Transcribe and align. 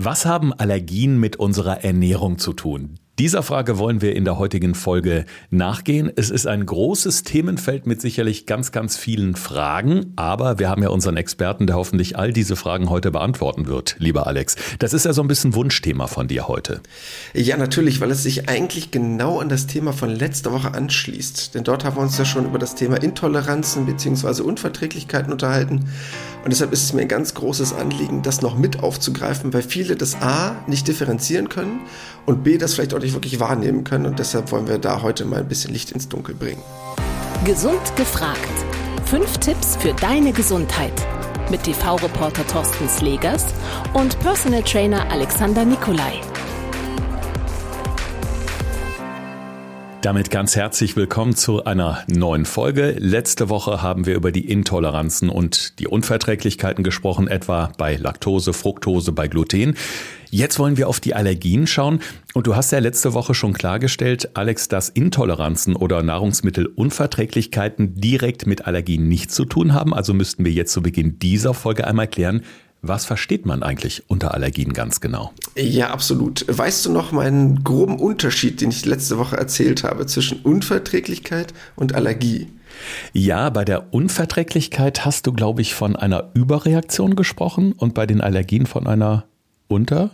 Was 0.00 0.26
haben 0.26 0.52
Allergien 0.52 1.18
mit 1.18 1.34
unserer 1.34 1.82
Ernährung 1.82 2.38
zu 2.38 2.52
tun? 2.52 3.00
Dieser 3.18 3.42
Frage 3.42 3.78
wollen 3.78 4.00
wir 4.00 4.14
in 4.14 4.24
der 4.24 4.38
heutigen 4.38 4.76
Folge 4.76 5.24
nachgehen. 5.50 6.12
Es 6.14 6.30
ist 6.30 6.46
ein 6.46 6.64
großes 6.64 7.24
Themenfeld 7.24 7.84
mit 7.84 8.00
sicherlich 8.00 8.46
ganz, 8.46 8.70
ganz 8.70 8.96
vielen 8.96 9.34
Fragen, 9.34 10.12
aber 10.14 10.60
wir 10.60 10.70
haben 10.70 10.84
ja 10.84 10.90
unseren 10.90 11.16
Experten, 11.16 11.66
der 11.66 11.74
hoffentlich 11.74 12.16
all 12.16 12.32
diese 12.32 12.54
Fragen 12.54 12.88
heute 12.90 13.10
beantworten 13.10 13.66
wird, 13.66 13.96
lieber 13.98 14.28
Alex. 14.28 14.54
Das 14.78 14.92
ist 14.92 15.04
ja 15.04 15.12
so 15.12 15.20
ein 15.20 15.26
bisschen 15.26 15.56
Wunschthema 15.56 16.06
von 16.06 16.28
dir 16.28 16.46
heute. 16.46 16.80
Ja, 17.34 17.56
natürlich, 17.56 18.00
weil 18.00 18.12
es 18.12 18.22
sich 18.22 18.48
eigentlich 18.48 18.92
genau 18.92 19.40
an 19.40 19.48
das 19.48 19.66
Thema 19.66 19.92
von 19.92 20.10
letzter 20.10 20.52
Woche 20.52 20.72
anschließt. 20.74 21.56
Denn 21.56 21.64
dort 21.64 21.84
haben 21.84 21.96
wir 21.96 22.02
uns 22.02 22.16
ja 22.18 22.24
schon 22.24 22.44
über 22.44 22.60
das 22.60 22.76
Thema 22.76 23.02
Intoleranzen 23.02 23.84
bzw. 23.84 24.42
Unverträglichkeiten 24.42 25.32
unterhalten. 25.32 25.86
Und 26.44 26.52
deshalb 26.52 26.72
ist 26.72 26.84
es 26.84 26.92
mir 26.92 27.02
ein 27.02 27.08
ganz 27.08 27.34
großes 27.34 27.72
Anliegen, 27.72 28.22
das 28.22 28.42
noch 28.42 28.56
mit 28.56 28.78
aufzugreifen, 28.80 29.52
weil 29.52 29.62
viele 29.62 29.96
das 29.96 30.14
A 30.22 30.54
nicht 30.68 30.86
differenzieren 30.86 31.48
können 31.48 31.80
und 32.28 32.44
B 32.44 32.58
das 32.58 32.74
vielleicht 32.74 32.92
auch 32.92 33.00
nicht 33.00 33.14
wirklich 33.14 33.40
wahrnehmen 33.40 33.84
können. 33.84 34.04
Und 34.04 34.18
deshalb 34.18 34.52
wollen 34.52 34.68
wir 34.68 34.76
da 34.76 35.00
heute 35.00 35.24
mal 35.24 35.40
ein 35.40 35.48
bisschen 35.48 35.72
Licht 35.72 35.92
ins 35.92 36.10
Dunkel 36.10 36.34
bringen. 36.34 36.62
Gesund 37.46 37.80
gefragt. 37.96 38.38
Fünf 39.06 39.38
Tipps 39.38 39.76
für 39.76 39.94
deine 39.94 40.32
Gesundheit. 40.32 40.92
Mit 41.50 41.62
TV-Reporter 41.62 42.46
Thorsten 42.46 42.86
Slegers 42.86 43.46
und 43.94 44.18
Personal 44.20 44.62
Trainer 44.62 45.10
Alexander 45.10 45.64
Nikolai. 45.64 46.20
Damit 50.00 50.30
ganz 50.30 50.54
herzlich 50.54 50.94
willkommen 50.94 51.34
zu 51.34 51.64
einer 51.64 52.04
neuen 52.06 52.44
Folge. 52.44 52.94
Letzte 52.98 53.48
Woche 53.48 53.82
haben 53.82 54.06
wir 54.06 54.14
über 54.14 54.30
die 54.30 54.48
Intoleranzen 54.48 55.28
und 55.28 55.80
die 55.80 55.88
Unverträglichkeiten 55.88 56.84
gesprochen, 56.84 57.26
etwa 57.26 57.72
bei 57.78 57.96
Laktose, 57.96 58.52
Fructose, 58.52 59.10
bei 59.10 59.26
Gluten. 59.26 59.74
Jetzt 60.30 60.60
wollen 60.60 60.76
wir 60.76 60.88
auf 60.88 61.00
die 61.00 61.16
Allergien 61.16 61.66
schauen. 61.66 61.98
Und 62.32 62.46
du 62.46 62.54
hast 62.54 62.70
ja 62.70 62.78
letzte 62.78 63.12
Woche 63.12 63.34
schon 63.34 63.54
klargestellt, 63.54 64.30
Alex, 64.34 64.68
dass 64.68 64.88
Intoleranzen 64.88 65.74
oder 65.74 66.04
Nahrungsmittelunverträglichkeiten 66.04 67.96
direkt 67.96 68.46
mit 68.46 68.68
Allergien 68.68 69.08
nichts 69.08 69.34
zu 69.34 69.46
tun 69.46 69.74
haben. 69.74 69.92
Also 69.92 70.14
müssten 70.14 70.44
wir 70.44 70.52
jetzt 70.52 70.72
zu 70.72 70.80
Beginn 70.80 71.18
dieser 71.18 71.54
Folge 71.54 71.88
einmal 71.88 72.06
klären, 72.06 72.44
was 72.82 73.04
versteht 73.04 73.44
man 73.44 73.62
eigentlich 73.62 74.04
unter 74.08 74.34
Allergien 74.34 74.72
ganz 74.72 75.00
genau? 75.00 75.32
Ja, 75.56 75.90
absolut. 75.90 76.44
Weißt 76.48 76.86
du 76.86 76.92
noch 76.92 77.12
meinen 77.12 77.64
groben 77.64 77.98
Unterschied, 77.98 78.60
den 78.60 78.70
ich 78.70 78.84
letzte 78.84 79.18
Woche 79.18 79.36
erzählt 79.36 79.82
habe, 79.82 80.06
zwischen 80.06 80.40
Unverträglichkeit 80.42 81.54
und 81.76 81.94
Allergie? 81.94 82.48
Ja, 83.12 83.50
bei 83.50 83.64
der 83.64 83.92
Unverträglichkeit 83.92 85.04
hast 85.04 85.26
du, 85.26 85.32
glaube 85.32 85.62
ich, 85.62 85.74
von 85.74 85.96
einer 85.96 86.30
Überreaktion 86.34 87.16
gesprochen 87.16 87.72
und 87.72 87.94
bei 87.94 88.06
den 88.06 88.20
Allergien 88.20 88.66
von 88.66 88.86
einer 88.86 89.24
Unter 89.66 90.12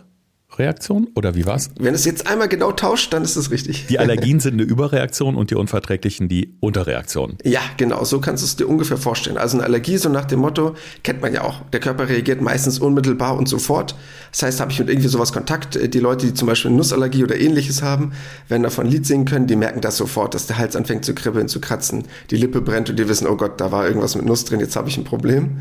Reaktion 0.59 1.07
oder 1.15 1.35
wie 1.35 1.45
war's? 1.45 1.69
Wenn 1.79 1.93
es 1.93 2.05
jetzt 2.05 2.27
einmal 2.27 2.47
genau 2.47 2.71
tauscht, 2.71 3.13
dann 3.13 3.23
ist 3.23 3.35
es 3.35 3.51
richtig. 3.51 3.87
Die 3.87 3.99
Allergien 3.99 4.39
sind 4.39 4.53
eine 4.53 4.63
Überreaktion 4.63 5.35
und 5.35 5.51
die 5.51 5.55
Unverträglichen 5.55 6.29
die 6.29 6.55
Unterreaktion. 6.59 7.37
Ja, 7.43 7.61
genau, 7.77 8.03
so 8.03 8.19
kannst 8.19 8.43
du 8.43 8.45
es 8.45 8.55
dir 8.55 8.67
ungefähr 8.67 8.97
vorstellen. 8.97 9.37
Also 9.37 9.57
eine 9.57 9.65
Allergie, 9.65 9.97
so 9.97 10.09
nach 10.09 10.25
dem 10.25 10.39
Motto, 10.39 10.75
kennt 11.03 11.21
man 11.21 11.33
ja 11.33 11.43
auch. 11.43 11.61
Der 11.73 11.79
Körper 11.79 12.09
reagiert 12.09 12.41
meistens 12.41 12.79
unmittelbar 12.79 13.37
und 13.37 13.47
sofort. 13.47 13.95
Das 14.31 14.43
heißt, 14.43 14.59
habe 14.59 14.71
ich 14.71 14.79
mit 14.79 14.89
irgendwie 14.89 15.07
sowas 15.07 15.33
Kontakt, 15.33 15.75
äh, 15.75 15.89
die 15.89 15.99
Leute, 15.99 16.25
die 16.25 16.33
zum 16.33 16.47
Beispiel 16.47 16.69
eine 16.69 16.77
Nussallergie 16.77 17.23
oder 17.23 17.37
ähnliches 17.37 17.81
haben, 17.81 18.13
werden 18.47 18.63
davon 18.63 18.87
ein 18.87 18.91
Lied 18.91 19.05
singen 19.05 19.25
können, 19.25 19.47
die 19.47 19.55
merken 19.55 19.81
das 19.81 19.97
sofort, 19.97 20.33
dass 20.33 20.47
der 20.47 20.57
Hals 20.57 20.75
anfängt 20.75 21.05
zu 21.05 21.15
kribbeln, 21.15 21.47
zu 21.47 21.59
kratzen, 21.59 22.05
die 22.31 22.37
Lippe 22.37 22.61
brennt 22.61 22.89
und 22.89 22.97
die 22.97 23.07
wissen, 23.07 23.27
oh 23.27 23.35
Gott, 23.35 23.59
da 23.61 23.71
war 23.71 23.87
irgendwas 23.87 24.15
mit 24.15 24.25
Nuss 24.25 24.45
drin, 24.45 24.59
jetzt 24.59 24.75
habe 24.75 24.89
ich 24.89 24.97
ein 24.97 25.03
Problem. 25.03 25.57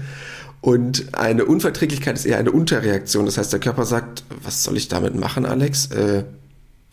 Und 0.65 1.15
eine 1.15 1.45
Unverträglichkeit 1.45 2.17
ist 2.17 2.25
eher 2.25 2.39
eine 2.39 2.51
Unterreaktion. 2.51 3.27
Das 3.27 3.37
heißt, 3.37 3.53
der 3.53 3.61
Körper 3.61 3.85
sagt, 3.85 4.25
was 4.43 4.65
soll 4.65 4.79
ich 4.79 4.89
damit 4.89 5.15
machen, 5.15 5.45
Alex? 5.45 5.91
Äh, 5.91 6.25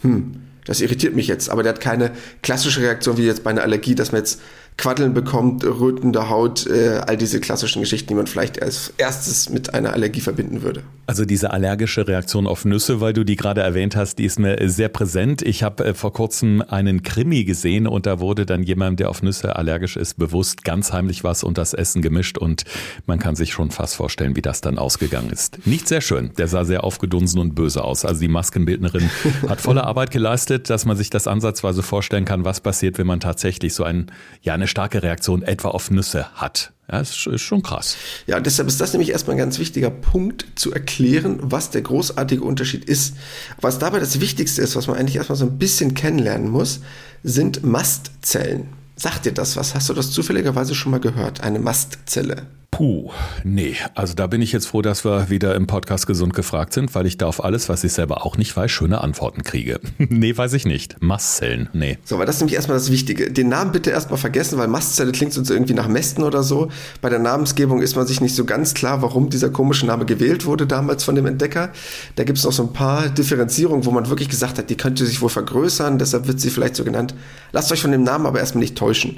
hm, 0.02 0.41
das 0.66 0.81
irritiert 0.81 1.16
mich 1.16 1.28
jetzt. 1.28 1.50
Aber 1.50 1.63
der 1.63 1.72
hat 1.72 1.80
keine 1.80 2.11
klassische 2.41 2.81
Reaktion 2.81 3.16
wie 3.16 3.25
jetzt 3.25 3.45
bei 3.45 3.50
einer 3.50 3.61
Allergie, 3.61 3.95
dass 3.95 4.11
man 4.11 4.19
jetzt 4.19 4.41
Quaddeln 4.78 5.13
bekommt, 5.13 5.63
rötende 5.63 6.28
Haut, 6.28 6.68
äh, 6.68 7.00
all 7.07 7.16
diese 7.16 7.40
klassischen 7.40 7.81
Geschichten, 7.81 8.09
die 8.09 8.16
man 8.16 8.28
vielleicht 8.28 8.62
als 8.62 8.91
erstes 8.97 9.50
mit 9.50 9.73
einer 9.73 9.94
Allergie 9.94 10.19
verbinden 10.19 10.63
würde. 10.63 10.84
Also 11.07 11.25
diese 11.25 11.51
allergische 11.51 12.07
Reaktion 12.07 12.47
auf 12.47 12.63
Nüsse, 12.63 13.01
weil 13.01 13.13
du 13.13 13.23
die 13.23 13.35
gerade 13.35 13.62
erwähnt 13.62 13.95
hast, 13.95 14.17
die 14.19 14.25
ist 14.25 14.39
mir 14.39 14.57
sehr 14.69 14.88
präsent. 14.88 15.41
Ich 15.41 15.63
habe 15.63 15.84
äh, 15.85 15.94
vor 15.94 16.13
kurzem 16.13 16.62
einen 16.62 17.03
Krimi 17.03 17.44
gesehen 17.44 17.88
und 17.88 18.06
da 18.06 18.19
wurde 18.19 18.45
dann 18.45 18.63
jemand, 18.63 19.00
der 19.00 19.09
auf 19.09 19.22
Nüsse 19.22 19.56
allergisch 19.56 19.97
ist, 19.97 20.17
bewusst 20.17 20.63
ganz 20.63 20.94
heimlich 20.94 21.23
was 21.23 21.44
und 21.44 21.57
das 21.57 21.73
Essen 21.73 22.01
gemischt 22.01 22.38
und 22.38 22.63
man 23.07 23.19
kann 23.19 23.35
sich 23.35 23.51
schon 23.51 23.72
fast 23.72 23.95
vorstellen, 23.95 24.35
wie 24.35 24.41
das 24.41 24.61
dann 24.61 24.78
ausgegangen 24.78 25.29
ist. 25.31 25.66
Nicht 25.66 25.88
sehr 25.88 26.01
schön. 26.01 26.31
Der 26.38 26.47
sah 26.47 26.66
sehr 26.66 26.84
aufgedunsen 26.84 27.40
und 27.40 27.56
böse 27.56 27.84
aus. 27.84 28.06
Also 28.06 28.22
die 28.22 28.28
Maskenbildnerin 28.28 29.09
hat 29.50 29.59
volle 29.61 29.84
Arbeit 29.84 30.11
geleistet, 30.11 30.69
dass 30.69 30.85
man 30.85 30.95
sich 30.95 31.09
das 31.09 31.28
ansatzweise 31.28 31.84
vorstellen 31.84 32.25
kann, 32.25 32.45
was 32.45 32.61
passiert, 32.61 32.97
wenn 32.97 33.07
man 33.07 33.19
tatsächlich 33.19 33.73
so 33.73 33.84
ein, 33.84 34.11
ja, 34.41 34.53
eine 34.53 34.67
starke 34.67 35.03
Reaktion 35.03 35.41
etwa 35.41 35.69
auf 35.69 35.91
Nüsse 35.91 36.28
hat. 36.35 36.73
Ist, 37.00 37.25
ist 37.28 37.41
schon 37.41 37.63
krass. 37.63 37.96
Ja, 38.28 38.40
deshalb 38.40 38.68
ist 38.68 38.81
das 38.81 38.91
nämlich 38.91 39.12
erstmal 39.12 39.35
ein 39.35 39.40
ganz 39.40 39.59
wichtiger 39.59 39.90
Punkt 39.90 40.46
zu 40.56 40.74
erklären, 40.74 41.40
was 41.41 41.69
der 41.69 41.81
großartige 41.81 42.44
Unterschied 42.44 42.85
ist. 42.85 43.16
Was 43.62 43.79
dabei 43.79 44.00
das 44.00 44.19
Wichtigste 44.19 44.62
ist, 44.62 44.75
was 44.75 44.88
man 44.88 44.97
eigentlich 44.97 45.16
erstmal 45.16 45.38
so 45.38 45.46
ein 45.46 45.57
bisschen 45.57 45.94
kennenlernen 45.94 46.50
muss, 46.50 46.81
sind 47.24 47.63
Mastzellen. 47.63 48.68
Sagt 48.96 49.25
dir 49.25 49.31
das 49.31 49.56
was? 49.56 49.74
Hast 49.74 49.90
du 49.90 49.94
das 49.94 50.12
zufälligerweise 50.12 50.75
schon 50.75 50.91
mal 50.91 51.00
gehört? 51.00 51.41
Eine 51.41 51.59
Mastzelle. 51.59 52.47
Puh, 52.72 53.12
nee. 53.44 53.76
Also 53.96 54.14
da 54.14 54.28
bin 54.28 54.42
ich 54.42 54.54
jetzt 54.54 54.66
froh, 54.68 54.82
dass 54.82 55.04
wir 55.04 55.30
wieder 55.30 55.56
im 55.56 55.68
Podcast 55.68 56.08
gesund 56.08 56.34
gefragt 56.34 56.72
sind, 56.72 56.96
weil 56.96 57.06
ich 57.06 57.18
da 57.18 57.28
auf 57.28 57.44
alles, 57.44 57.68
was 57.68 57.84
ich 57.84 57.92
selber 57.92 58.26
auch 58.26 58.38
nicht 58.38 58.56
weiß, 58.56 58.72
schöne 58.72 59.02
Antworten 59.02 59.44
kriege. 59.44 59.82
nee, 59.98 60.36
weiß 60.36 60.54
ich 60.54 60.66
nicht. 60.66 60.96
Mastzellen, 61.02 61.70
nee. 61.74 61.98
So, 62.06 62.16
aber 62.16 62.26
das 62.26 62.36
ist 62.36 62.42
nämlich 62.42 62.56
erstmal 62.56 62.78
das 62.78 62.90
Wichtige. 62.90 63.30
Den 63.30 63.50
Namen 63.50 63.74
bitte 63.74 63.92
erstmal 63.92 64.18
vergessen, 64.18 64.58
weil 64.58 64.70
Mastzelle 64.70 65.12
klingt 65.12 65.38
uns 65.38 65.50
irgendwie 65.50 65.74
nach 65.74 65.90
Mästen 65.90 66.24
oder 66.24 66.44
so. 66.44 66.70
Bei 67.02 67.09
der 67.09 67.20
Namensgebung 67.20 67.82
ist 67.82 67.98
man 67.98 68.08
sich 68.08 68.22
nicht 68.22 68.36
so 68.36 68.46
ganz 68.46 68.74
klar, 68.74 69.02
warum 69.02 69.30
dieser 69.30 69.50
komische 69.50 69.86
Name 69.86 70.06
gewählt 70.06 70.46
wurde 70.46 70.66
damals 70.66 71.03
von 71.03 71.16
dem 71.16 71.26
Entdecker. 71.26 71.72
Da 72.16 72.24
gibt 72.24 72.38
es 72.38 72.46
noch 72.46 72.53
so 72.53 72.64
ein 72.64 72.74
paar 72.74 73.09
Differenzierungen, 73.09 73.86
wo 73.86 73.92
man 73.92 74.09
wirklich 74.09 74.30
gesagt 74.30 74.58
hat, 74.58 74.70
die 74.70 74.78
könnte 74.78 75.06
sich 75.06 75.22
wohl 75.22 75.30
vergrößern, 75.30 76.00
deshalb 76.00 76.26
wird 76.28 76.40
sie 76.40 76.50
vielleicht 76.50 76.78
so 76.78 76.86
genannt. 76.86 77.16
Lasst 77.52 77.72
euch 77.74 77.82
von 77.82 77.92
dem 77.92 78.03
Namen 78.03 78.26
aber 78.26 78.40
erstmal 78.40 78.62
nicht 78.62 78.78
täuschen. 78.78 79.18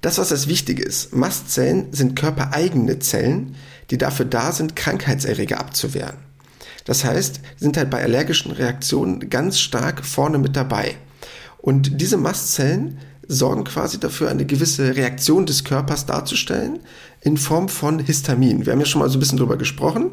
Das, 0.00 0.18
was 0.18 0.28
das 0.28 0.48
Wichtige 0.48 0.82
ist, 0.82 1.14
Mastzellen 1.14 1.92
sind 1.92 2.16
körpereigene 2.16 2.98
Zellen, 2.98 3.56
die 3.90 3.98
dafür 3.98 4.26
da 4.26 4.52
sind, 4.52 4.76
Krankheitserreger 4.76 5.58
abzuwehren. 5.58 6.16
Das 6.84 7.04
heißt, 7.04 7.40
sind 7.56 7.76
halt 7.76 7.90
bei 7.90 8.02
allergischen 8.02 8.52
Reaktionen 8.52 9.30
ganz 9.30 9.58
stark 9.58 10.04
vorne 10.04 10.38
mit 10.38 10.56
dabei. 10.56 10.96
Und 11.58 12.00
diese 12.00 12.18
Mastzellen 12.18 12.98
sorgen 13.26 13.64
quasi 13.64 13.98
dafür, 13.98 14.28
eine 14.28 14.44
gewisse 14.44 14.96
Reaktion 14.96 15.46
des 15.46 15.64
Körpers 15.64 16.04
darzustellen 16.04 16.80
in 17.22 17.38
Form 17.38 17.70
von 17.70 17.98
Histamin. 17.98 18.66
Wir 18.66 18.72
haben 18.72 18.80
ja 18.80 18.86
schon 18.86 19.00
mal 19.00 19.08
so 19.08 19.16
ein 19.16 19.20
bisschen 19.20 19.38
drüber 19.38 19.56
gesprochen. 19.56 20.10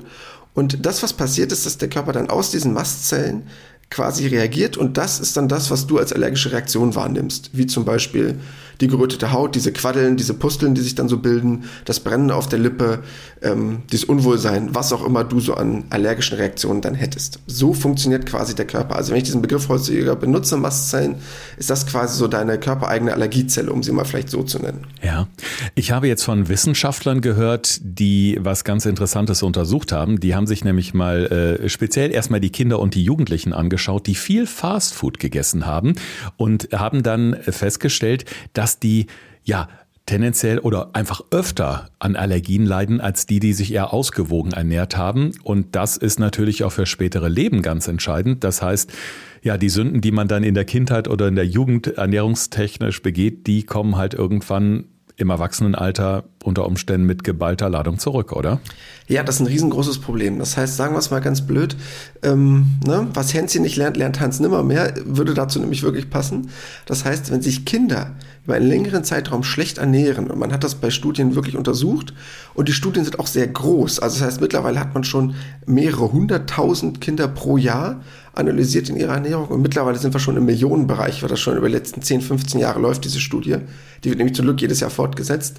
Und 0.54 0.86
das, 0.86 1.04
was 1.04 1.14
passiert 1.14 1.52
ist, 1.52 1.66
dass 1.66 1.78
der 1.78 1.90
Körper 1.90 2.14
dann 2.14 2.30
aus 2.30 2.52
diesen 2.52 2.74
Mastzellen 2.74 3.44
quasi 3.90 4.28
reagiert 4.28 4.78
und 4.78 4.98
das 4.98 5.20
ist 5.20 5.36
dann 5.36 5.50
das, 5.50 5.70
was 5.70 5.86
du 5.86 5.98
als 6.00 6.14
allergische 6.14 6.54
Reaktion 6.54 6.96
wahrnimmst, 6.96 7.52
wie 7.54 7.68
zum 7.68 7.84
Beispiel 7.84 8.40
die 8.80 8.88
gerötete 8.88 9.32
Haut, 9.32 9.56
diese 9.56 9.72
Quaddeln, 9.72 10.18
diese 10.18 10.34
Pusteln, 10.34 10.76
die 10.76 10.82
sich 10.82 10.96
dann 10.96 11.10
so 11.10 11.18
bilden, 11.18 11.66
das 11.86 12.00
Brennen 12.00 12.32
auf 12.32 12.48
der 12.48 12.60
Lippe, 12.60 13.00
ähm, 13.42 13.84
dieses 13.92 14.06
Unwohlsein, 14.06 14.74
was 14.74 14.94
auch 14.94 15.06
immer 15.06 15.24
du 15.24 15.40
so 15.40 15.56
an 15.56 15.84
allergischen 15.90 16.38
Reaktionen 16.38 16.82
dann 16.82 16.96
hättest. 16.96 17.40
So 17.48 17.74
funktioniert 17.74 18.26
quasi 18.26 18.56
der 18.56 18.66
Körper. 18.66 18.96
Also 18.96 19.12
wenn 19.12 19.18
ich 19.18 19.24
diesen 19.24 19.42
Begriff 19.42 19.68
häufiger 19.70 20.16
benutze, 20.16 20.58
Mastzellen, 20.58 21.16
ist 21.58 21.70
das 21.70 21.88
quasi 21.88 22.18
so 22.18 22.28
deine 22.28 22.60
körpereigene 22.60 23.14
Allergiezelle, 23.14 23.72
um 23.72 23.84
sie 23.84 23.92
mal 23.92 24.06
vielleicht 24.06 24.30
so 24.30 24.44
zu 24.44 24.60
nennen. 24.60 24.86
Ja, 25.02 25.28
ich 25.76 25.92
habe 25.92 26.08
jetzt 26.08 26.24
von 26.24 26.50
Wissenschaftlern 26.50 27.22
gehört, 27.22 27.80
die 27.84 28.38
was 28.42 28.64
ganz 28.64 28.86
Interessantes 28.86 29.44
untersucht 29.44 29.92
haben. 29.92 30.20
Die 30.20 30.36
haben 30.36 30.48
sich 30.48 30.64
nämlich 30.64 30.94
mal 30.94 31.60
äh, 31.62 31.70
speziell 31.70 32.12
erstmal 32.12 32.40
die 32.40 32.52
Kinder 32.52 32.80
und 32.80 32.94
die 32.94 33.04
Jugendlichen 33.04 33.54
angeschaut, 33.54 34.08
die 34.08 34.16
viel 34.16 34.46
Fastfood 34.46 35.20
gegessen 35.20 35.66
haben 35.66 35.96
und 36.38 36.70
haben 36.74 37.04
dann 37.04 37.36
festgestellt, 37.42 38.26
dass 38.54 38.61
dass 38.62 38.78
die 38.78 39.08
ja 39.44 39.70
tendenziell 40.06 40.60
oder 40.60 40.92
einfach 40.94 41.22
öfter 41.32 41.90
an 41.98 42.16
Allergien 42.16 42.64
leiden 42.64 43.02
als 43.02 43.26
die, 43.26 43.40
die 43.40 43.54
sich 43.54 43.74
eher 43.74 43.92
ausgewogen 43.92 44.52
ernährt 44.52 44.96
haben. 44.98 45.32
Und 45.42 45.76
das 45.76 45.98
ist 45.98 46.20
natürlich 46.20 46.64
auch 46.64 46.72
für 46.72 46.86
spätere 46.86 47.28
Leben 47.28 47.64
ganz 47.64 47.88
entscheidend. 47.88 48.44
Das 48.44 48.62
heißt, 48.62 48.94
ja, 49.42 49.58
die 49.58 49.70
Sünden, 49.70 50.00
die 50.00 50.12
man 50.12 50.28
dann 50.28 50.44
in 50.44 50.54
der 50.54 50.66
Kindheit 50.66 51.08
oder 51.08 51.28
in 51.28 51.34
der 51.34 51.48
Jugend 51.48 51.88
ernährungstechnisch 51.88 53.02
begeht, 53.02 53.48
die 53.48 53.64
kommen 53.64 53.96
halt 53.96 54.14
irgendwann 54.14 54.86
im 55.18 55.32
Erwachsenenalter 55.32 56.26
unter 56.44 56.66
Umständen 56.66 57.06
mit 57.06 57.24
geballter 57.24 57.70
Ladung 57.70 58.00
zurück, 58.00 58.32
oder? 58.32 58.60
Ja, 59.08 59.24
das 59.24 59.36
ist 59.36 59.42
ein 59.42 59.48
riesengroßes 59.48 60.00
Problem. 60.00 60.40
Das 60.40 60.56
heißt, 60.56 60.78
sagen 60.78 60.94
wir 60.94 61.00
es 61.00 61.12
mal 61.12 61.20
ganz 61.20 61.42
blöd, 61.42 61.76
ähm, 62.24 62.78
ne, 62.86 63.08
was 63.14 63.34
Hänschen 63.34 63.64
nicht 63.64 63.76
lernt, 63.76 63.98
lernt 63.98 64.20
Hans 64.20 64.40
nimmer 64.40 64.64
mehr, 64.64 64.94
würde 65.06 65.34
dazu 65.34 65.60
nämlich 65.60 65.84
wirklich 65.84 66.10
passen. 66.10 66.50
Das 66.86 67.04
heißt, 67.04 67.32
wenn 67.32 67.42
sich 67.42 67.66
Kinder 67.66 68.16
über 68.46 68.56
einen 68.56 68.68
längeren 68.68 69.04
Zeitraum 69.04 69.44
schlecht 69.44 69.80
ernähren, 69.80 70.30
und 70.32 70.40
man 70.40 70.54
hat 70.54 70.64
das 70.64 70.76
bei 70.76 70.90
Studien 70.90 71.36
wirklich 71.36 71.58
untersucht, 71.58 72.14
und 72.54 72.70
die 72.70 72.74
Studien 72.74 73.04
sind 73.04 73.20
auch 73.20 73.28
sehr 73.28 73.48
groß, 73.48 74.00
also 74.00 74.20
das 74.20 74.28
heißt, 74.28 74.42
mittlerweile 74.42 74.80
hat 74.80 74.94
man 74.94 75.04
schon 75.04 75.36
mehrere 75.66 76.12
hunderttausend 76.12 77.02
Kinder 77.02 77.28
pro 77.28 77.58
Jahr 77.58 78.02
analysiert 78.34 78.90
in 78.90 78.96
ihrer 78.96 79.16
Ernährung 79.16 79.48
und 79.50 79.62
mittlerweile 79.62 79.98
sind 79.98 80.14
wir 80.14 80.20
schon 80.20 80.38
im 80.38 80.46
Millionenbereich, 80.46 81.22
weil 81.22 81.30
das 81.30 81.40
schon 81.40 81.58
über 81.58 81.68
die 81.68 81.76
letzten 81.76 82.02
10, 82.02 82.22
15 82.22 82.62
Jahre 82.62 82.80
läuft, 82.80 83.04
diese 83.04 83.20
Studie. 83.20 83.58
Die 84.04 84.10
wird 84.10 84.20
nämlich 84.20 84.36
zum 84.36 84.46
Glück 84.46 84.62
jedes 84.62 84.80
Jahr 84.80 84.90
fortgesetzt 84.90 85.58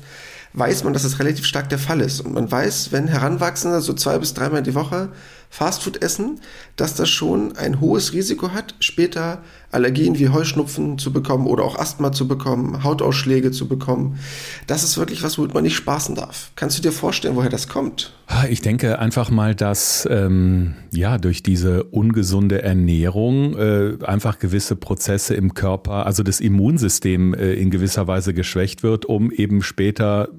weiß 0.54 0.84
man, 0.84 0.92
dass 0.92 1.04
es 1.04 1.18
relativ 1.18 1.46
stark 1.46 1.68
der 1.68 1.78
Fall 1.78 2.00
ist. 2.00 2.20
Und 2.20 2.34
man 2.34 2.50
weiß, 2.50 2.92
wenn 2.92 3.08
Heranwachsende 3.08 3.80
so 3.80 3.94
zwei 3.94 4.18
bis 4.18 4.34
dreimal 4.34 4.62
die 4.62 4.74
Woche 4.74 5.08
Fastfood 5.52 6.00
essen, 6.00 6.40
dass 6.76 6.94
das 6.94 7.10
schon 7.10 7.58
ein 7.58 7.78
hohes 7.78 8.14
Risiko 8.14 8.52
hat, 8.52 8.74
später 8.80 9.42
Allergien 9.70 10.18
wie 10.18 10.30
Heuschnupfen 10.30 10.96
zu 10.96 11.12
bekommen 11.12 11.46
oder 11.46 11.62
auch 11.62 11.78
Asthma 11.78 12.10
zu 12.10 12.26
bekommen, 12.26 12.82
Hautausschläge 12.82 13.50
zu 13.50 13.68
bekommen. 13.68 14.18
Das 14.66 14.82
ist 14.82 14.96
wirklich 14.96 15.22
was, 15.22 15.36
womit 15.36 15.52
man 15.52 15.64
nicht 15.64 15.76
spaßen 15.76 16.14
darf. 16.14 16.52
Kannst 16.56 16.78
du 16.78 16.82
dir 16.82 16.90
vorstellen, 16.90 17.36
woher 17.36 17.50
das 17.50 17.68
kommt? 17.68 18.14
Ich 18.48 18.62
denke 18.62 18.98
einfach 18.98 19.30
mal, 19.30 19.54
dass 19.54 20.08
ähm, 20.10 20.72
ja 20.90 21.18
durch 21.18 21.42
diese 21.42 21.84
ungesunde 21.84 22.62
Ernährung 22.62 23.54
äh, 23.54 23.98
einfach 24.06 24.38
gewisse 24.38 24.74
Prozesse 24.74 25.34
im 25.34 25.52
Körper, 25.52 26.06
also 26.06 26.22
das 26.22 26.40
Immunsystem 26.40 27.34
äh, 27.34 27.52
in 27.52 27.68
gewisser 27.68 28.06
Weise 28.06 28.32
geschwächt 28.32 28.82
wird, 28.82 29.04
um 29.04 29.30
eben 29.30 29.60
später 29.60 30.30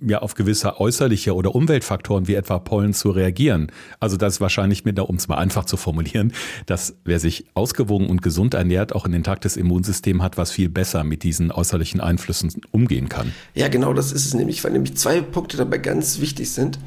ja 0.00 0.18
auf 0.20 0.34
gewisse 0.34 0.80
äußerliche 0.80 1.34
oder 1.34 1.54
Umweltfaktoren 1.54 2.26
wie 2.26 2.34
etwa 2.34 2.58
Pollen 2.58 2.92
zu 2.92 3.10
reagieren. 3.10 3.70
Also 4.00 4.16
das 4.16 4.34
ist 4.34 4.40
wahrscheinlich 4.40 4.84
mit, 4.84 4.98
um 4.98 5.16
es 5.16 5.28
mal 5.28 5.36
einfach 5.36 5.64
zu 5.64 5.76
formulieren, 5.76 6.32
dass 6.66 6.96
wer 7.04 7.20
sich 7.20 7.46
ausgewogen 7.54 8.08
und 8.08 8.20
gesund 8.22 8.54
ernährt, 8.54 8.94
auch 8.94 9.04
ein 9.04 9.12
intaktes 9.12 9.56
Immunsystem 9.56 10.22
hat, 10.22 10.36
was 10.36 10.50
viel 10.50 10.68
besser 10.68 11.04
mit 11.04 11.22
diesen 11.22 11.52
äußerlichen 11.52 12.00
Einflüssen 12.00 12.52
umgehen 12.72 13.08
kann. 13.08 13.32
Ja, 13.54 13.68
genau, 13.68 13.92
das 13.92 14.12
ist 14.12 14.26
es 14.26 14.34
nämlich, 14.34 14.62
weil 14.64 14.72
nämlich 14.72 14.96
zwei 14.96 15.20
Punkte 15.20 15.56
dabei 15.56 15.78
ganz 15.78 16.20
wichtig 16.20 16.50
sind. 16.50 16.78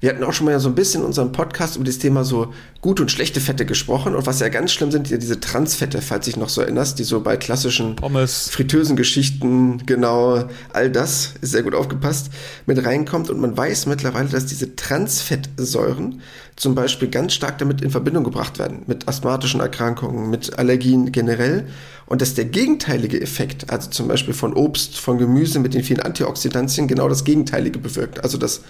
Wir 0.00 0.10
hatten 0.10 0.22
auch 0.24 0.32
schon 0.32 0.44
mal 0.44 0.52
ja 0.52 0.58
so 0.58 0.68
ein 0.68 0.74
bisschen 0.74 1.00
in 1.00 1.06
unserem 1.06 1.32
Podcast 1.32 1.76
über 1.76 1.84
das 1.84 1.98
Thema 1.98 2.22
so 2.24 2.52
gute 2.82 3.02
und 3.02 3.10
schlechte 3.10 3.40
Fette 3.40 3.64
gesprochen. 3.64 4.14
Und 4.14 4.26
was 4.26 4.40
ja 4.40 4.48
ganz 4.48 4.72
schlimm 4.72 4.90
sind, 4.90 5.08
ja 5.10 5.16
diese 5.16 5.40
Transfette, 5.40 6.02
falls 6.02 6.26
dich 6.26 6.36
noch 6.36 6.50
so 6.50 6.60
erinnerst, 6.60 6.98
die 6.98 7.04
so 7.04 7.20
bei 7.20 7.36
klassischen 7.36 7.96
Pommes, 7.96 8.50
fritösen 8.50 8.96
Geschichten, 8.96 9.82
genau, 9.86 10.44
all 10.72 10.90
das 10.90 11.34
ist 11.40 11.52
sehr 11.52 11.62
gut 11.62 11.74
aufgepasst, 11.74 12.30
mit 12.66 12.84
reinkommt. 12.84 13.30
Und 13.30 13.40
man 13.40 13.56
weiß 13.56 13.86
mittlerweile, 13.86 14.28
dass 14.28 14.46
diese 14.46 14.76
Transfettsäuren 14.76 16.20
zum 16.56 16.74
Beispiel 16.74 17.08
ganz 17.08 17.32
stark 17.32 17.58
damit 17.58 17.80
in 17.80 17.90
Verbindung 17.90 18.24
gebracht 18.24 18.58
werden, 18.58 18.82
mit 18.86 19.08
asthmatischen 19.08 19.60
Erkrankungen, 19.60 20.28
mit 20.28 20.58
Allergien 20.58 21.10
generell. 21.10 21.68
Und 22.04 22.22
dass 22.22 22.34
der 22.34 22.44
gegenteilige 22.44 23.20
Effekt, 23.20 23.70
also 23.70 23.90
zum 23.90 24.08
Beispiel 24.08 24.34
von 24.34 24.54
Obst, 24.54 24.98
von 24.98 25.18
Gemüse 25.18 25.58
mit 25.58 25.74
den 25.74 25.82
vielen 25.82 26.00
Antioxidantien, 26.00 26.86
genau 26.86 27.08
das 27.08 27.24
Gegenteilige 27.24 27.78
bewirkt. 27.78 28.22
Also 28.22 28.38
das 28.38 28.60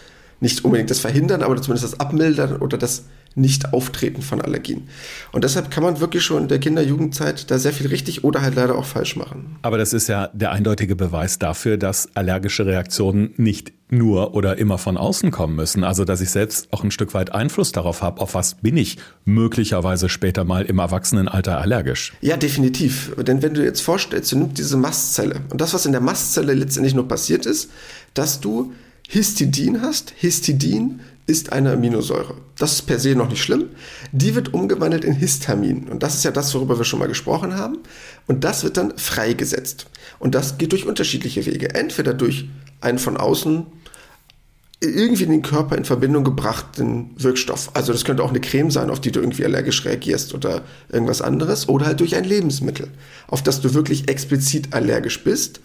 nicht 0.41 0.65
unbedingt 0.65 0.91
das 0.91 0.99
Verhindern, 0.99 1.43
aber 1.43 1.61
zumindest 1.61 1.93
das 1.93 2.00
Abmildern 2.00 2.56
oder 2.56 2.77
das 2.79 3.05
Nicht-Auftreten 3.35 4.23
von 4.23 4.41
Allergien. 4.41 4.88
Und 5.33 5.44
deshalb 5.44 5.71
kann 5.71 5.83
man 5.83 6.00
wirklich 6.00 6.23
schon 6.23 6.43
in 6.43 6.49
der 6.49 6.59
Kinder-Jugendzeit 6.59 7.50
da 7.50 7.59
sehr 7.59 7.73
viel 7.73 7.87
richtig 7.88 8.25
oder 8.25 8.43
halt 8.43 8.55
leider 8.55 8.77
auch 8.77 8.85
falsch 8.85 9.17
machen. 9.17 9.56
Aber 9.62 9.79
das 9.79 9.93
ist 9.93 10.09
ja 10.09 10.29
der 10.33 10.53
eindeutige 10.53 10.97
Beweis 10.97 11.38
dafür, 11.38 11.77
dass 11.77 12.15
allergische 12.15 12.67
Reaktionen 12.67 13.35
nicht 13.37 13.73
nur 13.88 14.35
oder 14.35 14.59
immer 14.59 14.79
von 14.79 14.97
außen 14.97 15.31
kommen 15.31 15.55
müssen. 15.55 15.85
Also 15.85 16.05
dass 16.05 16.21
ich 16.21 16.31
selbst 16.31 16.73
auch 16.73 16.83
ein 16.83 16.91
Stück 16.91 17.15
weit 17.15 17.33
Einfluss 17.33 17.73
darauf 17.73 18.03
habe, 18.03 18.21
auf 18.21 18.35
was 18.35 18.55
bin 18.55 18.77
ich 18.77 18.97
möglicherweise 19.25 20.09
später 20.09 20.44
mal 20.44 20.65
im 20.65 20.79
Erwachsenenalter 20.79 21.61
allergisch. 21.61 22.12
Ja, 22.21 22.37
definitiv. 22.37 23.15
Denn 23.19 23.43
wenn 23.43 23.55
du 23.55 23.62
jetzt 23.62 23.81
vorstellst, 23.81 24.33
du 24.33 24.38
nimmst 24.38 24.59
diese 24.59 24.77
Mastzelle 24.77 25.43
und 25.50 25.61
das, 25.61 25.73
was 25.73 25.87
in 25.87 25.93
der 25.93 26.00
Mastzelle 26.00 26.55
letztendlich 26.55 26.94
nur 26.94 27.06
passiert 27.06 27.47
ist, 27.47 27.71
dass 28.15 28.41
du 28.41 28.73
Histidin 29.08 29.82
hast. 29.82 30.12
Histidin 30.17 31.00
ist 31.26 31.53
eine 31.53 31.73
Aminosäure. 31.73 32.35
Das 32.58 32.73
ist 32.73 32.82
per 32.82 32.99
se 32.99 33.14
noch 33.14 33.29
nicht 33.29 33.43
schlimm. 33.43 33.70
Die 34.12 34.35
wird 34.35 34.55
umgewandelt 34.55 35.05
in 35.05 35.12
Histamin. 35.12 35.88
Und 35.88 36.03
das 36.03 36.14
ist 36.14 36.25
ja 36.25 36.31
das, 36.31 36.55
worüber 36.55 36.79
wir 36.79 36.85
schon 36.85 37.00
mal 37.00 37.08
gesprochen 37.08 37.55
haben. 37.55 37.79
Und 38.26 38.44
das 38.44 38.62
wird 38.64 38.76
dann 38.76 38.97
freigesetzt. 38.97 39.87
Und 40.19 40.35
das 40.35 40.58
geht 40.58 40.73
durch 40.73 40.87
unterschiedliche 40.87 41.44
Wege. 41.47 41.75
Entweder 41.75 42.14
durch 42.14 42.49
einen 42.81 42.99
von 42.99 43.17
außen 43.17 43.67
irgendwie 44.81 45.25
in 45.25 45.31
den 45.31 45.43
Körper 45.43 45.76
in 45.76 45.85
Verbindung 45.85 46.23
gebrachten 46.23 47.11
Wirkstoff. 47.17 47.70
Also 47.75 47.93
das 47.93 48.05
könnte 48.05 48.23
auch 48.23 48.31
eine 48.31 48.41
Creme 48.41 48.70
sein, 48.70 48.91
auf 48.91 49.00
die 49.00 49.11
du 49.11 49.20
irgendwie 49.20 49.44
allergisch 49.44 49.85
reagierst 49.85 50.35
oder 50.35 50.62
irgendwas 50.91 51.23
anderes. 51.23 51.69
Oder 51.69 51.87
halt 51.87 52.00
durch 52.00 52.14
ein 52.14 52.25
Lebensmittel, 52.25 52.88
auf 53.26 53.43
das 53.43 53.61
du 53.61 53.75
wirklich 53.75 54.09
explizit 54.09 54.75
allergisch 54.75 55.25
bist 55.25 55.61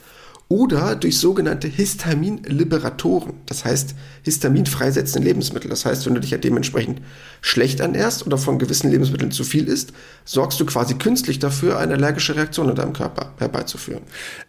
oder 0.52 0.98
durch 0.98 1.18
sogenannte 1.18 1.70
Histaminliberatoren, 1.70 3.36
das 3.46 3.64
heißt 3.64 3.96
Histamin 4.24 4.66
freisetzende 4.66 5.26
Lebensmittel. 5.26 5.70
Das 5.70 5.86
heißt, 5.86 6.06
wenn 6.06 6.14
du 6.14 6.20
dich 6.20 6.32
ja 6.32 6.38
dementsprechend 6.38 7.02
schlecht 7.40 7.80
ernährst 7.80 8.28
oder 8.28 8.38
von 8.38 8.60
gewissen 8.60 8.92
Lebensmitteln 8.92 9.32
zu 9.32 9.46
viel 9.46 9.70
isst, 9.70 9.94
sorgst 10.26 10.60
du 10.60 10.66
quasi 10.66 10.96
künstlich 10.96 11.40
dafür, 11.40 11.80
eine 11.80 11.94
allergische 11.94 12.36
Reaktion 12.36 12.68
in 12.68 12.76
deinem 12.76 12.92
Körper 12.92 13.34
herbeizuführen. 13.38 14.04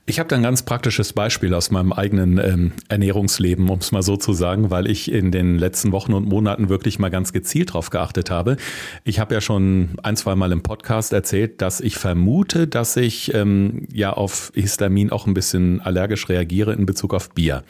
Ich 0.04 0.18
habe 0.18 0.28
da 0.28 0.34
ein 0.34 0.42
ganz 0.42 0.62
praktisches 0.62 1.12
Beispiel 1.12 1.54
aus 1.54 1.70
meinem 1.70 1.92
eigenen 1.92 2.38
ähm, 2.38 2.72
Ernährungsleben, 2.88 3.70
um 3.70 3.78
es 3.78 3.92
mal 3.92 4.02
so 4.02 4.16
zu 4.16 4.32
sagen, 4.32 4.70
weil 4.70 4.90
ich 4.90 5.10
in 5.10 5.30
den 5.30 5.56
letzten 5.56 5.92
Wochen 5.92 6.12
und 6.12 6.28
Monaten 6.28 6.68
wirklich 6.68 6.98
mal 6.98 7.10
ganz 7.10 7.32
gezielt 7.32 7.70
darauf 7.70 7.90
geachtet 7.90 8.28
habe. 8.28 8.56
Ich 9.04 9.20
habe 9.20 9.34
ja 9.34 9.40
schon 9.40 9.90
ein, 10.02 10.16
zwei 10.16 10.34
Mal 10.34 10.50
im 10.50 10.62
Podcast 10.62 11.12
erzählt, 11.12 11.62
dass 11.62 11.80
ich 11.80 11.96
vermute, 11.96 12.66
dass 12.66 12.96
ich 12.96 13.32
ähm, 13.32 13.86
ja 13.92 14.12
auf 14.12 14.50
Histamin 14.54 15.12
auch 15.12 15.28
ein 15.28 15.34
bisschen 15.34 15.80
allergisch 15.92 16.28
reagiere 16.28 16.72
in 16.72 16.86
Bezug 16.86 17.14
auf 17.14 17.30
Bier. 17.30 17.62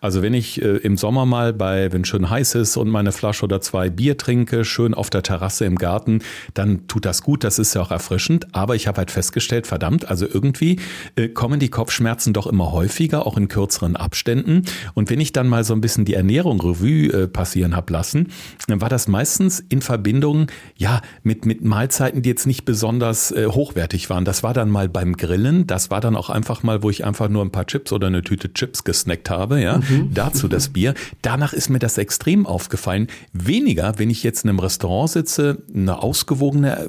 Also 0.00 0.20
wenn 0.22 0.34
ich 0.34 0.60
äh, 0.60 0.76
im 0.78 0.96
Sommer 0.96 1.26
mal 1.26 1.52
bei, 1.52 1.92
wenn 1.92 2.04
schön 2.04 2.28
heiß 2.28 2.56
ist 2.56 2.76
und 2.76 2.88
meine 2.88 3.12
Flasche 3.12 3.44
oder 3.44 3.60
zwei 3.60 3.88
Bier 3.88 4.16
trinke, 4.16 4.64
schön 4.64 4.94
auf 4.94 5.10
der 5.10 5.22
Terrasse 5.22 5.64
im 5.64 5.76
Garten, 5.76 6.20
dann 6.54 6.86
tut 6.88 7.04
das 7.04 7.22
gut, 7.22 7.44
das 7.44 7.58
ist 7.58 7.74
ja 7.74 7.82
auch 7.82 7.90
erfrischend. 7.90 8.48
Aber 8.52 8.74
ich 8.74 8.86
habe 8.88 8.98
halt 8.98 9.10
festgestellt, 9.10 9.66
verdammt, 9.66 10.08
also 10.08 10.26
irgendwie 10.26 10.80
äh, 11.16 11.28
kommen 11.28 11.60
die 11.60 11.68
Kopfschmerzen 11.68 12.32
doch 12.32 12.46
immer 12.46 12.72
häufiger, 12.72 13.26
auch 13.26 13.36
in 13.36 13.48
kürzeren 13.48 13.96
Abständen. 13.96 14.62
Und 14.94 15.10
wenn 15.10 15.20
ich 15.20 15.32
dann 15.32 15.48
mal 15.48 15.64
so 15.64 15.72
ein 15.74 15.80
bisschen 15.80 16.04
die 16.04 16.14
Ernährung 16.14 16.60
Revue 16.60 17.12
äh, 17.12 17.28
passieren 17.28 17.76
habe 17.76 17.92
lassen, 17.92 18.28
dann 18.66 18.80
war 18.80 18.88
das 18.88 19.06
meistens 19.06 19.60
in 19.60 19.82
Verbindung, 19.82 20.48
ja, 20.76 21.00
mit, 21.22 21.46
mit 21.46 21.64
Mahlzeiten, 21.64 22.22
die 22.22 22.28
jetzt 22.28 22.46
nicht 22.46 22.64
besonders 22.64 23.30
äh, 23.30 23.46
hochwertig 23.46 24.10
waren. 24.10 24.24
Das 24.24 24.42
war 24.42 24.52
dann 24.52 24.68
mal 24.68 24.88
beim 24.88 25.16
Grillen, 25.16 25.66
das 25.66 25.90
war 25.90 26.00
dann 26.00 26.16
auch 26.16 26.30
einfach 26.30 26.62
mal, 26.62 26.82
wo 26.82 26.90
ich 26.90 27.04
einfach 27.04 27.28
nur 27.28 27.44
ein 27.44 27.52
paar 27.52 27.64
Chips 27.68 27.92
oder 27.92 28.08
eine 28.08 28.22
Tüte 28.22 28.52
Chips 28.52 28.82
gesnackt 28.82 29.30
habe, 29.30 29.60
ja. 29.60 29.78
Mhm. 29.78 30.10
Dazu 30.12 30.48
das 30.48 30.68
Bier. 30.70 30.94
Danach 31.22 31.52
ist 31.52 31.68
mir 31.68 31.78
das 31.78 31.98
extrem 31.98 32.46
aufgefallen. 32.46 33.06
Weniger, 33.32 33.98
wenn 33.98 34.10
ich 34.10 34.24
jetzt 34.24 34.44
in 34.44 34.50
einem 34.50 34.58
Restaurant 34.58 35.10
sitze, 35.10 35.62
eine 35.72 36.02
ausgewogene 36.02 36.86
äh, 36.86 36.88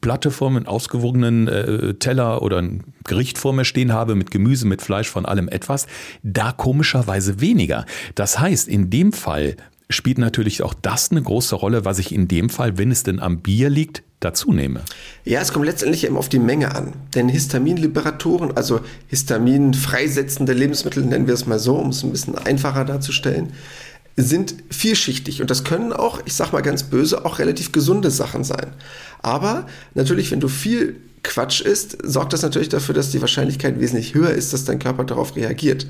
Platte 0.00 0.30
vor 0.30 0.50
mir, 0.50 0.58
einen 0.58 0.66
ausgewogenen 0.66 1.48
äh, 1.48 1.94
Teller 1.94 2.42
oder 2.42 2.58
ein 2.58 2.84
Gericht 3.04 3.36
vor 3.36 3.52
mir 3.52 3.64
stehen 3.64 3.92
habe 3.92 4.14
mit 4.14 4.30
Gemüse, 4.30 4.66
mit 4.66 4.80
Fleisch, 4.80 5.08
von 5.08 5.26
allem 5.26 5.48
etwas. 5.48 5.86
Da 6.22 6.52
komischerweise 6.52 7.40
weniger. 7.40 7.84
Das 8.14 8.38
heißt, 8.38 8.68
in 8.68 8.88
dem 8.88 9.12
Fall 9.12 9.56
spielt 9.90 10.18
natürlich 10.18 10.62
auch 10.62 10.74
das 10.74 11.10
eine 11.10 11.22
große 11.22 11.54
Rolle, 11.54 11.84
was 11.84 11.98
ich 11.98 12.12
in 12.12 12.28
dem 12.28 12.50
Fall, 12.50 12.78
wenn 12.78 12.90
es 12.90 13.02
denn 13.02 13.20
am 13.20 13.40
Bier 13.40 13.70
liegt, 13.70 14.02
dazu 14.20 14.52
nehme. 14.52 14.82
Ja, 15.24 15.40
es 15.40 15.52
kommt 15.52 15.66
letztendlich 15.66 16.04
eben 16.04 16.16
auf 16.16 16.28
die 16.28 16.38
Menge 16.38 16.74
an. 16.74 16.92
Denn 17.14 17.28
Histaminliberatoren, 17.28 18.56
also 18.56 18.80
Histamin 19.08 19.74
freisetzende 19.74 20.52
Lebensmittel, 20.52 21.04
nennen 21.04 21.26
wir 21.26 21.34
es 21.34 21.46
mal 21.46 21.58
so, 21.58 21.76
um 21.76 21.90
es 21.90 22.02
ein 22.02 22.12
bisschen 22.12 22.38
einfacher 22.38 22.84
darzustellen, 22.84 23.52
sind 24.16 24.54
vielschichtig 24.70 25.40
und 25.40 25.50
das 25.50 25.64
können 25.64 25.92
auch, 25.92 26.20
ich 26.26 26.34
sag 26.34 26.52
mal 26.52 26.60
ganz 26.60 26.84
böse, 26.84 27.24
auch 27.24 27.38
relativ 27.38 27.72
gesunde 27.72 28.10
Sachen 28.10 28.44
sein. 28.44 28.74
Aber 29.22 29.66
natürlich, 29.94 30.30
wenn 30.30 30.40
du 30.40 30.48
viel 30.48 30.96
Quatsch 31.22 31.60
isst, 31.60 31.96
sorgt 32.02 32.32
das 32.32 32.42
natürlich 32.42 32.68
dafür, 32.68 32.94
dass 32.94 33.10
die 33.10 33.20
Wahrscheinlichkeit 33.20 33.80
wesentlich 33.80 34.14
höher 34.14 34.30
ist, 34.30 34.52
dass 34.52 34.64
dein 34.64 34.78
Körper 34.78 35.04
darauf 35.04 35.36
reagiert. 35.36 35.86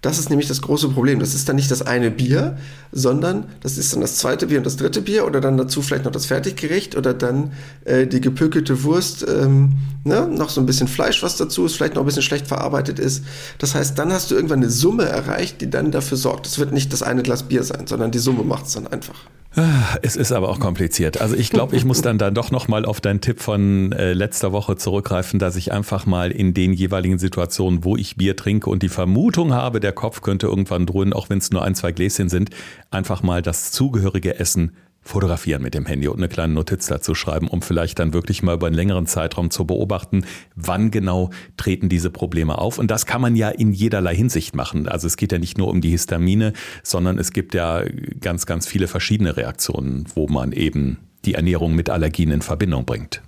Das 0.00 0.18
ist 0.18 0.30
nämlich 0.30 0.48
das 0.48 0.62
große 0.62 0.88
Problem. 0.88 1.18
Das 1.20 1.34
ist 1.34 1.48
dann 1.48 1.56
nicht 1.56 1.70
das 1.70 1.82
eine 1.82 2.10
Bier, 2.10 2.56
sondern 2.90 3.44
das 3.60 3.76
ist 3.76 3.92
dann 3.92 4.00
das 4.00 4.16
zweite 4.16 4.46
Bier 4.46 4.58
und 4.58 4.64
das 4.64 4.76
dritte 4.76 5.02
Bier 5.02 5.26
oder 5.26 5.40
dann 5.40 5.58
dazu 5.58 5.82
vielleicht 5.82 6.04
noch 6.04 6.12
das 6.12 6.26
Fertiggericht 6.26 6.96
oder 6.96 7.12
dann 7.12 7.52
äh, 7.84 8.06
die 8.06 8.20
gepökelte 8.20 8.82
Wurst, 8.82 9.26
ähm, 9.28 9.74
ne? 10.04 10.26
noch 10.26 10.48
so 10.48 10.60
ein 10.60 10.66
bisschen 10.66 10.88
Fleisch, 10.88 11.22
was 11.22 11.36
dazu 11.36 11.66
ist, 11.66 11.76
vielleicht 11.76 11.94
noch 11.94 12.02
ein 12.02 12.06
bisschen 12.06 12.22
schlecht 12.22 12.46
verarbeitet 12.46 12.98
ist. 12.98 13.24
Das 13.58 13.74
heißt, 13.74 13.98
dann 13.98 14.12
hast 14.12 14.30
du 14.30 14.34
irgendwann 14.34 14.60
eine 14.60 14.70
Summe 14.70 15.04
erreicht, 15.04 15.60
die 15.60 15.68
dann 15.68 15.90
dafür 15.90 16.16
sorgt. 16.16 16.46
Es 16.46 16.58
wird 16.58 16.72
nicht 16.72 16.92
das 16.92 17.02
eine 17.02 17.22
Glas 17.22 17.42
Bier 17.42 17.62
sein, 17.62 17.86
sondern 17.86 18.10
die 18.10 18.18
Summe 18.18 18.42
macht 18.42 18.66
es 18.66 18.72
dann 18.72 18.86
einfach. 18.86 19.16
Ah, 19.56 19.96
es 20.02 20.14
ist 20.14 20.30
aber 20.30 20.48
auch 20.48 20.60
kompliziert. 20.60 21.20
Also 21.20 21.34
ich 21.34 21.50
glaube, 21.50 21.74
ich 21.74 21.84
muss 21.84 22.02
dann 22.02 22.18
dann 22.18 22.34
doch 22.34 22.52
nochmal 22.52 22.84
auf 22.84 23.00
deinen 23.00 23.20
Tipp 23.20 23.40
von 23.40 23.90
äh, 23.90 24.12
letzter 24.12 24.52
Woche 24.52 24.76
zurückgreifen, 24.76 25.40
dass 25.40 25.56
ich 25.56 25.72
einfach 25.72 26.06
mal 26.06 26.30
in 26.30 26.54
den 26.54 26.72
jeweiligen 26.72 27.18
Situationen, 27.18 27.82
wo 27.82 27.96
ich 27.96 28.16
Bier 28.16 28.36
trinke 28.36 28.70
und 28.70 28.84
die 28.84 28.88
Vermutung 28.88 29.52
habe, 29.52 29.80
der 29.80 29.89
der 29.90 29.96
Kopf 29.96 30.20
könnte 30.20 30.46
irgendwann 30.46 30.86
drohen, 30.86 31.12
auch 31.12 31.30
wenn 31.30 31.38
es 31.38 31.50
nur 31.50 31.64
ein, 31.64 31.74
zwei 31.74 31.90
Gläschen 31.90 32.28
sind, 32.28 32.50
einfach 32.92 33.24
mal 33.24 33.42
das 33.42 33.72
zugehörige 33.72 34.38
Essen 34.38 34.70
fotografieren 35.02 35.62
mit 35.62 35.74
dem 35.74 35.84
Handy 35.84 36.06
und 36.06 36.18
eine 36.18 36.28
kleine 36.28 36.54
Notiz 36.54 36.86
dazu 36.86 37.16
schreiben, 37.16 37.48
um 37.48 37.60
vielleicht 37.60 37.98
dann 37.98 38.12
wirklich 38.12 38.44
mal 38.44 38.54
über 38.54 38.68
einen 38.68 38.76
längeren 38.76 39.06
Zeitraum 39.06 39.50
zu 39.50 39.64
beobachten, 39.64 40.24
wann 40.54 40.92
genau 40.92 41.30
treten 41.56 41.88
diese 41.88 42.10
Probleme 42.10 42.56
auf. 42.58 42.78
Und 42.78 42.92
das 42.92 43.04
kann 43.04 43.20
man 43.20 43.34
ja 43.34 43.48
in 43.48 43.72
jederlei 43.72 44.14
Hinsicht 44.14 44.54
machen. 44.54 44.86
Also 44.86 45.08
es 45.08 45.16
geht 45.16 45.32
ja 45.32 45.38
nicht 45.38 45.58
nur 45.58 45.66
um 45.66 45.80
die 45.80 45.90
Histamine, 45.90 46.52
sondern 46.84 47.18
es 47.18 47.32
gibt 47.32 47.54
ja 47.54 47.82
ganz, 48.20 48.46
ganz 48.46 48.68
viele 48.68 48.86
verschiedene 48.86 49.36
Reaktionen, 49.36 50.04
wo 50.14 50.28
man 50.28 50.52
eben 50.52 50.98
die 51.24 51.34
Ernährung 51.34 51.74
mit 51.74 51.90
Allergien 51.90 52.30
in 52.30 52.42
Verbindung 52.42 52.84
bringt. 52.84 53.22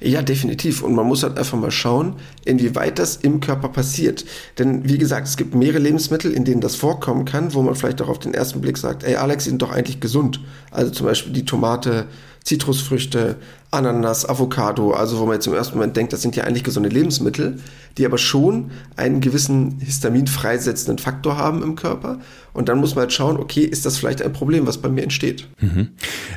Ja, 0.00 0.22
definitiv. 0.22 0.82
Und 0.82 0.94
man 0.94 1.06
muss 1.06 1.22
halt 1.22 1.38
einfach 1.38 1.58
mal 1.58 1.70
schauen, 1.70 2.16
inwieweit 2.44 2.98
das 2.98 3.16
im 3.16 3.40
Körper 3.40 3.68
passiert. 3.68 4.24
Denn 4.58 4.88
wie 4.88 4.98
gesagt, 4.98 5.28
es 5.28 5.36
gibt 5.36 5.54
mehrere 5.54 5.78
Lebensmittel, 5.78 6.32
in 6.32 6.44
denen 6.44 6.60
das 6.60 6.74
vorkommen 6.76 7.24
kann, 7.24 7.54
wo 7.54 7.62
man 7.62 7.74
vielleicht 7.74 8.02
auch 8.02 8.08
auf 8.08 8.18
den 8.18 8.34
ersten 8.34 8.60
Blick 8.60 8.78
sagt, 8.78 9.04
ey 9.04 9.16
Alex, 9.16 9.44
die 9.44 9.50
sind 9.50 9.62
doch 9.62 9.72
eigentlich 9.72 10.00
gesund. 10.00 10.40
Also 10.70 10.90
zum 10.90 11.06
Beispiel 11.06 11.32
die 11.32 11.44
Tomate, 11.44 12.06
Zitrusfrüchte, 12.44 13.36
Ananas, 13.70 14.28
Avocado, 14.28 14.92
also 14.92 15.18
wo 15.18 15.26
man 15.26 15.34
jetzt 15.34 15.46
im 15.46 15.54
ersten 15.54 15.76
Moment 15.76 15.96
denkt, 15.96 16.12
das 16.12 16.22
sind 16.22 16.34
ja 16.34 16.44
eigentlich 16.44 16.64
gesunde 16.64 16.88
Lebensmittel, 16.88 17.58
die 17.98 18.06
aber 18.06 18.18
schon 18.18 18.72
einen 18.96 19.20
gewissen 19.20 19.78
Histamin 19.80 20.26
freisetzenden 20.26 20.98
Faktor 20.98 21.36
haben 21.36 21.62
im 21.62 21.76
Körper. 21.76 22.18
Und 22.52 22.68
dann 22.68 22.78
muss 22.78 22.96
man 22.96 23.02
halt 23.02 23.12
schauen, 23.12 23.36
okay, 23.36 23.62
ist 23.62 23.86
das 23.86 23.98
vielleicht 23.98 24.22
ein 24.22 24.32
Problem, 24.32 24.66
was 24.66 24.78
bei 24.78 24.88
mir 24.88 25.02
entsteht? 25.02 25.46
Mhm. 25.60 25.90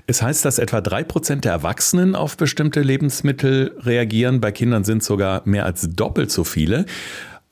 Es 0.06 0.22
heißt, 0.22 0.46
dass 0.46 0.60
etwa 0.60 0.82
drei 0.82 1.04
Prozent 1.04 1.46
der 1.46 1.54
Erwachsenen 1.54 2.16
auf 2.16 2.38
bestimmte 2.38 2.82
Lebensmittel 2.82 3.76
reagieren. 3.80 4.40
Bei 4.40 4.52
Kindern 4.52 4.84
sind 4.84 5.04
sogar 5.04 5.42
mehr 5.46 5.66
als 5.66 5.90
doppelt 5.90 6.32
so 6.32 6.44
viele. 6.44 6.86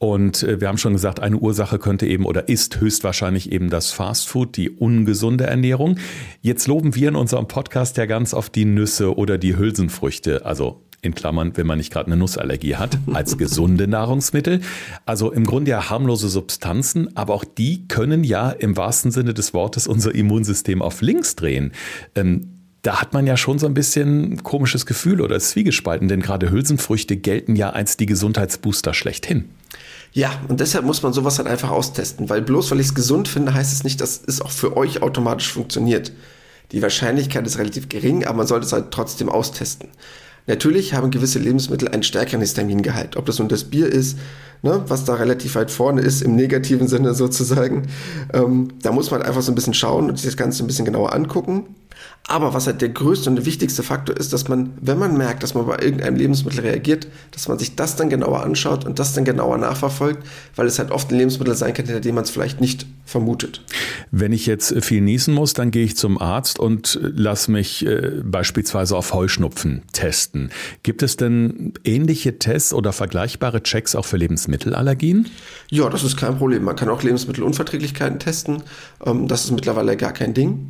Und 0.01 0.41
äh, 0.41 0.60
wir 0.60 0.67
haben 0.67 0.79
schon 0.79 0.93
gesagt, 0.93 1.20
eine 1.20 1.38
Ursache 1.38 1.77
könnte 1.77 2.08
eben 2.08 2.25
oder 2.25 2.50
ist 2.50 2.81
höchstwahrscheinlich 2.81 3.51
eben 3.51 3.70
das 3.70 3.91
Fastfood, 3.91 4.58
die 4.58 4.72
ungesunde 4.72 5.46
Ernährung. 5.46 5.98
Jetzt 6.41 6.67
loben 6.67 6.96
wir 6.96 7.10
in 7.10 7.15
unserem 7.15 7.48
Podcast 7.48 7.98
ja 7.98 8.08
ganz 8.08 8.34
oft 8.34 8.55
die 8.55 8.65
Nüsse 8.65 9.15
oder 9.15 9.38
die 9.38 9.58
Hülsenfrüchte, 9.58 10.43
also 10.43 10.81
in 11.03 11.13
Klammern, 11.13 11.55
wenn 11.55 11.67
man 11.67 11.77
nicht 11.77 11.93
gerade 11.93 12.08
eine 12.08 12.17
Nussallergie 12.17 12.77
hat, 12.77 12.98
als 13.13 13.38
gesunde 13.38 13.88
Nahrungsmittel. 13.88 14.62
Also 15.05 15.31
im 15.31 15.46
Grunde 15.46 15.70
ja 15.70 15.91
harmlose 15.91 16.29
Substanzen, 16.29 17.15
aber 17.15 17.36
auch 17.36 17.46
die 17.46 17.88
können 17.88 18.24
ja 18.24 18.50
im 18.50 18.75
wahrsten 18.77 19.12
Sinne 19.12 19.36
des 19.36 19.53
Wortes 19.53 19.86
unser 19.86 20.15
Immunsystem 20.15 20.81
auf 20.81 21.01
links 21.01 21.36
drehen. 21.36 21.74
Ähm, 22.15 22.61
da 22.81 23.00
hat 23.00 23.13
man 23.13 23.27
ja 23.27 23.38
schon 23.38 23.59
so 23.59 23.67
ein 23.67 23.73
bisschen 23.73 24.41
komisches 24.43 24.85
Gefühl 24.85 25.21
oder 25.21 25.39
Zwiegespalten, 25.39 26.07
denn 26.07 26.21
gerade 26.21 26.50
Hülsenfrüchte 26.50 27.15
gelten 27.15 27.55
ja 27.55 27.69
als 27.69 27.97
die 27.97 28.07
Gesundheitsbooster 28.07 28.93
schlechthin. 28.93 29.50
Ja, 30.13 30.31
und 30.47 30.59
deshalb 30.59 30.85
muss 30.85 31.03
man 31.03 31.13
sowas 31.13 31.38
halt 31.38 31.47
einfach 31.47 31.69
austesten, 31.69 32.29
weil 32.29 32.41
bloß 32.41 32.71
weil 32.71 32.79
ich 32.79 32.88
es 32.88 32.95
gesund 32.95 33.27
finde, 33.27 33.53
heißt 33.53 33.71
es 33.71 33.83
nicht, 33.83 34.01
dass 34.01 34.21
es 34.25 34.41
auch 34.41 34.51
für 34.51 34.75
euch 34.75 35.01
automatisch 35.01 35.51
funktioniert. 35.53 36.11
Die 36.71 36.81
Wahrscheinlichkeit 36.81 37.45
ist 37.45 37.59
relativ 37.59 37.88
gering, 37.88 38.25
aber 38.25 38.39
man 38.39 38.47
sollte 38.47 38.65
es 38.65 38.73
halt 38.73 38.91
trotzdem 38.91 39.29
austesten. 39.29 39.89
Natürlich 40.47 40.93
haben 40.93 41.11
gewisse 41.11 41.39
Lebensmittel 41.39 41.88
einen 41.89 42.03
stärkeren 42.03 42.41
Histamingehalt. 42.41 43.15
Ob 43.15 43.25
das 43.25 43.39
nun 43.39 43.47
das 43.47 43.65
Bier 43.65 43.88
ist, 43.88 44.17
ne, 44.63 44.83
was 44.88 45.05
da 45.05 45.13
relativ 45.15 45.55
weit 45.55 45.69
vorne 45.69 46.01
ist, 46.01 46.21
im 46.21 46.35
negativen 46.35 46.88
Sinne 46.88 47.13
sozusagen. 47.13 47.83
Ähm, 48.33 48.69
da 48.81 48.91
muss 48.91 49.11
man 49.11 49.19
halt 49.19 49.29
einfach 49.29 49.43
so 49.43 49.51
ein 49.51 49.55
bisschen 49.55 49.73
schauen 49.73 50.09
und 50.09 50.17
sich 50.17 50.25
das 50.25 50.38
Ganze 50.38 50.63
ein 50.63 50.67
bisschen 50.67 50.85
genauer 50.85 51.13
angucken. 51.13 51.75
Aber 52.27 52.53
was 52.53 52.67
halt 52.67 52.81
der 52.81 52.89
größte 52.89 53.29
und 53.29 53.36
der 53.36 53.46
wichtigste 53.46 53.84
Faktor 53.84 54.15
ist, 54.15 54.31
dass 54.31 54.48
man, 54.48 54.74
wenn 54.79 54.98
man 54.98 55.17
merkt, 55.17 55.43
dass 55.43 55.53
man 55.53 55.65
bei 55.65 55.79
irgendeinem 55.79 56.15
Lebensmittel 56.15 56.62
reagiert, 56.62 57.08
dass 57.31 57.48
man 57.48 57.58
sich 57.60 57.75
das 57.75 57.96
dann 57.96 58.10
genauer 58.10 58.43
anschaut 58.43 58.86
und 58.86 59.00
das 59.00 59.13
dann 59.13 59.25
genauer 59.25 59.58
nachverfolgt, 59.58 60.25
weil 60.55 60.67
es 60.67 60.79
halt 60.79 60.91
oft 60.91 61.12
ein 61.12 61.17
Lebensmittel 61.17 61.55
sein 61.55 61.74
kann, 61.74 61.86
hinter 61.86 62.00
dem 62.00 62.15
man 62.15 62.24
es 62.24 62.29
vielleicht 62.29 62.62
nicht 62.62 62.86
vermutet. 63.05 63.62
Wenn 64.12 64.31
ich 64.31 64.46
jetzt 64.46 64.74
viel 64.84 65.01
niesen 65.01 65.34
muss, 65.34 65.53
dann 65.53 65.72
gehe 65.72 65.84
ich 65.84 65.98
zum 65.98 66.22
Arzt 66.22 66.60
und 66.60 67.00
lasse 67.01 67.51
mich 67.51 67.86
äh, 67.86 68.22
beispielsweise 68.24 68.96
auf 68.96 69.13
Heuschnupfen 69.13 69.81
testen. 69.91 70.51
Gibt 70.84 71.03
es 71.03 71.17
denn 71.17 71.74
ähnliche 71.84 72.39
Tests 72.39 72.74
oder 72.74 72.93
vergleichbare 72.93 73.63
Checks 73.63 73.96
auch 73.96 74.05
für 74.05 74.17
Lebensmittelallergien? 74.17 75.27
Ja, 75.70 75.89
das 75.89 76.03
ist 76.03 76.17
kein 76.17 76.38
Problem. 76.38 76.63
Man 76.63 76.75
kann 76.75 76.88
auch 76.88 77.03
Lebensmittelunverträglichkeiten 77.03 78.20
testen. 78.20 78.63
Ähm, 79.05 79.27
das 79.27 79.43
ist 79.43 79.51
mittlerweile 79.51 79.98
gar 79.98 80.13
kein 80.13 80.34
Ding 80.34 80.70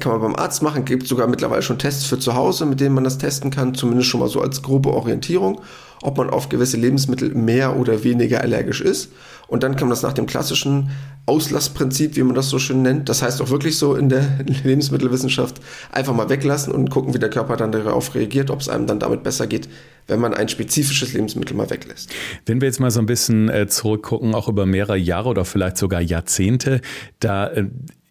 kann 0.00 0.12
man 0.12 0.20
beim 0.20 0.36
Arzt 0.36 0.62
machen, 0.62 0.84
gibt 0.84 1.06
sogar 1.06 1.26
mittlerweile 1.26 1.62
schon 1.62 1.78
Tests 1.78 2.04
für 2.04 2.18
zu 2.18 2.34
Hause, 2.34 2.66
mit 2.66 2.80
denen 2.80 2.94
man 2.94 3.04
das 3.04 3.18
testen 3.18 3.50
kann, 3.50 3.74
zumindest 3.74 4.08
schon 4.08 4.20
mal 4.20 4.28
so 4.28 4.40
als 4.40 4.62
grobe 4.62 4.92
Orientierung, 4.92 5.60
ob 6.02 6.18
man 6.18 6.30
auf 6.30 6.48
gewisse 6.48 6.76
Lebensmittel 6.76 7.34
mehr 7.34 7.76
oder 7.76 8.04
weniger 8.04 8.40
allergisch 8.40 8.80
ist. 8.80 9.10
Und 9.48 9.62
dann 9.62 9.76
kann 9.76 9.88
man 9.88 9.90
das 9.90 10.02
nach 10.02 10.12
dem 10.12 10.26
klassischen 10.26 10.90
Auslassprinzip, 11.26 12.16
wie 12.16 12.22
man 12.22 12.34
das 12.34 12.48
so 12.48 12.58
schön 12.58 12.82
nennt, 12.82 13.08
das 13.08 13.22
heißt 13.22 13.40
auch 13.42 13.50
wirklich 13.50 13.78
so 13.78 13.94
in 13.94 14.08
der 14.08 14.38
Lebensmittelwissenschaft, 14.64 15.60
einfach 15.92 16.14
mal 16.14 16.28
weglassen 16.28 16.72
und 16.72 16.90
gucken, 16.90 17.14
wie 17.14 17.18
der 17.18 17.30
Körper 17.30 17.56
dann 17.56 17.72
darauf 17.72 18.14
reagiert, 18.14 18.50
ob 18.50 18.60
es 18.60 18.68
einem 18.68 18.86
dann 18.86 19.00
damit 19.00 19.22
besser 19.22 19.46
geht, 19.46 19.68
wenn 20.06 20.20
man 20.20 20.34
ein 20.34 20.48
spezifisches 20.48 21.12
Lebensmittel 21.12 21.56
mal 21.56 21.70
weglässt. 21.70 22.10
Wenn 22.44 22.60
wir 22.60 22.66
jetzt 22.66 22.80
mal 22.80 22.90
so 22.90 23.00
ein 23.00 23.06
bisschen 23.06 23.48
äh, 23.48 23.66
zurückgucken, 23.66 24.34
auch 24.34 24.48
über 24.48 24.66
mehrere 24.66 24.96
Jahre 24.96 25.28
oder 25.28 25.44
vielleicht 25.44 25.78
sogar 25.78 26.00
Jahrzehnte, 26.00 26.80
da 27.18 27.48
äh, 27.48 27.66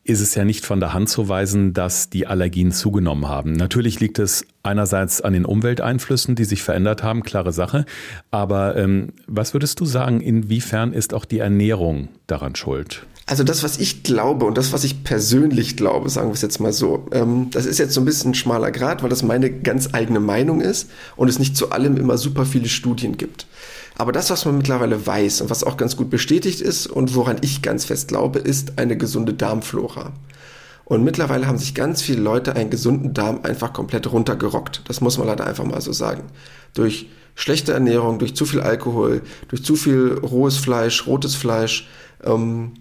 ist 0.06 0.22
es 0.22 0.36
ja 0.36 0.46
nicht 0.46 0.64
von 0.64 0.80
der 0.80 0.94
Hand 0.94 1.10
zu 1.10 1.28
weisen, 1.30 1.74
dass 1.74 2.12
die 2.12 2.28
Allergien 2.28 2.72
zugenommen 2.72 3.28
haben. 3.28 3.54
Natürlich 3.54 4.00
liegt 4.00 4.20
es 4.20 4.46
einerseits 4.62 5.20
an 5.22 5.34
den 5.34 5.46
Umwelteinflüssen, 5.46 6.36
die 6.36 6.46
sich 6.46 6.62
verändert 6.62 7.02
haben, 7.02 7.24
klare 7.24 7.52
Sache. 7.52 7.86
Aber 8.30 8.78
ähm, 8.78 9.14
was 9.26 9.54
würdest 9.54 9.80
du 9.80 9.86
sagen, 9.86 10.22
inwiefern 10.22 10.94
ist 10.94 11.16
auch 11.16 11.26
die 11.26 11.40
Ernährung 11.40 12.10
daran 12.28 12.56
schuld? 12.56 13.08
Also 13.26 13.44
das, 13.44 13.64
was 13.64 13.80
ich 13.80 14.04
glaube 14.04 14.46
und 14.46 14.60
das, 14.60 14.72
was 14.72 14.84
ich 14.84 15.04
persönlich 15.04 15.76
glaube, 15.76 16.10
sagen 16.10 16.30
wir 16.30 16.34
es 16.34 16.44
jetzt 16.44 16.60
mal 16.60 16.72
so, 16.72 17.08
ähm, 17.12 17.48
das 17.50 17.66
ist 17.66 17.80
jetzt 17.80 17.94
so 17.94 18.02
ein 18.02 18.06
bisschen 18.06 18.32
ein 18.32 18.36
schmaler 18.36 18.70
Grad, 18.70 19.02
weil 19.02 19.10
das 19.10 19.24
meine 19.24 19.50
ganz 19.50 19.90
eigene 19.94 20.20
Meinung 20.20 20.62
ist 20.62 20.92
und 21.16 21.30
es 21.30 21.40
nicht 21.40 21.58
zu 21.58 21.72
allem 21.72 21.98
immer 21.98 22.20
super 22.20 22.46
viele 22.46 22.70
Studien 22.70 23.18
gibt. 23.18 23.48
Aber 23.98 24.12
das, 24.12 24.30
was 24.30 24.46
man 24.46 24.58
mittlerweile 24.58 25.06
weiß 25.06 25.42
und 25.42 25.50
was 25.50 25.64
auch 25.64 25.78
ganz 25.78 25.96
gut 25.96 26.10
bestätigt 26.10 26.62
ist 26.62 26.88
und 26.88 27.16
woran 27.16 27.38
ich 27.42 27.62
ganz 27.62 27.86
fest 27.86 28.10
glaube, 28.10 28.40
ist 28.40 28.78
eine 28.78 28.98
gesunde 28.98 29.34
Darmflora. 29.34 30.12
Und 30.84 31.04
mittlerweile 31.04 31.48
haben 31.48 31.58
sich 31.58 31.74
ganz 31.74 32.02
viele 32.02 32.22
Leute 32.22 32.56
einen 32.56 32.70
gesunden 32.70 33.14
Darm 33.14 33.40
einfach 33.44 33.74
komplett 33.74 34.12
runtergerockt. 34.12 34.84
Das 34.88 35.02
muss 35.02 35.18
man 35.18 35.28
leider 35.28 35.48
einfach 35.48 35.64
mal 35.64 35.82
so 35.82 35.94
sagen. 35.94 36.24
Durch 36.74 37.08
schlechte 37.34 37.74
Ernährung, 37.74 38.20
durch 38.20 38.36
zu 38.36 38.46
viel 38.46 38.62
Alkohol, 38.62 39.22
durch 39.48 39.64
zu 39.64 39.76
viel 39.76 40.20
rohes 40.22 40.58
Fleisch, 40.58 41.08
rotes 41.08 41.34
Fleisch, 41.36 41.88
ähm, 42.24 42.74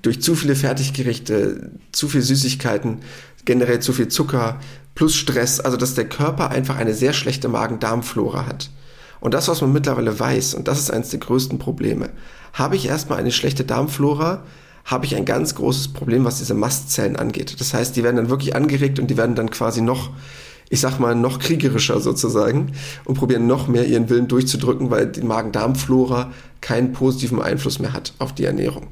durch 0.00 0.22
zu 0.22 0.34
viele 0.36 0.54
Fertiggerichte, 0.54 1.72
zu 1.90 2.08
viel 2.08 2.22
Süßigkeiten, 2.22 2.98
generell 3.44 3.80
zu 3.80 3.92
viel 3.92 4.08
Zucker, 4.08 4.60
plus 4.94 5.16
Stress. 5.16 5.58
Also 5.58 5.76
dass 5.76 5.94
der 5.94 6.08
Körper 6.08 6.50
einfach 6.50 6.76
eine 6.76 6.94
sehr 6.94 7.14
schlechte 7.14 7.48
Magen-Darm-Flora 7.48 8.46
hat. 8.46 8.70
Und 9.24 9.32
das, 9.32 9.48
was 9.48 9.62
man 9.62 9.72
mittlerweile 9.72 10.20
weiß, 10.20 10.52
und 10.52 10.68
das 10.68 10.78
ist 10.78 10.90
eines 10.90 11.08
der 11.08 11.18
größten 11.18 11.58
Probleme, 11.58 12.10
habe 12.52 12.76
ich 12.76 12.86
erstmal 12.86 13.18
eine 13.18 13.32
schlechte 13.32 13.64
Darmflora, 13.64 14.42
habe 14.84 15.06
ich 15.06 15.16
ein 15.16 15.24
ganz 15.24 15.54
großes 15.54 15.94
Problem, 15.94 16.26
was 16.26 16.40
diese 16.40 16.52
Mastzellen 16.52 17.16
angeht. 17.16 17.58
Das 17.58 17.72
heißt, 17.72 17.96
die 17.96 18.02
werden 18.02 18.16
dann 18.16 18.28
wirklich 18.28 18.54
angeregt 18.54 18.98
und 18.98 19.06
die 19.06 19.16
werden 19.16 19.34
dann 19.34 19.48
quasi 19.48 19.80
noch, 19.80 20.10
ich 20.68 20.80
sag 20.80 20.98
mal, 20.98 21.14
noch 21.14 21.38
kriegerischer 21.38 22.00
sozusagen 22.00 22.72
und 23.06 23.14
probieren 23.14 23.46
noch 23.46 23.66
mehr 23.66 23.86
ihren 23.86 24.10
Willen 24.10 24.28
durchzudrücken, 24.28 24.90
weil 24.90 25.06
die 25.06 25.22
Magen-Darm-Flora 25.22 26.30
keinen 26.60 26.92
positiven 26.92 27.40
Einfluss 27.40 27.78
mehr 27.78 27.94
hat 27.94 28.12
auf 28.18 28.34
die 28.34 28.44
Ernährung. 28.44 28.88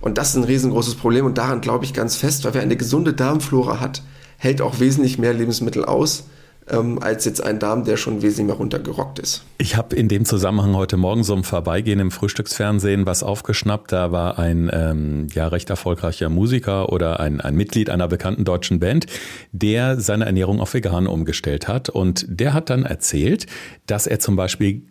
Und 0.00 0.18
das 0.18 0.30
ist 0.30 0.38
ein 0.38 0.44
riesengroßes 0.44 0.96
Problem 0.96 1.24
und 1.24 1.38
daran 1.38 1.60
glaube 1.60 1.84
ich 1.84 1.94
ganz 1.94 2.16
fest, 2.16 2.44
weil 2.44 2.54
wer 2.54 2.62
eine 2.62 2.76
gesunde 2.76 3.12
Darmflora 3.12 3.78
hat, 3.78 4.02
hält 4.38 4.60
auch 4.60 4.80
wesentlich 4.80 5.18
mehr 5.18 5.34
Lebensmittel 5.34 5.84
aus 5.84 6.24
ähm, 6.70 6.98
als 7.00 7.24
jetzt 7.24 7.42
ein 7.42 7.58
Darm, 7.58 7.84
der 7.84 7.96
schon 7.96 8.22
wesentlich 8.22 8.46
mehr 8.46 8.56
runtergerockt 8.56 9.18
ist. 9.18 9.44
Ich 9.58 9.76
habe 9.76 9.96
in 9.96 10.08
dem 10.08 10.24
Zusammenhang 10.24 10.76
heute 10.76 10.96
Morgen 10.96 11.24
so 11.24 11.34
im 11.34 11.44
Vorbeigehen 11.44 12.00
im 12.00 12.10
Frühstücksfernsehen 12.10 13.06
was 13.06 13.22
aufgeschnappt. 13.22 13.92
Da 13.92 14.12
war 14.12 14.38
ein 14.38 14.70
ähm, 14.72 15.26
ja 15.32 15.48
recht 15.48 15.70
erfolgreicher 15.70 16.28
Musiker 16.28 16.92
oder 16.92 17.20
ein, 17.20 17.40
ein 17.40 17.54
Mitglied 17.54 17.90
einer 17.90 18.08
bekannten 18.08 18.44
deutschen 18.44 18.80
Band, 18.80 19.06
der 19.52 20.00
seine 20.00 20.26
Ernährung 20.26 20.60
auf 20.60 20.74
vegan 20.74 21.06
umgestellt 21.06 21.68
hat. 21.68 21.88
Und 21.88 22.26
der 22.28 22.54
hat 22.54 22.70
dann 22.70 22.84
erzählt, 22.84 23.46
dass 23.86 24.06
er 24.06 24.18
zum 24.18 24.36
Beispiel 24.36 24.82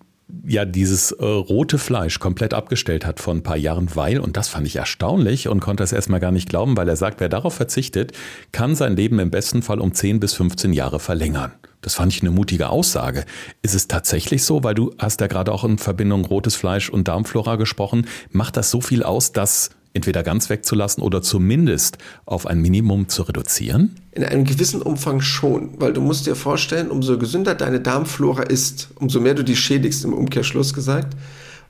ja 0.46 0.66
dieses 0.66 1.12
äh, 1.12 1.24
rote 1.26 1.78
Fleisch 1.78 2.20
komplett 2.20 2.54
abgestellt 2.54 3.06
hat 3.06 3.20
vor 3.20 3.34
ein 3.34 3.44
paar 3.44 3.58
Jahren, 3.58 3.96
weil, 3.96 4.20
und 4.20 4.36
das 4.36 4.50
fand 4.50 4.68
ich 4.68 4.76
erstaunlich 4.76 5.48
und 5.48 5.62
konnte 5.62 5.84
es 5.84 5.94
erstmal 5.94 6.20
gar 6.20 6.32
nicht 6.32 6.50
glauben, 6.50 6.76
weil 6.76 6.90
er 6.90 6.96
sagt, 6.96 7.20
wer 7.20 7.30
darauf 7.30 7.54
verzichtet, 7.54 8.12
kann 8.52 8.76
sein 8.76 8.96
Leben 8.96 9.20
im 9.20 9.32
besten 9.32 9.62
Fall 9.62 9.80
um 9.80 9.94
10 9.94 10.20
bis 10.20 10.34
15 10.34 10.74
Jahre 10.74 11.00
verlängern. 11.00 11.54
Das 11.82 11.96
fand 11.96 12.12
ich 12.12 12.22
eine 12.22 12.32
mutige 12.32 12.70
Aussage. 12.70 13.24
Ist 13.62 13.76
es 13.76 13.88
tatsächlich 13.88 14.44
so, 14.44 14.64
weil 14.64 14.76
du 14.76 14.94
hast 14.98 15.22
ja 15.22 15.28
gerade 15.28 15.54
auch 15.54 15.64
in 15.64 15.78
Verbindung 15.78 16.26
rotes 16.26 16.56
Fleisch 16.56 16.90
und 16.90 17.08
Darmflora 17.08 17.56
gesprochen, 17.56 18.08
macht 18.32 18.58
das 18.58 18.72
so 18.72 18.82
viel 18.82 19.04
aus, 19.04 19.32
dass 19.32 19.70
entweder 19.98 20.24
ganz 20.24 20.50
wegzulassen 20.50 21.04
oder 21.04 21.22
zumindest 21.22 21.98
auf 22.26 22.48
ein 22.48 22.62
Minimum 22.62 23.10
zu 23.10 23.24
reduzieren? 23.24 23.96
In 24.12 24.24
einem 24.24 24.46
gewissen 24.46 24.82
Umfang 24.82 25.22
schon, 25.22 25.72
weil 25.80 25.94
du 25.94 26.02
musst 26.02 26.26
dir 26.26 26.36
vorstellen, 26.36 26.90
umso 26.90 27.18
gesünder 27.18 27.54
deine 27.54 27.82
Darmflora 27.82 28.44
ist, 28.44 28.90
umso 28.96 29.20
mehr 29.20 29.34
du 29.34 29.44
die 29.44 29.56
schädigst, 29.56 30.06
im 30.06 30.14
Umkehrschluss 30.14 30.74
gesagt, 30.74 31.16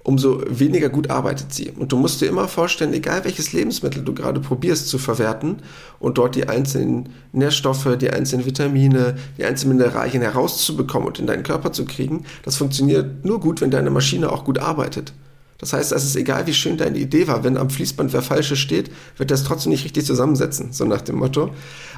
umso 0.08 0.42
weniger 0.48 0.88
gut 0.88 1.10
arbeitet 1.10 1.54
sie. 1.54 1.72
Und 1.72 1.92
du 1.92 1.98
musst 1.98 2.22
dir 2.22 2.28
immer 2.28 2.48
vorstellen, 2.48 2.94
egal 2.94 3.26
welches 3.26 3.52
Lebensmittel 3.52 4.06
du 4.06 4.14
gerade 4.14 4.40
probierst 4.40 4.88
zu 4.88 5.00
verwerten 5.00 5.58
und 6.00 6.18
dort 6.18 6.36
die 6.36 6.48
einzelnen 6.48 7.10
Nährstoffe, 7.34 7.98
die 8.00 8.10
einzelnen 8.10 8.46
Vitamine, 8.46 9.18
die 9.38 9.44
einzelnen 9.44 9.78
Mineralien 9.78 10.22
herauszubekommen 10.22 11.10
und 11.10 11.20
in 11.20 11.28
deinen 11.28 11.44
Körper 11.44 11.74
zu 11.74 11.84
kriegen, 11.84 12.24
das 12.44 12.56
funktioniert 12.56 13.26
nur 13.26 13.42
gut, 13.42 13.60
wenn 13.60 13.70
deine 13.70 13.90
Maschine 13.90 14.32
auch 14.32 14.46
gut 14.46 14.60
arbeitet. 14.60 15.12
Das 15.58 15.74
heißt, 15.74 15.92
es 15.92 16.04
ist 16.04 16.16
egal, 16.16 16.46
wie 16.46 16.54
schön 16.54 16.78
deine 16.78 16.98
Idee 16.98 17.28
war, 17.28 17.44
wenn 17.44 17.58
am 17.58 17.70
Fließband 17.70 18.14
wer 18.14 18.22
Falsches 18.22 18.60
steht, 18.60 18.92
wird 19.18 19.32
das 19.32 19.44
trotzdem 19.44 19.72
nicht 19.72 19.84
richtig 19.86 20.06
zusammensetzen, 20.06 20.72
so 20.72 20.86
nach 20.86 21.02
dem 21.02 21.16
Motto. 21.16 21.50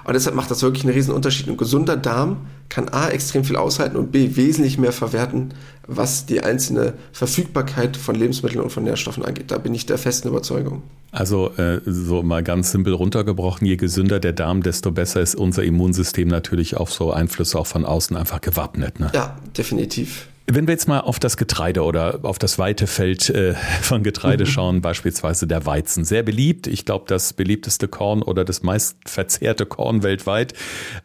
Und 0.06 0.14
deshalb 0.14 0.36
macht 0.36 0.50
das 0.50 0.62
wirklich 0.62 0.86
einen 0.86 0.94
riesen 0.94 1.14
Unterschied. 1.14 1.48
Ein 1.50 1.58
gesunder 1.58 1.98
Darm 1.98 2.48
kann 2.70 2.88
A 2.90 3.10
extrem 3.10 3.44
viel 3.44 3.58
aushalten 3.58 3.98
und 3.98 4.12
B 4.12 4.36
wesentlich 4.36 4.78
mehr 4.78 4.94
verwerten, 4.94 5.54
was 5.88 6.26
die 6.26 6.42
einzelne 6.42 6.94
Verfügbarkeit 7.12 7.98
von 7.98 8.16
Lebensmitteln 8.16 8.62
und 8.62 8.70
von 8.70 8.84
Nährstoffen 8.84 9.26
angeht. 9.26 9.52
Da 9.52 9.58
bin 9.58 9.74
ich 9.74 9.86
der 9.86 9.98
festen 9.98 10.30
Überzeugung. 10.30 10.84
Also 11.12 11.52
äh, 11.58 11.82
so 11.86 12.22
mal 12.22 12.44
ganz 12.44 12.72
simpel 12.72 12.94
runtergebrochen, 12.94 13.66
je 13.66 13.76
gesünder 13.76 14.20
der 14.20 14.34
Darm, 14.34 14.62
desto 14.62 14.92
besser 14.92 15.22
ist 15.22 15.36
unser 15.36 15.64
Immunsystem 15.64 16.28
natürlich 16.28 16.78
auf 16.78 16.94
so 16.94 17.12
Einflüsse 17.12 17.58
auch 17.58 17.68
von 17.68 17.84
außen 17.86 18.16
einfach 18.16 18.42
gewappnet. 18.42 19.00
Ne? 19.00 19.12
Ja, 19.14 19.38
definitiv. 19.58 20.28
Wenn 20.52 20.68
wir 20.68 20.72
jetzt 20.72 20.88
mal 20.88 21.02
auf 21.02 21.20
das 21.20 21.38
Getreide 21.38 21.84
oder 21.84 22.22
auf 22.24 22.40
das 22.40 22.58
weite 22.58 22.88
Feld 22.88 23.30
äh, 23.30 23.54
von 23.82 24.02
Getreide 24.02 24.46
mhm. 24.46 24.50
schauen, 24.50 24.82
beispielsweise 24.82 25.46
der 25.46 25.68
Weizen, 25.68 26.06
sehr 26.06 26.24
beliebt. 26.24 26.66
Ich 26.66 26.86
glaube, 26.86 27.06
das 27.08 27.34
beliebteste 27.34 27.88
Korn 27.88 28.24
oder 28.24 28.44
das 28.44 28.64
meist 28.64 28.98
verzehrte 29.08 29.68
Korn 29.68 30.02
weltweit. 30.02 30.54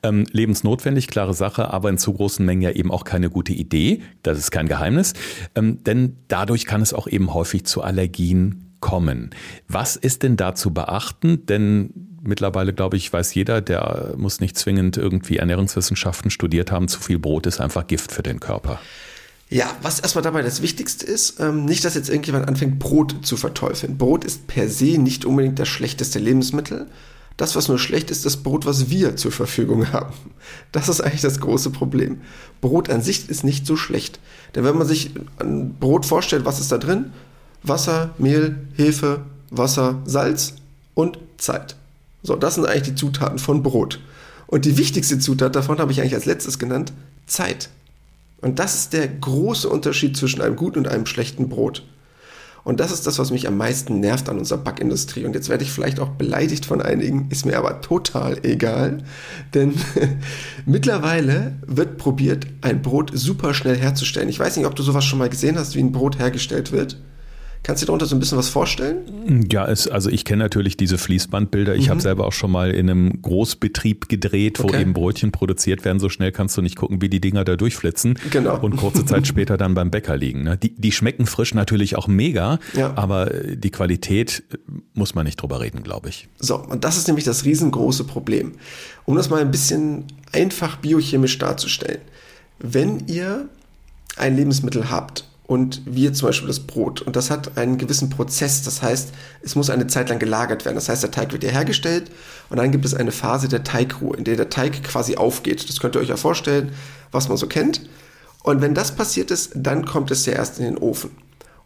Ähm, 0.02 0.24
lebensnotwendig, 0.32 1.08
klare 1.08 1.34
Sache, 1.34 1.70
aber 1.70 1.90
in 1.90 1.98
zu 1.98 2.14
großen 2.14 2.44
Mengen 2.44 2.62
ja 2.62 2.70
eben 2.70 2.90
auch 2.90 3.04
keine 3.04 3.28
gute 3.28 3.52
Idee. 3.52 4.00
Das 4.22 4.38
ist 4.38 4.50
kein 4.50 4.66
Geheimnis. 4.66 5.12
Ähm, 5.54 5.84
denn 5.84 6.16
dadurch 6.28 6.64
kann 6.64 6.80
es 6.80 6.94
auch 6.94 7.06
eben 7.06 7.34
häufig 7.34 7.66
zu 7.66 7.82
Allergien 7.82 8.72
kommen. 8.80 9.28
Was 9.68 9.96
ist 9.96 10.22
denn 10.22 10.38
da 10.38 10.54
zu 10.54 10.72
beachten? 10.72 11.44
Denn 11.44 11.90
mittlerweile, 12.22 12.72
glaube 12.72 12.96
ich, 12.96 13.12
weiß 13.12 13.34
jeder, 13.34 13.60
der 13.60 14.14
muss 14.16 14.40
nicht 14.40 14.56
zwingend 14.56 14.96
irgendwie 14.96 15.36
Ernährungswissenschaften 15.36 16.30
studiert 16.30 16.72
haben. 16.72 16.88
Zu 16.88 17.00
viel 17.00 17.18
Brot 17.18 17.46
ist 17.46 17.60
einfach 17.60 17.86
Gift 17.86 18.10
für 18.10 18.22
den 18.22 18.40
Körper. 18.40 18.80
Ja, 19.50 19.76
was 19.82 20.00
erstmal 20.00 20.22
dabei 20.22 20.42
das 20.42 20.62
Wichtigste 20.62 21.06
ist, 21.06 21.38
ähm, 21.38 21.64
nicht, 21.64 21.84
dass 21.84 21.94
jetzt 21.94 22.08
irgendjemand 22.08 22.48
anfängt, 22.48 22.78
Brot 22.78 23.26
zu 23.26 23.36
verteufeln. 23.36 23.98
Brot 23.98 24.24
ist 24.24 24.46
per 24.46 24.68
se 24.68 24.98
nicht 24.98 25.24
unbedingt 25.24 25.58
das 25.58 25.68
schlechteste 25.68 26.18
Lebensmittel. 26.18 26.86
Das, 27.36 27.56
was 27.56 27.68
nur 27.68 27.78
schlecht 27.78 28.10
ist, 28.10 28.24
das 28.24 28.38
Brot, 28.38 28.64
was 28.64 28.90
wir 28.90 29.16
zur 29.16 29.32
Verfügung 29.32 29.92
haben. 29.92 30.14
Das 30.72 30.88
ist 30.88 31.00
eigentlich 31.00 31.20
das 31.20 31.40
große 31.40 31.70
Problem. 31.70 32.20
Brot 32.60 32.88
an 32.90 33.02
sich 33.02 33.28
ist 33.28 33.44
nicht 33.44 33.66
so 33.66 33.76
schlecht. 33.76 34.18
Denn 34.54 34.64
wenn 34.64 34.78
man 34.78 34.86
sich 34.86 35.10
ein 35.38 35.74
Brot 35.74 36.06
vorstellt, 36.06 36.44
was 36.44 36.60
ist 36.60 36.72
da 36.72 36.78
drin? 36.78 37.12
Wasser, 37.62 38.14
Mehl, 38.18 38.56
Hefe, 38.74 39.22
Wasser, 39.50 40.02
Salz 40.04 40.54
und 40.94 41.18
Zeit. 41.38 41.76
So, 42.22 42.36
das 42.36 42.54
sind 42.54 42.66
eigentlich 42.66 42.82
die 42.82 42.94
Zutaten 42.94 43.38
von 43.38 43.62
Brot. 43.62 44.00
Und 44.46 44.64
die 44.64 44.78
wichtigste 44.78 45.18
Zutat 45.18 45.56
davon 45.56 45.78
habe 45.78 45.92
ich 45.92 46.00
eigentlich 46.00 46.14
als 46.14 46.26
letztes 46.26 46.58
genannt, 46.58 46.92
Zeit. 47.26 47.68
Und 48.44 48.58
das 48.58 48.74
ist 48.74 48.92
der 48.92 49.08
große 49.08 49.66
Unterschied 49.66 50.18
zwischen 50.18 50.42
einem 50.42 50.54
guten 50.54 50.80
und 50.80 50.88
einem 50.88 51.06
schlechten 51.06 51.48
Brot. 51.48 51.82
Und 52.62 52.78
das 52.78 52.92
ist 52.92 53.06
das, 53.06 53.18
was 53.18 53.30
mich 53.30 53.48
am 53.48 53.56
meisten 53.56 54.00
nervt 54.00 54.28
an 54.28 54.38
unserer 54.38 54.58
Backindustrie. 54.58 55.24
Und 55.24 55.34
jetzt 55.34 55.48
werde 55.48 55.64
ich 55.64 55.72
vielleicht 55.72 55.98
auch 55.98 56.10
beleidigt 56.10 56.66
von 56.66 56.82
einigen, 56.82 57.30
ist 57.30 57.46
mir 57.46 57.56
aber 57.56 57.80
total 57.80 58.44
egal. 58.44 58.98
Denn 59.54 59.72
mittlerweile 60.66 61.56
wird 61.66 61.96
probiert, 61.96 62.46
ein 62.60 62.82
Brot 62.82 63.12
super 63.14 63.54
schnell 63.54 63.78
herzustellen. 63.78 64.28
Ich 64.28 64.40
weiß 64.40 64.58
nicht, 64.58 64.66
ob 64.66 64.76
du 64.76 64.82
sowas 64.82 65.06
schon 65.06 65.20
mal 65.20 65.30
gesehen 65.30 65.58
hast, 65.58 65.74
wie 65.74 65.82
ein 65.82 65.92
Brot 65.92 66.18
hergestellt 66.18 66.70
wird. 66.70 67.00
Kannst 67.64 67.80
du 67.80 67.87
dir 67.87 67.88
darunter 67.88 68.04
so 68.04 68.14
ein 68.14 68.21
bisschen 68.21 68.37
was 68.37 68.50
vorstellen? 68.50 69.47
Ja, 69.50 69.66
es, 69.66 69.88
also 69.88 70.11
ich 70.11 70.26
kenne 70.26 70.44
natürlich 70.44 70.76
diese 70.76 70.99
Fließbandbilder. 70.99 71.75
Ich 71.75 71.87
mhm. 71.87 71.92
habe 71.92 72.00
selber 72.02 72.26
auch 72.26 72.33
schon 72.33 72.50
mal 72.50 72.71
in 72.71 72.90
einem 72.90 73.23
Großbetrieb 73.23 74.11
gedreht, 74.11 74.62
wo 74.62 74.64
okay. 74.64 74.83
eben 74.83 74.92
Brötchen 74.92 75.33
produziert 75.33 75.83
werden. 75.83 75.99
So 75.99 76.11
schnell 76.11 76.30
kannst 76.30 76.59
du 76.59 76.62
nicht 76.62 76.76
gucken, 76.76 77.00
wie 77.00 77.09
die 77.09 77.23
Dinger 77.23 77.42
da 77.42 77.56
durchflitzen. 77.56 78.18
Genau. 78.30 78.61
Und 78.61 78.76
kurze 78.76 79.04
Zeit 79.06 79.26
später 79.26 79.56
dann 79.56 79.73
beim 79.73 79.90
Bäcker 79.90 80.14
liegen. 80.14 80.42
Ne? 80.42 80.59
Die, 80.59 80.75
die 80.75 80.92
schmecken 80.92 81.25
frisch 81.25 81.54
natürlich 81.54 81.97
auch 81.97 82.06
mega, 82.06 82.59
ja. 82.75 82.92
aber 82.97 83.30
die 83.30 83.71
Qualität 83.71 84.42
muss 84.92 85.14
man 85.14 85.25
nicht 85.25 85.40
drüber 85.40 85.62
reden, 85.62 85.83
glaube 85.83 86.11
ich. 86.11 86.28
So, 86.38 86.56
und 86.56 86.85
das 86.85 86.99
ist 86.99 87.06
nämlich 87.06 87.25
das 87.25 87.47
riesengroße 87.47 88.04
Problem. 88.04 88.52
Um 89.06 89.16
das 89.16 89.30
mal 89.30 89.40
ein 89.40 89.50
bisschen 89.50 90.04
einfach 90.33 90.76
biochemisch 90.76 91.38
darzustellen. 91.38 92.02
Wenn 92.59 93.06
ihr 93.06 93.49
ein 94.16 94.37
Lebensmittel 94.37 94.90
habt 94.90 95.25
und 95.46 95.82
wie 95.84 96.10
zum 96.12 96.28
Beispiel 96.28 96.48
das 96.48 96.61
Brot. 96.61 97.02
Und 97.02 97.16
das 97.16 97.30
hat 97.30 97.59
einen 97.59 97.76
gewissen 97.76 98.09
Prozess. 98.09 98.62
Das 98.62 98.83
heißt, 98.83 99.11
es 99.42 99.54
muss 99.54 99.70
eine 99.70 99.87
Zeit 99.87 100.09
lang 100.09 100.18
gelagert 100.18 100.64
werden. 100.64 100.76
Das 100.76 100.88
heißt, 100.88 101.02
der 101.02 101.11
Teig 101.11 101.33
wird 101.33 101.42
hier 101.42 101.52
hergestellt 101.52 102.11
und 102.48 102.57
dann 102.57 102.70
gibt 102.70 102.85
es 102.85 102.94
eine 102.94 103.12
Phase 103.12 103.48
der 103.48 103.62
Teigruhe, 103.62 104.16
in 104.16 104.24
der 104.24 104.37
der 104.37 104.48
Teig 104.48 104.83
quasi 104.83 105.16
aufgeht. 105.16 105.68
Das 105.68 105.80
könnt 105.80 105.96
ihr 105.96 106.00
euch 106.00 106.09
ja 106.09 106.16
vorstellen, 106.16 106.72
was 107.12 107.28
man 107.28 107.37
so 107.37 107.46
kennt. 107.46 107.83
Und 108.42 108.61
wenn 108.62 108.74
das 108.74 108.94
passiert 108.96 109.30
ist, 109.30 109.52
dann 109.54 109.85
kommt 109.85 110.11
es 110.11 110.26
ja 110.26 110.33
erst 110.33 110.59
in 110.59 110.64
den 110.64 110.78
Ofen. 110.78 111.11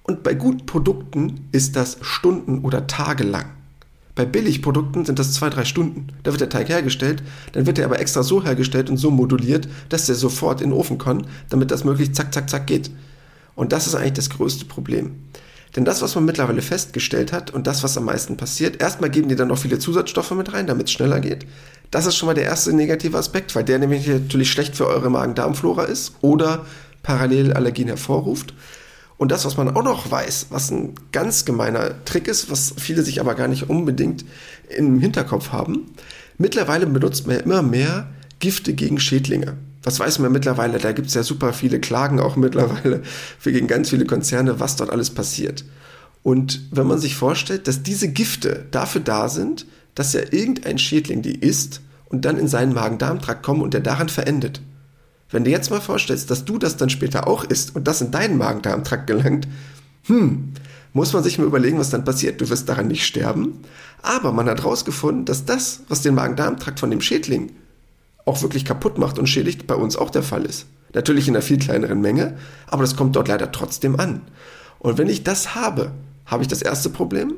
Und 0.03 0.23
bei 0.23 0.35
guten 0.35 0.67
Produkten 0.67 1.49
ist 1.53 1.77
das 1.77 1.99
Stunden 2.01 2.61
oder 2.65 2.87
Tage 2.87 3.25
lang. 3.25 3.47
Bei 4.15 4.25
Billigprodukten 4.25 5.05
sind 5.05 5.21
das 5.21 5.33
zwei, 5.35 5.49
drei 5.49 5.65
Stunden. 5.65 6.09
Da 6.25 6.33
wird 6.33 6.41
der 6.41 6.49
Teig 6.49 6.69
hergestellt, 6.69 7.23
dann 7.53 7.67
wird 7.67 7.79
er 7.79 7.85
aber 7.85 8.01
extra 8.01 8.25
so 8.25 8.43
hergestellt 8.43 8.91
und 8.91 8.97
so 8.97 9.13
moduliert, 9.13 9.69
dass 9.91 10.07
der 10.07 10.17
sofort 10.17 10.61
in 10.61 10.71
den 10.71 10.79
Ofen 10.79 10.99
kann, 10.99 11.27
damit 11.51 11.71
das 11.71 11.85
möglichst 11.85 12.17
zack, 12.17 12.35
zack, 12.35 12.51
zack 12.51 12.67
geht. 12.67 12.91
Und 13.59 13.73
das 13.73 13.89
ist 13.89 13.97
eigentlich 13.97 14.13
das 14.13 14.31
größte 14.31 14.67
Problem. 14.67 15.17
Denn 15.75 15.85
das, 15.85 16.01
was 16.01 16.15
man 16.15 16.25
mittlerweile 16.25 16.63
festgestellt 16.63 17.33
hat 17.33 17.51
und 17.51 17.67
das, 17.67 17.83
was 17.83 17.99
am 17.99 18.05
meisten 18.05 18.37
passiert, 18.37 18.81
erstmal 18.81 19.11
geben 19.11 19.29
die 19.29 19.35
dann 19.35 19.49
noch 19.49 19.59
viele 19.59 19.81
Zusatzstoffe 19.81 20.31
mit 20.31 20.53
rein, 20.53 20.69
damit 20.69 20.87
es 20.87 20.93
schneller 20.93 21.19
geht. 21.19 21.45
Das 21.91 22.07
ist 22.07 22.15
schon 22.15 22.29
mal 22.29 22.35
der 22.35 22.45
erste 22.45 22.73
negative 22.73 23.19
Aspekt, 23.19 23.57
weil 23.57 23.65
der 23.65 23.81
nämlich 23.81 24.07
natürlich 24.07 24.53
schlecht 24.53 24.77
für 24.77 24.87
eure 24.87 25.11
Magen-Darm-Flora 25.11 25.87
ist 25.87 26.13
oder 26.21 26.67
parallel 27.03 27.53
Allergien 27.53 27.89
hervorruft. 27.89 28.55
Und 29.17 29.33
das, 29.33 29.45
was 29.45 29.57
man 29.57 29.75
auch 29.75 29.83
noch 29.83 30.09
weiß, 30.09 30.47
was 30.51 30.71
ein 30.71 30.95
ganz 31.11 31.45
gemeiner 31.45 32.05
Trick 32.05 32.29
ist, 32.29 32.53
was 32.53 32.75
viele 32.77 33.03
sich 33.03 33.19
aber 33.19 33.35
gar 33.35 33.49
nicht 33.49 33.69
unbedingt 33.69 34.25
im 34.69 35.01
Hinterkopf 35.01 35.51
haben, 35.51 35.91
mittlerweile 36.37 36.87
benutzt 36.87 37.27
man 37.27 37.35
ja 37.35 37.43
immer 37.43 37.63
mehr 37.63 38.09
Gifte 38.39 38.73
gegen 38.73 39.01
Schädlinge 39.01 39.57
was 39.83 40.01
weiß 40.01 40.19
man 40.19 40.33
mittlerweile? 40.33 40.79
Da 40.79 40.93
gibt 40.93 41.09
es 41.09 41.15
ja 41.15 41.23
super 41.23 41.53
viele 41.53 41.81
Klagen 41.81 42.21
auch 42.21 42.37
mittlerweile 42.37 43.03
gegen 43.45 43.67
ganz 43.67 43.91
viele 43.91 44.07
Konzerne, 44.07 44.61
was 44.61 44.77
dort 44.77 44.91
alles 44.91 45.11
passiert. 45.11 45.65
Und 46.23 46.61
wenn 46.71 46.87
man 46.87 46.99
sich 46.99 47.15
vorstellt, 47.17 47.69
dass 47.69 47.83
diese 47.83 48.09
Gifte 48.09 48.67
dafür 48.71 49.01
da 49.01 49.29
sind, 49.29 49.67
dass 49.95 50.13
ja 50.13 50.21
irgendein 50.31 50.79
Schädling 50.79 51.23
die 51.23 51.39
isst 51.39 51.81
und 52.07 52.25
dann 52.25 52.39
in 52.39 52.49
seinen 52.49 52.75
Magen-Darm-Trakt 52.75 53.43
kommt 53.43 53.63
und 53.63 53.75
der 53.75 53.81
daran 53.81 54.09
verendet. 54.09 54.61
Wenn 55.31 55.45
du 55.45 55.51
jetzt 55.51 55.71
mal 55.71 55.81
vorstellst, 55.81 56.31
dass 56.31 56.45
du 56.45 56.59
das 56.59 56.77
dann 56.77 56.91
später 56.91 57.27
auch 57.27 57.45
isst 57.45 57.77
und 57.77 57.87
das 57.87 58.01
in 58.01 58.11
deinen 58.11 58.39
Magen-Darm-Trakt 58.39 59.07
gelangt, 59.07 59.47
hm, 60.05 60.53
muss 60.93 61.13
man 61.13 61.23
sich 61.23 61.39
mal 61.39 61.47
überlegen, 61.47 61.79
was 61.79 61.91
dann 61.91 62.05
passiert. 62.05 62.41
Du 62.41 62.49
wirst 62.49 62.69
daran 62.69 62.89
nicht 62.89 63.07
sterben, 63.07 63.61
aber 64.03 64.33
man 64.33 64.49
hat 64.49 64.63
herausgefunden, 64.63 65.25
dass 65.27 65.45
das, 65.45 65.81
was 65.89 66.03
den 66.03 66.15
Magen-Darm-Trakt 66.15 66.81
von 66.81 66.91
dem 66.91 67.01
Schädling 67.01 67.53
auch 68.29 68.43
wirklich 68.43 68.65
kaputt 68.65 68.99
macht 68.99 69.19
und 69.19 69.27
schädigt, 69.27 69.67
bei 69.67 69.75
uns 69.75 69.97
auch 69.97 70.11
der 70.11 70.23
Fall 70.23 70.45
ist. 70.45 70.67
Natürlich 70.95 71.29
in 71.29 71.35
einer 71.35 71.43
viel 71.43 71.59
kleineren 71.59 72.01
Menge, 72.01 72.37
aber 72.67 72.83
das 72.83 72.95
kommt 72.95 73.17
dort 73.17 73.29
leider 73.29 73.51
trotzdem 73.53 73.99
an. 73.99 74.23
Und 74.79 74.99
wenn 74.99 75.09
ich 75.09 75.25
das 75.25 75.55
habe, 75.55 75.93
habe 76.27 76.43
ich 76.43 76.49
das 76.49 76.63
erste 76.63 76.91
Problem. 76.91 77.37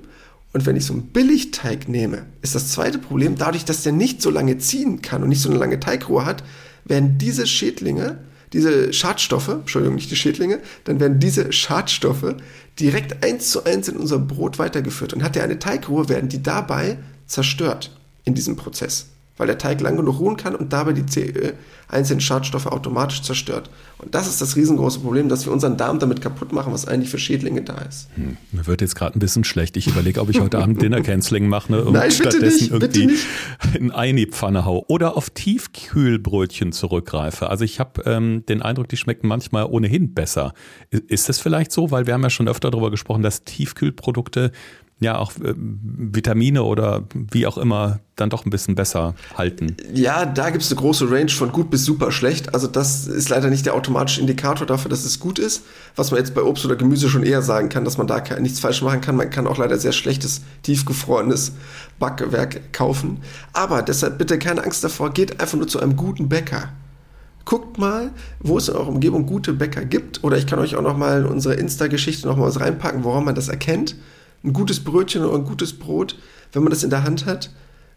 Und 0.53 0.67
wenn 0.67 0.77
ich 0.77 0.85
so 0.85 0.93
einen 0.93 1.07
Billigteig 1.07 1.89
nehme, 1.89 2.27
ist 2.43 2.57
das 2.57 2.73
zweite 2.73 2.99
Problem, 2.99 3.37
dadurch, 3.37 3.65
dass 3.65 3.85
der 3.85 3.93
nicht 3.93 4.21
so 4.21 4.31
lange 4.31 4.59
ziehen 4.59 5.01
kann 5.01 5.23
und 5.23 5.29
nicht 5.29 5.41
so 5.41 5.49
eine 5.49 5.59
lange 5.59 5.79
Teigruhe 5.79 6.25
hat, 6.25 6.43
werden 6.85 7.19
diese 7.19 7.47
Schädlinge, 7.47 8.19
diese 8.53 8.93
Schadstoffe, 8.93 9.49
Entschuldigung, 9.49 9.95
nicht 9.95 10.11
die 10.11 10.17
Schädlinge, 10.17 10.59
dann 10.85 10.99
werden 10.99 11.21
diese 11.21 11.53
Schadstoffe 11.53 12.35
direkt 12.81 13.25
eins 13.25 13.51
zu 13.51 13.65
eins 13.65 13.89
in 13.89 13.97
unser 13.97 14.19
Brot 14.19 14.59
weitergeführt. 14.59 15.13
Und 15.13 15.23
hat 15.23 15.37
er 15.37 15.45
eine 15.45 15.61
Teigruhe, 15.61 16.09
werden 16.09 16.29
die 16.29 16.43
dabei 16.43 16.99
zerstört 17.27 17.97
in 18.25 18.35
diesem 18.35 18.57
Prozess 18.57 19.07
weil 19.41 19.47
der 19.47 19.57
Teig 19.57 19.81
lang 19.81 19.97
genug 19.97 20.21
ruhen 20.21 20.37
kann 20.37 20.55
und 20.55 20.71
dabei 20.71 20.93
die 20.93 21.21
äh, 21.21 21.55
einzelnen 21.89 22.21
Schadstoffe 22.21 22.67
automatisch 22.67 23.23
zerstört. 23.23 23.71
Und 23.97 24.15
das 24.15 24.29
ist 24.29 24.43
das 24.43 24.55
riesengroße 24.55 25.01
Problem, 25.01 25.31
dass 25.31 25.47
wir 25.47 25.53
unseren 25.53 25.79
Darm 25.79 25.99
damit 25.99 26.21
kaputt 26.21 26.53
machen, 26.53 26.75
was 26.75 26.87
eigentlich 26.87 27.09
für 27.09 27.19
Schädlinge 27.19 27.63
da 27.63 27.79
ist. 27.79 28.11
Hm, 28.17 28.37
mir 28.53 28.67
wird 28.67 28.83
jetzt 28.83 28.97
gerade 28.97 29.19
ein 29.19 29.19
bisschen 29.19 29.45
schlecht. 29.45 29.79
Ich 29.79 29.87
überlege, 29.87 30.21
ob 30.21 30.29
ich 30.29 30.43
heute 30.43 30.59
Abend 30.59 30.83
Dinner 30.83 31.01
Canceling 31.01 31.49
mache 31.49 31.73
ne, 31.73 31.83
und 31.83 31.95
Nein, 31.95 32.11
stattdessen 32.11 32.71
nicht, 32.71 32.95
irgendwie 32.95 33.17
in 33.79 33.93
eine 33.93 34.27
Pfanne 34.27 34.67
hau 34.67 34.85
oder 34.89 35.17
auf 35.17 35.31
Tiefkühlbrötchen 35.31 36.73
zurückgreife. 36.73 37.49
Also 37.49 37.65
ich 37.65 37.81
habe 37.81 38.03
ähm, 38.05 38.45
den 38.47 38.61
Eindruck, 38.61 38.89
die 38.91 38.99
schmecken 38.99 39.27
manchmal 39.27 39.65
ohnehin 39.65 40.13
besser. 40.13 40.53
Ist 40.91 41.31
das 41.31 41.41
vielleicht 41.41 41.73
so? 41.73 41.91
Weil 41.91 42.07
wir 42.07 42.13
haben 42.13 42.23
ja 42.23 42.29
schon 42.29 42.47
öfter 42.47 42.71
darüber 42.71 42.91
gesprochen, 42.91 43.23
dass 43.23 43.45
Tiefkühlprodukte 43.45 44.53
ja 45.01 45.17
auch 45.19 45.33
äh, 45.43 45.55
Vitamine 45.57 46.63
oder 46.63 47.03
wie 47.15 47.47
auch 47.47 47.59
immer 47.59 48.01
dann 48.17 48.29
doch 48.29 48.45
ein 48.45 48.51
bisschen 48.51 48.75
besser 48.75 49.15
halten. 49.37 49.77
Ja, 49.95 50.27
da 50.27 50.51
gibt 50.51 50.63
es 50.63 50.71
eine 50.71 50.79
große 50.79 51.11
Range 51.11 51.31
von 51.31 51.53
gut 51.53 51.71
bis 51.71 51.87
super 51.87 52.13
schlecht. 52.13 52.53
Also 52.53 52.67
das 52.67 53.07
ist 53.07 53.31
leider 53.31 53.49
nicht 53.49 53.65
der 53.65 53.75
automatische 53.75 54.21
Indikator 54.21 54.67
dafür, 54.67 54.91
dass 54.91 55.07
es 55.07 55.19
gut 55.19 55.39
ist. 55.39 55.65
Was 55.97 56.11
man 56.11 56.21
jetzt 56.21 56.35
bei 56.35 56.43
Obst 56.43 56.67
oder 56.67 56.77
Gemüse 56.77 57.09
schon 57.09 57.23
eher 57.23 57.41
sagen 57.41 57.71
kann, 57.71 57.87
dass 57.87 57.97
man 57.97 58.07
da 58.07 58.23
nichts 58.39 58.61
falsch 58.61 58.83
machen 58.83 59.01
kann. 59.01 59.17
Man 59.17 59.31
kann 59.31 59.47
auch 59.47 59.57
leider 59.57 59.79
sehr 59.79 59.93
schlechtes, 59.93 60.43
tiefgefrorenes 60.63 61.53
Backwerk 61.99 62.75
kaufen. 62.75 63.23
Aber 63.55 63.83
deshalb 63.83 64.19
bitte 64.19 64.39
keine 64.39 64.63
Angst 64.63 64.85
davor, 64.85 65.11
geht 65.15 65.41
einfach 65.41 65.57
nur 65.57 65.69
zu 65.69 65.81
einem 65.81 65.97
guten 65.97 66.29
Bäcker. 66.29 66.69
Guckt 67.47 67.79
mal, 67.79 68.11
wo 68.41 68.59
es 68.59 68.69
in 68.69 68.75
eurer 68.75 68.89
Umgebung 68.89 69.25
gute 69.25 69.55
Bäcker 69.55 69.87
gibt. 69.87 70.23
Oder 70.23 70.37
ich 70.37 70.47
kann 70.47 70.59
euch 70.59 70.77
auch 70.77 70.83
noch 70.83 70.99
mal 70.99 71.21
in 71.21 71.27
unsere 71.27 71.55
Insta-Geschichte 71.55 72.29
noch 72.29 72.37
mal 72.37 72.47
was 72.47 72.61
reinpacken, 72.61 73.03
woran 73.03 73.25
man 73.25 73.35
das 73.35 73.49
erkennt 73.49 73.97
ein 74.45 74.53
gutes 74.53 74.81
Brötchen 74.81 75.25
oder 75.25 75.37
ein 75.37 75.45
gutes 75.45 75.79
Brot, 75.79 76.17
wenn 76.53 76.63
man 76.63 76.71
das 76.71 76.83
in 76.83 76.91
der 76.91 77.05
Hand 77.05 77.27
hat. 77.27 77.51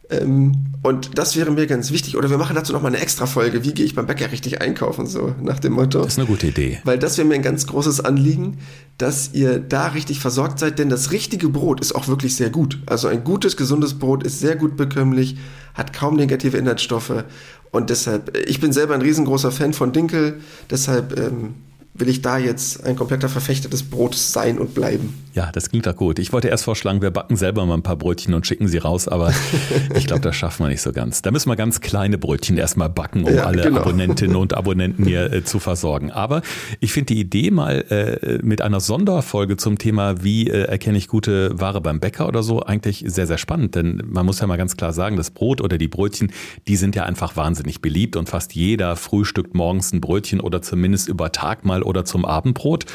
Ähm, 0.10 0.74
und 0.84 1.18
das 1.18 1.36
wäre 1.36 1.52
mir 1.52 1.66
ganz 1.66 1.92
wichtig. 1.92 2.18
Oder 2.18 2.30
wir 2.30 2.38
machen 2.38 2.56
dazu 2.56 2.74
nochmal 2.74 2.94
eine 2.94 3.02
extra 3.02 3.26
Folge. 3.26 3.64
Wie 3.64 3.74
gehe 3.74 3.86
ich 3.86 3.96
beim 3.96 4.06
Bäcker 4.06 4.32
richtig 4.32 4.62
einkaufen? 4.62 5.08
So 5.08 5.34
nach 5.42 5.60
dem 5.60 5.74
Motto. 5.74 6.00
Das 6.00 6.14
ist 6.14 6.20
eine 6.20 6.28
gute 6.28 6.48
Idee. 6.48 6.80
Weil 6.84 7.00
das 7.00 7.18
wäre 7.18 7.28
mir 7.28 7.36
ein 7.36 7.42
ganz 7.42 7.68
großes 7.68 8.02
Anliegen, 8.02 8.58
dass 8.98 9.32
ihr 9.34 9.60
da 9.60 9.88
richtig 9.88 10.20
versorgt 10.20 10.60
seid. 10.60 10.78
Denn 10.80 10.90
das 10.90 11.12
richtige 11.12 11.48
Brot 11.48 11.80
ist 11.80 11.96
auch 11.96 12.08
wirklich 12.08 12.36
sehr 12.36 12.50
gut. 12.50 12.80
Also 12.86 13.08
ein 13.08 13.24
gutes, 13.24 13.56
gesundes 13.56 13.98
Brot 13.98 14.24
ist 14.24 14.40
sehr 14.40 14.58
gut 14.58 14.76
bekömmlich, 14.76 15.38
hat 15.74 15.94
kaum 15.94 16.16
negative 16.18 16.58
Inhaltsstoffe. 16.58 17.24
Und 17.72 17.90
deshalb, 17.90 18.38
ich 18.46 18.60
bin 18.60 18.74
selber 18.74 18.94
ein 18.94 19.02
riesengroßer 19.02 19.52
Fan 19.52 19.74
von 19.74 19.94
Dinkel. 19.94 20.42
Deshalb 20.70 21.18
ähm, 21.18 21.56
will 21.96 22.10
ich 22.10 22.22
da 22.22 22.38
jetzt 22.38 22.84
ein 22.86 22.96
kompletter 22.96 23.30
Verfechter 23.30 23.70
des 23.70 23.84
Brotes 23.84 24.34
sein 24.34 24.58
und 24.58 24.74
bleiben. 24.74 25.14
Ja, 25.34 25.52
das 25.52 25.70
klingt 25.70 25.86
doch 25.86 25.96
gut. 25.96 26.20
Ich 26.20 26.32
wollte 26.34 26.48
erst 26.48 26.64
vorschlagen, 26.64 27.02
wir 27.02 27.12
backen 27.12 27.36
selber 27.36 27.66
mal 27.66 27.76
ein 27.76 27.84
paar 27.84 27.96
Brötchen 27.96 28.34
und 28.34 28.46
schicken 28.48 28.68
sie 28.68 28.80
raus, 28.80 29.08
aber 29.08 29.32
ich 29.96 30.08
glaube, 30.08 30.22
das 30.22 30.36
schaffen 30.36 30.64
wir 30.64 30.70
nicht 30.70 30.82
so 30.82 30.92
ganz. 30.92 31.22
Da 31.22 31.32
müssen 31.32 31.50
wir 31.50 31.56
ganz 31.56 31.82
kleine 31.82 32.18
Brötchen 32.18 32.58
erstmal 32.58 32.90
backen, 32.90 33.24
um 33.24 33.36
ja, 33.36 33.46
alle 33.46 33.64
genau. 33.64 33.82
Abonnentinnen 33.82 34.36
und 34.36 34.54
Abonnenten 34.58 35.06
hier 35.06 35.32
äh, 35.32 35.44
zu 35.44 35.60
versorgen. 35.60 36.12
Aber 36.12 36.42
ich 36.80 36.94
finde 36.94 37.14
die 37.14 37.20
Idee 37.20 37.52
mal 37.52 37.82
äh, 37.90 38.40
mit 38.44 38.62
einer 38.62 38.80
Sonderfolge 38.80 39.58
zum 39.58 39.78
Thema, 39.78 40.24
wie 40.24 40.50
äh, 40.50 40.64
erkenne 40.64 40.98
ich 40.98 41.08
gute 41.08 41.60
Ware 41.60 41.82
beim 41.82 42.00
Bäcker 42.00 42.28
oder 42.28 42.42
so, 42.42 42.64
eigentlich 42.64 43.04
sehr, 43.08 43.28
sehr 43.28 43.38
spannend. 43.38 43.76
Denn 43.76 44.04
man 44.08 44.26
muss 44.26 44.40
ja 44.40 44.48
mal 44.48 44.58
ganz 44.58 44.78
klar 44.78 44.94
sagen, 44.94 45.16
das 45.16 45.30
Brot 45.30 45.62
oder 45.62 45.78
die 45.78 45.88
Brötchen, 45.88 46.32
die 46.68 46.76
sind 46.76 46.96
ja 46.96 47.04
einfach 47.04 47.36
wahnsinnig 47.36 47.82
beliebt 47.82 48.16
und 48.16 48.30
fast 48.30 48.56
jeder 48.56 48.96
frühstückt 48.96 49.54
morgens 49.54 49.94
ein 49.94 50.02
Brötchen 50.02 50.40
oder 50.40 50.62
zumindest 50.62 51.08
über 51.08 51.32
Tag 51.32 51.66
mal 51.66 51.83
oder 51.84 52.06
zum 52.06 52.26
Abendbrot, 52.26 52.86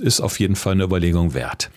ist 0.00 0.20
auf 0.20 0.40
jeden 0.40 0.56
Fall 0.56 0.72
eine 0.72 0.84
Überlegung 0.84 1.34
wert. 1.34 1.70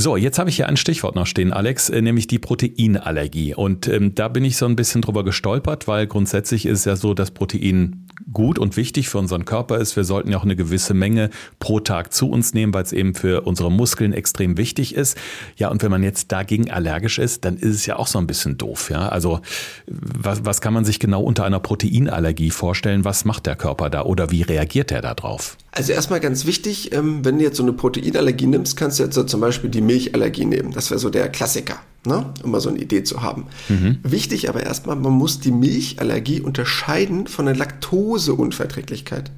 So, 0.00 0.16
jetzt 0.16 0.38
habe 0.38 0.48
ich 0.48 0.56
hier 0.56 0.66
ein 0.66 0.78
Stichwort 0.78 1.14
noch 1.14 1.26
stehen, 1.26 1.52
Alex, 1.52 1.90
äh, 1.90 2.00
nämlich 2.00 2.26
die 2.26 2.38
Proteinallergie. 2.38 3.54
Und 3.54 3.86
ähm, 3.86 4.14
da 4.14 4.28
bin 4.28 4.46
ich 4.46 4.56
so 4.56 4.64
ein 4.64 4.74
bisschen 4.74 5.02
drüber 5.02 5.24
gestolpert, 5.24 5.88
weil 5.88 6.06
grundsätzlich 6.06 6.64
ist 6.64 6.78
es 6.78 6.84
ja 6.86 6.96
so, 6.96 7.12
dass 7.12 7.32
Protein 7.32 8.06
gut 8.32 8.58
und 8.58 8.78
wichtig 8.78 9.10
für 9.10 9.18
unseren 9.18 9.44
Körper 9.44 9.76
ist. 9.76 9.96
Wir 9.96 10.04
sollten 10.04 10.30
ja 10.30 10.38
auch 10.38 10.44
eine 10.44 10.56
gewisse 10.56 10.94
Menge 10.94 11.28
pro 11.58 11.80
Tag 11.80 12.14
zu 12.14 12.30
uns 12.30 12.54
nehmen, 12.54 12.72
weil 12.72 12.84
es 12.84 12.92
eben 12.92 13.14
für 13.14 13.42
unsere 13.42 13.70
Muskeln 13.70 14.14
extrem 14.14 14.56
wichtig 14.56 14.94
ist. 14.94 15.18
Ja, 15.56 15.68
und 15.68 15.82
wenn 15.82 15.90
man 15.90 16.02
jetzt 16.02 16.32
dagegen 16.32 16.70
allergisch 16.70 17.18
ist, 17.18 17.44
dann 17.44 17.58
ist 17.58 17.74
es 17.74 17.84
ja 17.84 17.96
auch 17.96 18.06
so 18.06 18.18
ein 18.18 18.26
bisschen 18.26 18.56
doof. 18.56 18.88
Ja, 18.88 19.08
also 19.08 19.40
was, 19.86 20.46
was 20.46 20.62
kann 20.62 20.72
man 20.72 20.86
sich 20.86 20.98
genau 20.98 21.22
unter 21.22 21.44
einer 21.44 21.60
Proteinallergie 21.60 22.50
vorstellen? 22.50 23.04
Was 23.04 23.26
macht 23.26 23.44
der 23.44 23.56
Körper 23.56 23.90
da 23.90 24.04
oder 24.04 24.30
wie 24.30 24.42
reagiert 24.42 24.92
er 24.92 25.02
darauf? 25.02 25.58
Also 25.72 25.92
erstmal 25.92 26.20
ganz 26.20 26.46
wichtig, 26.46 26.92
ähm, 26.92 27.24
wenn 27.24 27.38
du 27.38 27.44
jetzt 27.44 27.56
so 27.56 27.62
eine 27.62 27.72
Proteinallergie 27.72 28.46
nimmst, 28.46 28.76
kannst 28.76 28.98
du 28.98 29.04
jetzt 29.04 29.14
so 29.14 29.22
zum 29.22 29.40
Beispiel 29.40 29.70
die 29.70 29.80
Milchallergie 29.80 30.44
nehmen. 30.44 30.72
Das 30.72 30.90
wäre 30.90 30.98
so 30.98 31.10
der 31.10 31.28
Klassiker 31.28 31.78
ne? 32.06 32.32
um 32.42 32.50
mal 32.50 32.60
so 32.60 32.68
eine 32.68 32.78
Idee 32.78 33.02
zu 33.02 33.22
haben. 33.22 33.46
Mhm. 33.68 33.98
Wichtig 34.02 34.48
aber 34.48 34.62
erstmal, 34.62 34.96
man 34.96 35.12
muss 35.12 35.40
die 35.40 35.52
Milchallergie 35.52 36.40
unterscheiden 36.40 37.26
von 37.26 37.46
der 37.46 37.56
Laktoseunverträglichkeit. 37.56 39.30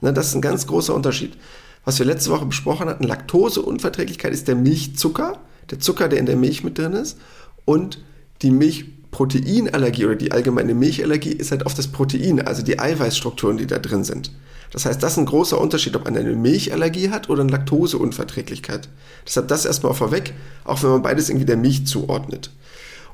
Ne, 0.00 0.12
das 0.12 0.28
ist 0.28 0.34
ein 0.34 0.40
ganz 0.40 0.66
großer 0.66 0.94
Unterschied. 0.94 1.36
Was 1.84 1.98
wir 1.98 2.06
letzte 2.06 2.30
Woche 2.30 2.46
besprochen 2.46 2.88
hatten, 2.88 3.04
Laktoseunverträglichkeit 3.04 4.32
ist 4.32 4.48
der 4.48 4.56
Milchzucker, 4.56 5.38
der 5.70 5.80
Zucker, 5.80 6.08
der 6.08 6.18
in 6.18 6.26
der 6.26 6.36
Milch 6.36 6.64
mit 6.64 6.78
drin 6.78 6.92
ist, 6.92 7.18
und 7.64 8.02
die 8.42 8.50
Milchproteinallergie 8.50 10.04
oder 10.04 10.16
die 10.16 10.32
allgemeine 10.32 10.74
Milchallergie 10.74 11.32
ist 11.32 11.50
halt 11.50 11.66
auf 11.66 11.74
das 11.74 11.88
Protein, 11.88 12.40
also 12.46 12.62
die 12.62 12.78
Eiweißstrukturen, 12.78 13.58
die 13.58 13.66
da 13.66 13.78
drin 13.78 14.04
sind. 14.04 14.32
Das 14.70 14.84
heißt, 14.84 15.02
das 15.02 15.12
ist 15.12 15.18
ein 15.18 15.26
großer 15.26 15.58
Unterschied, 15.60 15.96
ob 15.96 16.04
man 16.04 16.16
eine 16.16 16.34
Milchallergie 16.34 17.10
hat 17.10 17.30
oder 17.30 17.42
eine 17.42 17.52
Laktoseunverträglichkeit. 17.52 18.88
Deshalb 19.26 19.48
das 19.48 19.64
erstmal 19.64 19.94
vorweg, 19.94 20.34
auch 20.64 20.82
wenn 20.82 20.90
man 20.90 21.02
beides 21.02 21.28
irgendwie 21.28 21.46
der 21.46 21.56
Milch 21.56 21.86
zuordnet. 21.86 22.50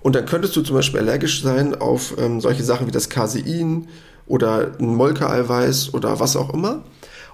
Und 0.00 0.14
dann 0.16 0.26
könntest 0.26 0.54
du 0.56 0.62
zum 0.62 0.76
Beispiel 0.76 1.00
allergisch 1.00 1.42
sein 1.42 1.74
auf 1.74 2.14
ähm, 2.18 2.40
solche 2.40 2.64
Sachen 2.64 2.86
wie 2.86 2.92
das 2.92 3.08
Casein 3.08 3.88
oder 4.26 4.72
ein 4.78 4.94
Molkeeiweiß 4.94 5.94
oder 5.94 6.20
was 6.20 6.36
auch 6.36 6.52
immer. 6.52 6.82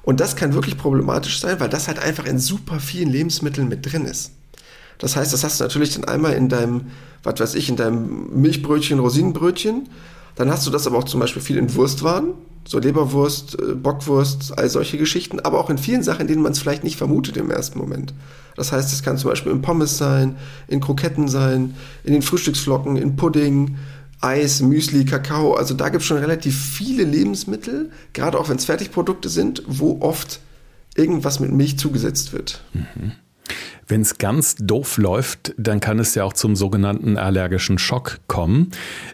Und 0.02 0.20
das 0.20 0.36
kann 0.36 0.54
wirklich 0.54 0.78
problematisch 0.78 1.40
sein, 1.40 1.60
weil 1.60 1.68
das 1.68 1.88
halt 1.88 1.98
einfach 1.98 2.26
in 2.26 2.38
super 2.38 2.80
vielen 2.80 3.10
Lebensmitteln 3.10 3.68
mit 3.68 3.90
drin 3.90 4.06
ist. 4.06 4.32
Das 4.98 5.16
heißt, 5.16 5.32
das 5.32 5.44
hast 5.44 5.60
du 5.60 5.64
natürlich 5.64 5.94
dann 5.94 6.04
einmal 6.04 6.34
in 6.34 6.48
deinem, 6.48 6.92
was 7.22 7.40
weiß 7.40 7.54
ich, 7.54 7.68
in 7.68 7.76
deinem 7.76 8.40
Milchbrötchen, 8.40 8.98
Rosinenbrötchen. 8.98 9.88
Dann 10.40 10.50
hast 10.50 10.66
du 10.66 10.70
das 10.70 10.86
aber 10.86 10.96
auch 10.96 11.04
zum 11.04 11.20
Beispiel 11.20 11.42
viel 11.42 11.58
in 11.58 11.74
Wurstwaren 11.74 12.32
so 12.66 12.78
Leberwurst, 12.78 13.58
äh, 13.58 13.74
Bockwurst, 13.74 14.56
all 14.56 14.70
solche 14.70 14.96
Geschichten, 14.96 15.38
aber 15.38 15.60
auch 15.60 15.68
in 15.68 15.76
vielen 15.76 16.02
Sachen, 16.02 16.22
in 16.22 16.28
denen 16.28 16.42
man 16.42 16.52
es 16.52 16.58
vielleicht 16.58 16.82
nicht 16.82 16.96
vermutet 16.96 17.36
im 17.36 17.50
ersten 17.50 17.78
Moment. 17.78 18.14
Das 18.56 18.72
heißt, 18.72 18.90
es 18.90 19.02
kann 19.02 19.18
zum 19.18 19.28
Beispiel 19.28 19.52
in 19.52 19.60
Pommes 19.60 19.98
sein, 19.98 20.36
in 20.66 20.80
Kroketten 20.80 21.28
sein, 21.28 21.74
in 22.04 22.14
den 22.14 22.22
Frühstücksflocken, 22.22 22.96
in 22.96 23.16
Pudding, 23.16 23.76
Eis, 24.22 24.62
Müsli, 24.62 25.04
Kakao. 25.04 25.54
Also 25.54 25.74
da 25.74 25.90
gibt 25.90 26.00
es 26.00 26.08
schon 26.08 26.16
relativ 26.16 26.58
viele 26.58 27.04
Lebensmittel, 27.04 27.90
gerade 28.14 28.38
auch 28.38 28.48
wenn 28.48 28.56
es 28.56 28.64
Fertigprodukte 28.64 29.28
sind, 29.28 29.62
wo 29.66 30.00
oft 30.00 30.40
irgendwas 30.94 31.38
mit 31.38 31.52
Milch 31.52 31.78
zugesetzt 31.78 32.32
wird. 32.32 32.62
Mhm. 32.72 33.12
Wenn 33.90 34.02
es 34.02 34.18
ganz 34.18 34.54
doof 34.54 34.98
läuft, 34.98 35.52
dann 35.58 35.80
kann 35.80 35.98
es 35.98 36.14
ja 36.14 36.22
auch 36.22 36.32
zum 36.32 36.54
sogenannten 36.54 37.18
allergischen 37.18 37.76
Schock 37.76 38.20
kommen. 38.28 38.70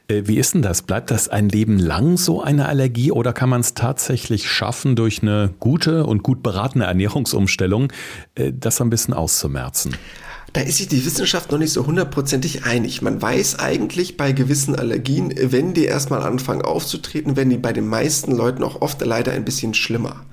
Äh, 0.06 0.24
wie 0.26 0.36
ist 0.36 0.52
denn 0.52 0.60
das? 0.60 0.82
Bleibt 0.82 1.10
das 1.10 1.30
ein 1.30 1.48
Leben 1.48 1.78
lang 1.78 2.18
so 2.18 2.42
eine 2.42 2.68
Allergie 2.68 3.10
oder 3.10 3.32
kann 3.32 3.48
man 3.48 3.62
es 3.62 3.72
tatsächlich 3.72 4.50
schaffen, 4.50 4.94
durch 4.94 5.22
eine 5.22 5.54
gute 5.60 6.04
und 6.04 6.22
gut 6.22 6.42
beratene 6.42 6.84
Ernährungsumstellung 6.84 7.90
äh, 8.34 8.52
das 8.54 8.82
ein 8.82 8.90
bisschen 8.90 9.14
auszumerzen? 9.14 9.96
Da 10.52 10.60
ist 10.60 10.76
sich 10.76 10.88
die 10.88 11.06
Wissenschaft 11.06 11.50
noch 11.52 11.58
nicht 11.58 11.72
so 11.72 11.86
hundertprozentig 11.86 12.64
einig. 12.64 13.00
Man 13.00 13.22
weiß 13.22 13.58
eigentlich 13.58 14.18
bei 14.18 14.32
gewissen 14.32 14.76
Allergien, 14.76 15.32
wenn 15.38 15.72
die 15.72 15.86
erstmal 15.86 16.22
anfangen 16.22 16.60
aufzutreten, 16.60 17.34
werden 17.34 17.48
die 17.48 17.56
bei 17.56 17.72
den 17.72 17.88
meisten 17.88 18.32
Leuten 18.32 18.62
auch 18.62 18.82
oft 18.82 19.00
leider 19.00 19.32
ein 19.32 19.46
bisschen 19.46 19.72
schlimmer. 19.72 20.26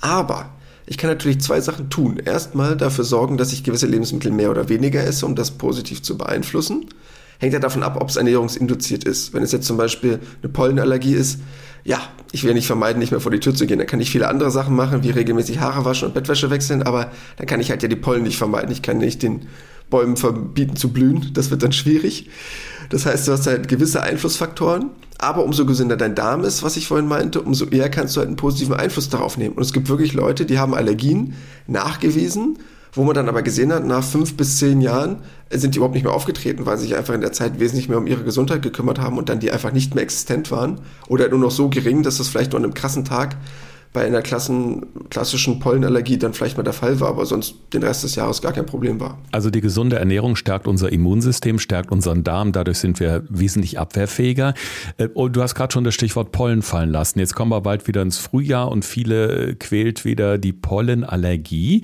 Aber 0.00 0.50
ich 0.86 0.98
kann 0.98 1.10
natürlich 1.10 1.40
zwei 1.40 1.60
Sachen 1.60 1.90
tun. 1.90 2.18
Erstmal 2.24 2.76
dafür 2.76 3.04
sorgen, 3.04 3.36
dass 3.36 3.52
ich 3.52 3.64
gewisse 3.64 3.86
Lebensmittel 3.86 4.30
mehr 4.30 4.50
oder 4.50 4.68
weniger 4.68 5.02
esse, 5.02 5.24
um 5.24 5.34
das 5.34 5.52
positiv 5.52 6.02
zu 6.02 6.18
beeinflussen. 6.18 6.86
Hängt 7.38 7.52
ja 7.52 7.58
davon 7.58 7.82
ab, 7.82 8.00
ob 8.00 8.10
es 8.10 8.16
ernährungsinduziert 8.16 9.04
ist. 9.04 9.32
Wenn 9.32 9.42
es 9.42 9.52
jetzt 9.52 9.66
zum 9.66 9.76
Beispiel 9.76 10.20
eine 10.42 10.52
Pollenallergie 10.52 11.14
ist, 11.14 11.40
ja, 11.84 12.00
ich 12.32 12.44
will 12.44 12.54
nicht 12.54 12.66
vermeiden, 12.66 12.98
nicht 12.98 13.10
mehr 13.10 13.20
vor 13.20 13.32
die 13.32 13.40
Tür 13.40 13.54
zu 13.54 13.66
gehen. 13.66 13.78
Dann 13.78 13.86
kann 13.86 14.00
ich 14.00 14.10
viele 14.10 14.28
andere 14.28 14.50
Sachen 14.50 14.74
machen, 14.74 15.02
wie 15.02 15.10
regelmäßig 15.10 15.60
Haare 15.60 15.84
waschen 15.84 16.08
und 16.08 16.14
Bettwäsche 16.14 16.50
wechseln, 16.50 16.82
aber 16.82 17.10
dann 17.36 17.46
kann 17.46 17.60
ich 17.60 17.70
halt 17.70 17.82
ja 17.82 17.88
die 17.88 17.96
Pollen 17.96 18.22
nicht 18.22 18.38
vermeiden. 18.38 18.72
Ich 18.72 18.82
kann 18.82 18.98
nicht 18.98 19.22
den 19.22 19.46
Bäumen 19.90 20.16
verbieten 20.16 20.76
zu 20.76 20.92
blühen. 20.92 21.30
Das 21.34 21.50
wird 21.50 21.62
dann 21.62 21.72
schwierig. 21.72 22.30
Das 22.90 23.06
heißt, 23.06 23.28
du 23.28 23.32
hast 23.32 23.46
halt 23.46 23.68
gewisse 23.68 24.02
Einflussfaktoren. 24.02 24.90
Aber 25.18 25.44
umso 25.44 25.64
gesünder 25.64 25.96
dein 25.96 26.14
Darm 26.14 26.44
ist, 26.44 26.62
was 26.62 26.76
ich 26.76 26.88
vorhin 26.88 27.06
meinte, 27.06 27.40
umso 27.40 27.66
eher 27.66 27.88
kannst 27.88 28.16
du 28.16 28.20
halt 28.20 28.28
einen 28.28 28.36
positiven 28.36 28.74
Einfluss 28.74 29.08
darauf 29.08 29.38
nehmen. 29.38 29.54
Und 29.54 29.62
es 29.62 29.72
gibt 29.72 29.88
wirklich 29.88 30.12
Leute, 30.12 30.44
die 30.44 30.58
haben 30.58 30.74
Allergien 30.74 31.34
nachgewiesen, 31.66 32.58
wo 32.92 33.04
man 33.04 33.14
dann 33.14 33.28
aber 33.28 33.42
gesehen 33.42 33.72
hat, 33.72 33.84
nach 33.84 34.04
fünf 34.04 34.36
bis 34.36 34.58
zehn 34.58 34.80
Jahren 34.80 35.18
sind 35.50 35.74
die 35.74 35.78
überhaupt 35.78 35.94
nicht 35.94 36.04
mehr 36.04 36.12
aufgetreten, 36.12 36.66
weil 36.66 36.78
sie 36.78 36.84
sich 36.84 36.96
einfach 36.96 37.14
in 37.14 37.20
der 37.20 37.32
Zeit 37.32 37.58
wesentlich 37.58 37.88
mehr 37.88 37.98
um 37.98 38.06
ihre 38.06 38.22
Gesundheit 38.22 38.62
gekümmert 38.62 39.00
haben 39.00 39.18
und 39.18 39.28
dann 39.28 39.40
die 39.40 39.50
einfach 39.50 39.72
nicht 39.72 39.94
mehr 39.94 40.04
existent 40.04 40.50
waren 40.50 40.80
oder 41.08 41.28
nur 41.28 41.40
noch 41.40 41.50
so 41.50 41.68
gering, 41.68 42.02
dass 42.02 42.18
das 42.18 42.28
vielleicht 42.28 42.52
nur 42.52 42.60
an 42.60 42.64
einem 42.64 42.74
krassen 42.74 43.04
Tag 43.04 43.36
bei 43.94 44.04
einer 44.04 44.22
Klassen, 44.22 44.86
klassischen 45.08 45.60
Pollenallergie 45.60 46.18
dann 46.18 46.34
vielleicht 46.34 46.56
mal 46.56 46.64
der 46.64 46.72
Fall 46.72 46.98
war, 46.98 47.10
aber 47.10 47.26
sonst 47.26 47.54
den 47.72 47.84
Rest 47.84 48.02
des 48.02 48.16
Jahres 48.16 48.42
gar 48.42 48.52
kein 48.52 48.66
Problem 48.66 48.98
war. 48.98 49.18
Also 49.30 49.50
die 49.50 49.60
gesunde 49.60 49.96
Ernährung 49.96 50.34
stärkt 50.34 50.66
unser 50.66 50.90
Immunsystem, 50.90 51.60
stärkt 51.60 51.92
unseren 51.92 52.24
Darm, 52.24 52.50
dadurch 52.50 52.78
sind 52.78 52.98
wir 52.98 53.22
wesentlich 53.28 53.78
abwehrfähiger. 53.78 54.54
Äh, 54.98 55.06
und 55.14 55.36
du 55.36 55.42
hast 55.42 55.54
gerade 55.54 55.72
schon 55.72 55.84
das 55.84 55.94
Stichwort 55.94 56.32
Pollen 56.32 56.62
fallen 56.62 56.90
lassen. 56.90 57.20
Jetzt 57.20 57.36
kommen 57.36 57.52
wir 57.52 57.60
bald 57.60 57.86
wieder 57.86 58.02
ins 58.02 58.18
Frühjahr 58.18 58.70
und 58.70 58.84
viele 58.84 59.50
äh, 59.50 59.54
quält 59.54 60.04
wieder 60.04 60.38
die 60.38 60.52
Pollenallergie. 60.52 61.82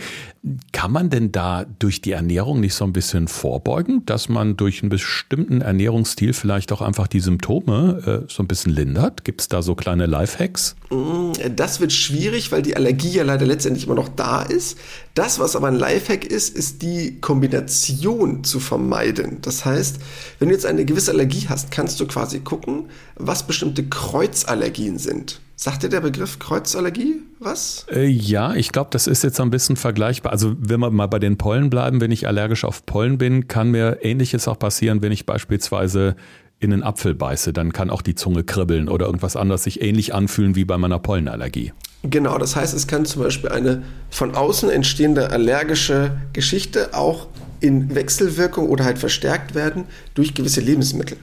Kann 0.72 0.90
man 0.90 1.10
denn 1.10 1.30
da 1.30 1.64
durch 1.78 2.00
die 2.00 2.10
Ernährung 2.10 2.58
nicht 2.58 2.74
so 2.74 2.84
ein 2.84 2.92
bisschen 2.92 3.28
vorbeugen, 3.28 4.04
dass 4.06 4.28
man 4.28 4.56
durch 4.56 4.82
einen 4.82 4.90
bestimmten 4.90 5.60
Ernährungsstil 5.60 6.32
vielleicht 6.32 6.72
auch 6.72 6.80
einfach 6.80 7.06
die 7.06 7.20
Symptome 7.20 8.24
äh, 8.26 8.32
so 8.32 8.42
ein 8.42 8.48
bisschen 8.48 8.72
lindert? 8.72 9.24
Gibt 9.24 9.42
es 9.42 9.48
da 9.48 9.62
so 9.62 9.76
kleine 9.76 10.06
Lifehacks? 10.06 10.74
Mm, 10.90 11.32
das 11.54 11.78
wird 11.78 11.92
schwierig, 12.00 12.52
weil 12.52 12.62
die 12.62 12.76
Allergie 12.76 13.10
ja 13.10 13.22
leider 13.22 13.46
letztendlich 13.46 13.86
immer 13.86 13.94
noch 13.94 14.08
da 14.08 14.42
ist. 14.42 14.78
Das, 15.14 15.38
was 15.38 15.56
aber 15.56 15.68
ein 15.68 15.74
Lifehack 15.74 16.24
ist, 16.24 16.56
ist 16.56 16.82
die 16.82 17.20
Kombination 17.20 18.44
zu 18.44 18.60
vermeiden. 18.60 19.38
Das 19.42 19.64
heißt, 19.64 19.98
wenn 20.38 20.48
du 20.48 20.54
jetzt 20.54 20.66
eine 20.66 20.84
gewisse 20.84 21.12
Allergie 21.12 21.46
hast, 21.48 21.70
kannst 21.70 22.00
du 22.00 22.06
quasi 22.06 22.40
gucken, 22.40 22.86
was 23.16 23.46
bestimmte 23.46 23.84
Kreuzallergien 23.84 24.98
sind. 24.98 25.40
Sagt 25.56 25.82
dir 25.82 25.90
der 25.90 26.00
Begriff 26.00 26.38
Kreuzallergie 26.38 27.20
was? 27.38 27.84
Äh, 27.92 28.06
ja, 28.06 28.54
ich 28.54 28.72
glaube, 28.72 28.88
das 28.92 29.06
ist 29.06 29.22
jetzt 29.22 29.38
ein 29.40 29.50
bisschen 29.50 29.76
vergleichbar. 29.76 30.32
Also 30.32 30.54
wenn 30.58 30.80
wir 30.80 30.90
mal 30.90 31.06
bei 31.06 31.18
den 31.18 31.36
Pollen 31.36 31.68
bleiben, 31.68 32.00
wenn 32.00 32.10
ich 32.10 32.26
allergisch 32.26 32.64
auf 32.64 32.86
Pollen 32.86 33.18
bin, 33.18 33.46
kann 33.46 33.70
mir 33.70 33.98
ähnliches 34.02 34.48
auch 34.48 34.58
passieren, 34.58 35.02
wenn 35.02 35.12
ich 35.12 35.26
beispielsweise 35.26 36.16
in 36.60 36.72
einen 36.72 36.82
Apfel 36.82 37.14
beiße, 37.14 37.52
dann 37.52 37.72
kann 37.72 37.90
auch 37.90 38.02
die 38.02 38.14
Zunge 38.14 38.44
kribbeln 38.44 38.88
oder 38.88 39.06
irgendwas 39.06 39.36
anderes 39.36 39.64
sich 39.64 39.82
ähnlich 39.82 40.14
anfühlen 40.14 40.54
wie 40.54 40.64
bei 40.64 40.78
meiner 40.78 40.98
Pollenallergie. 40.98 41.72
Genau, 42.02 42.38
das 42.38 42.56
heißt, 42.56 42.74
es 42.74 42.86
kann 42.86 43.04
zum 43.04 43.22
Beispiel 43.22 43.50
eine 43.50 43.82
von 44.10 44.34
außen 44.34 44.70
entstehende 44.70 45.30
allergische 45.30 46.12
Geschichte 46.32 46.94
auch 46.94 47.26
in 47.60 47.94
Wechselwirkung 47.94 48.68
oder 48.68 48.84
halt 48.84 48.98
verstärkt 48.98 49.54
werden 49.54 49.84
durch 50.14 50.34
gewisse 50.34 50.62
Lebensmittel. 50.62 51.18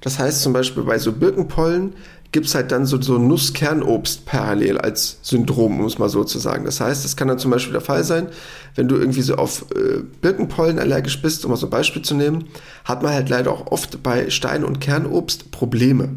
Das 0.00 0.18
heißt 0.18 0.42
zum 0.42 0.52
Beispiel 0.52 0.84
bei 0.84 0.98
so 0.98 1.12
Birkenpollen 1.12 1.94
gibt 2.32 2.46
es 2.46 2.54
halt 2.54 2.72
dann 2.72 2.86
so, 2.86 3.00
so 3.00 3.18
Nusskernobst 3.18 4.24
parallel 4.24 4.78
als 4.78 5.18
Syndrom, 5.22 5.80
um 5.80 5.86
es 5.86 5.98
mal 5.98 6.08
so 6.08 6.24
zu 6.24 6.38
sagen. 6.38 6.64
Das 6.64 6.80
heißt, 6.80 7.04
es 7.04 7.14
kann 7.14 7.28
dann 7.28 7.38
zum 7.38 7.50
Beispiel 7.50 7.72
der 7.72 7.82
Fall 7.82 8.04
sein, 8.04 8.28
wenn 8.74 8.88
du 8.88 8.96
irgendwie 8.96 9.20
so 9.20 9.34
auf 9.34 9.66
äh, 9.74 10.00
Birkenpollen 10.22 10.78
allergisch 10.78 11.20
bist, 11.20 11.44
um 11.44 11.50
mal 11.50 11.58
so 11.58 11.66
ein 11.66 11.70
Beispiel 11.70 12.00
zu 12.00 12.14
nehmen, 12.14 12.46
hat 12.84 13.02
man 13.02 13.12
halt 13.12 13.28
leider 13.28 13.52
auch 13.52 13.70
oft 13.70 14.02
bei 14.02 14.30
Stein- 14.30 14.64
und 14.64 14.80
Kernobst 14.80 15.50
Probleme. 15.50 16.08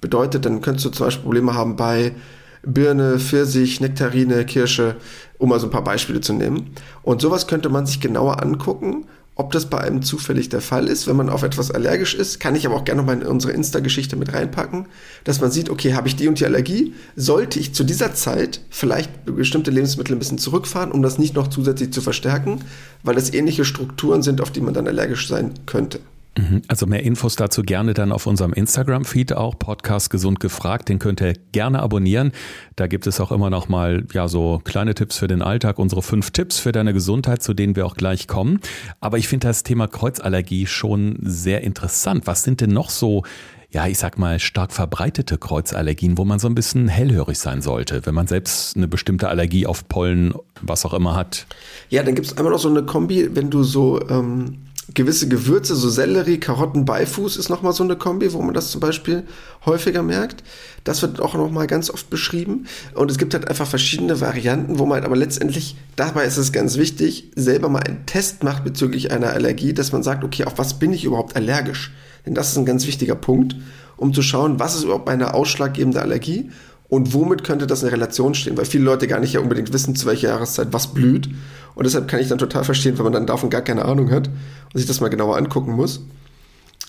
Bedeutet, 0.00 0.44
dann 0.44 0.60
könntest 0.60 0.86
du 0.86 0.90
zum 0.90 1.06
Beispiel 1.06 1.24
Probleme 1.24 1.54
haben 1.54 1.74
bei 1.74 2.12
Birne, 2.62 3.18
Pfirsich, 3.18 3.80
Nektarine, 3.80 4.44
Kirsche, 4.44 4.96
um 5.38 5.48
mal 5.48 5.60
so 5.60 5.66
ein 5.66 5.72
paar 5.72 5.84
Beispiele 5.84 6.20
zu 6.20 6.32
nehmen. 6.32 6.70
Und 7.02 7.20
sowas 7.20 7.46
könnte 7.46 7.68
man 7.68 7.86
sich 7.86 8.00
genauer 8.00 8.42
angucken 8.42 9.06
ob 9.40 9.52
das 9.52 9.70
bei 9.70 9.78
einem 9.78 10.02
zufällig 10.02 10.50
der 10.50 10.60
Fall 10.60 10.86
ist, 10.86 11.06
wenn 11.06 11.16
man 11.16 11.30
auf 11.30 11.42
etwas 11.42 11.70
allergisch 11.70 12.14
ist, 12.14 12.40
kann 12.40 12.54
ich 12.54 12.66
aber 12.66 12.76
auch 12.76 12.84
gerne 12.84 13.00
nochmal 13.00 13.22
in 13.22 13.26
unsere 13.26 13.54
Insta-Geschichte 13.54 14.14
mit 14.16 14.34
reinpacken, 14.34 14.84
dass 15.24 15.40
man 15.40 15.50
sieht, 15.50 15.70
okay, 15.70 15.94
habe 15.94 16.08
ich 16.08 16.16
die 16.16 16.28
und 16.28 16.38
die 16.38 16.44
Allergie, 16.44 16.92
sollte 17.16 17.58
ich 17.58 17.72
zu 17.72 17.82
dieser 17.82 18.12
Zeit 18.12 18.60
vielleicht 18.68 19.10
bestimmte 19.24 19.70
Lebensmittel 19.70 20.14
ein 20.14 20.18
bisschen 20.18 20.36
zurückfahren, 20.36 20.92
um 20.92 21.00
das 21.00 21.18
nicht 21.18 21.36
noch 21.36 21.48
zusätzlich 21.48 21.90
zu 21.90 22.02
verstärken, 22.02 22.60
weil 23.02 23.16
es 23.16 23.32
ähnliche 23.32 23.64
Strukturen 23.64 24.22
sind, 24.22 24.42
auf 24.42 24.50
die 24.50 24.60
man 24.60 24.74
dann 24.74 24.86
allergisch 24.86 25.26
sein 25.26 25.54
könnte. 25.64 26.00
Mhm. 26.36 26.62
Also 26.68 26.86
mehr 26.86 27.02
Infos 27.02 27.36
dazu 27.36 27.62
gerne 27.62 27.94
dann 27.94 28.12
auf 28.12 28.26
unserem 28.26 28.52
Instagram-Feed 28.52 29.32
auch, 29.32 29.58
Podcast 29.58 30.10
Gesund 30.10 30.40
gefragt. 30.40 30.88
Den 30.88 30.98
könnt 30.98 31.20
ihr 31.20 31.34
gerne 31.52 31.80
abonnieren. 31.80 32.32
Da 32.76 32.86
gibt 32.86 33.06
es 33.06 33.20
auch 33.20 33.32
immer 33.32 33.50
noch 33.50 33.68
mal 33.68 34.04
ja 34.12 34.28
so 34.28 34.60
kleine 34.64 34.94
Tipps 34.94 35.18
für 35.18 35.26
den 35.26 35.42
Alltag, 35.42 35.78
unsere 35.78 36.02
fünf 36.02 36.30
Tipps 36.30 36.58
für 36.58 36.72
deine 36.72 36.92
Gesundheit, 36.92 37.42
zu 37.42 37.54
denen 37.54 37.76
wir 37.76 37.86
auch 37.86 37.94
gleich 37.94 38.28
kommen. 38.28 38.60
Aber 39.00 39.18
ich 39.18 39.28
finde 39.28 39.48
das 39.48 39.62
Thema 39.62 39.88
Kreuzallergie 39.88 40.66
schon 40.66 41.18
sehr 41.22 41.62
interessant. 41.62 42.26
Was 42.26 42.42
sind 42.42 42.60
denn 42.60 42.70
noch 42.70 42.90
so 42.90 43.24
ja, 43.72 43.86
ich 43.86 43.98
sag 43.98 44.18
mal, 44.18 44.40
stark 44.40 44.72
verbreitete 44.72 45.38
Kreuzallergien, 45.38 46.18
wo 46.18 46.24
man 46.24 46.40
so 46.40 46.48
ein 46.48 46.56
bisschen 46.56 46.88
hellhörig 46.88 47.38
sein 47.38 47.62
sollte, 47.62 48.04
wenn 48.04 48.14
man 48.14 48.26
selbst 48.26 48.76
eine 48.76 48.88
bestimmte 48.88 49.28
Allergie 49.28 49.64
auf 49.64 49.86
Pollen, 49.86 50.34
was 50.60 50.84
auch 50.84 50.92
immer 50.92 51.14
hat. 51.14 51.46
Ja, 51.88 52.02
dann 52.02 52.16
gibt 52.16 52.26
es 52.26 52.36
einmal 52.36 52.52
noch 52.52 52.58
so 52.58 52.68
eine 52.68 52.82
Kombi, 52.82 53.30
wenn 53.32 53.48
du 53.48 53.62
so 53.62 54.00
ähm, 54.08 54.58
gewisse 54.94 55.28
Gewürze, 55.28 55.76
so 55.76 55.88
Sellerie, 55.88 56.38
Karotten, 56.38 56.84
Beifuß 56.84 57.36
ist 57.36 57.48
nochmal 57.48 57.72
so 57.72 57.84
eine 57.84 57.96
Kombi, 57.96 58.32
wo 58.32 58.42
man 58.42 58.54
das 58.54 58.70
zum 58.70 58.80
Beispiel 58.80 59.24
häufiger 59.64 60.02
merkt. 60.02 60.42
Das 60.84 61.02
wird 61.02 61.20
auch 61.20 61.34
nochmal 61.34 61.66
ganz 61.66 61.90
oft 61.90 62.10
beschrieben. 62.10 62.66
Und 62.94 63.10
es 63.10 63.18
gibt 63.18 63.34
halt 63.34 63.48
einfach 63.48 63.66
verschiedene 63.66 64.20
Varianten, 64.20 64.78
wo 64.78 64.86
man 64.86 64.96
halt 64.96 65.04
aber 65.04 65.16
letztendlich, 65.16 65.76
dabei 65.96 66.24
ist 66.24 66.38
es 66.38 66.52
ganz 66.52 66.76
wichtig, 66.76 67.30
selber 67.36 67.68
mal 67.68 67.82
einen 67.82 68.06
Test 68.06 68.42
macht 68.42 68.64
bezüglich 68.64 69.12
einer 69.12 69.30
Allergie, 69.30 69.74
dass 69.74 69.92
man 69.92 70.02
sagt, 70.02 70.24
okay, 70.24 70.44
auf 70.44 70.58
was 70.58 70.78
bin 70.78 70.92
ich 70.92 71.04
überhaupt 71.04 71.36
allergisch? 71.36 71.92
Denn 72.26 72.34
das 72.34 72.50
ist 72.50 72.58
ein 72.58 72.66
ganz 72.66 72.86
wichtiger 72.86 73.14
Punkt, 73.14 73.56
um 73.96 74.12
zu 74.14 74.22
schauen, 74.22 74.58
was 74.58 74.74
ist 74.74 74.84
überhaupt 74.84 75.08
eine 75.08 75.34
ausschlaggebende 75.34 76.00
Allergie 76.00 76.50
und 76.90 77.14
womit 77.14 77.44
könnte 77.44 77.68
das 77.68 77.84
in 77.84 77.88
Relation 77.88 78.34
stehen, 78.34 78.58
weil 78.58 78.64
viele 78.64 78.84
Leute 78.84 79.06
gar 79.06 79.20
nicht 79.20 79.32
ja 79.32 79.40
unbedingt 79.40 79.72
wissen, 79.72 79.94
zu 79.94 80.06
welcher 80.06 80.28
Jahreszeit 80.28 80.72
was 80.72 80.92
blüht. 80.92 81.28
Und 81.76 81.84
deshalb 81.84 82.08
kann 82.08 82.18
ich 82.18 82.28
dann 82.28 82.38
total 82.38 82.64
verstehen, 82.64 82.98
wenn 82.98 83.04
man 83.04 83.12
dann 83.12 83.26
davon 83.26 83.48
gar 83.48 83.62
keine 83.62 83.84
Ahnung 83.84 84.10
hat 84.10 84.26
und 84.28 84.76
sich 84.76 84.86
das 84.86 85.00
mal 85.00 85.08
genauer 85.08 85.36
angucken 85.36 85.72
muss. 85.72 86.04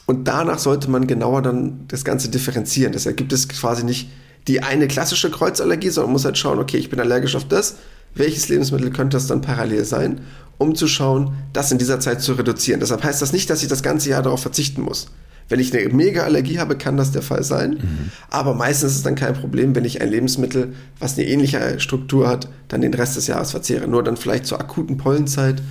Und 0.07 0.27
danach 0.27 0.57
sollte 0.57 0.89
man 0.89 1.05
genauer 1.05 1.43
dann 1.43 1.85
das 1.87 2.03
Ganze 2.03 2.29
differenzieren. 2.29 2.93
Deshalb 2.93 3.15
gibt 3.15 3.31
es 3.31 3.47
quasi 3.47 3.85
nicht 3.85 4.09
die 4.47 4.63
eine 4.63 4.87
klassische 4.87 5.29
Kreuzallergie, 5.29 5.89
sondern 5.89 6.09
man 6.09 6.13
muss 6.13 6.25
halt 6.25 6.37
schauen, 6.39 6.57
okay, 6.57 6.77
ich 6.77 6.89
bin 6.89 6.99
allergisch 6.99 7.35
auf 7.35 7.47
das. 7.47 7.75
Welches 8.15 8.49
Lebensmittel 8.49 8.89
könnte 8.89 9.17
das 9.17 9.27
dann 9.27 9.41
parallel 9.41 9.85
sein, 9.85 10.21
um 10.57 10.73
zu 10.73 10.87
schauen, 10.87 11.35
das 11.53 11.71
in 11.71 11.77
dieser 11.77 11.99
Zeit 11.99 12.21
zu 12.21 12.33
reduzieren. 12.33 12.79
Deshalb 12.79 13.03
heißt 13.03 13.21
das 13.21 13.33
nicht, 13.33 13.51
dass 13.51 13.61
ich 13.61 13.69
das 13.69 13.83
ganze 13.83 14.09
Jahr 14.09 14.23
darauf 14.23 14.41
verzichten 14.41 14.81
muss. 14.81 15.11
Wenn 15.51 15.59
ich 15.59 15.75
eine 15.75 15.93
mega 15.93 16.23
Allergie 16.23 16.59
habe, 16.59 16.77
kann 16.77 16.95
das 16.95 17.11
der 17.11 17.21
Fall 17.21 17.43
sein. 17.43 17.71
Mhm. 17.71 18.11
Aber 18.29 18.53
meistens 18.53 18.91
ist 18.91 18.97
es 18.99 19.03
dann 19.03 19.15
kein 19.15 19.33
Problem, 19.33 19.75
wenn 19.75 19.83
ich 19.83 20.01
ein 20.01 20.09
Lebensmittel, 20.09 20.73
was 20.97 21.17
eine 21.17 21.27
ähnliche 21.27 21.79
Struktur 21.81 22.29
hat, 22.29 22.47
dann 22.69 22.79
den 22.79 22.93
Rest 22.93 23.17
des 23.17 23.27
Jahres 23.27 23.51
verzehre. 23.51 23.87
Nur 23.87 24.01
dann 24.01 24.15
vielleicht 24.15 24.45
zur 24.45 24.61
akuten 24.61 24.95
Pollenzeit 24.95 25.61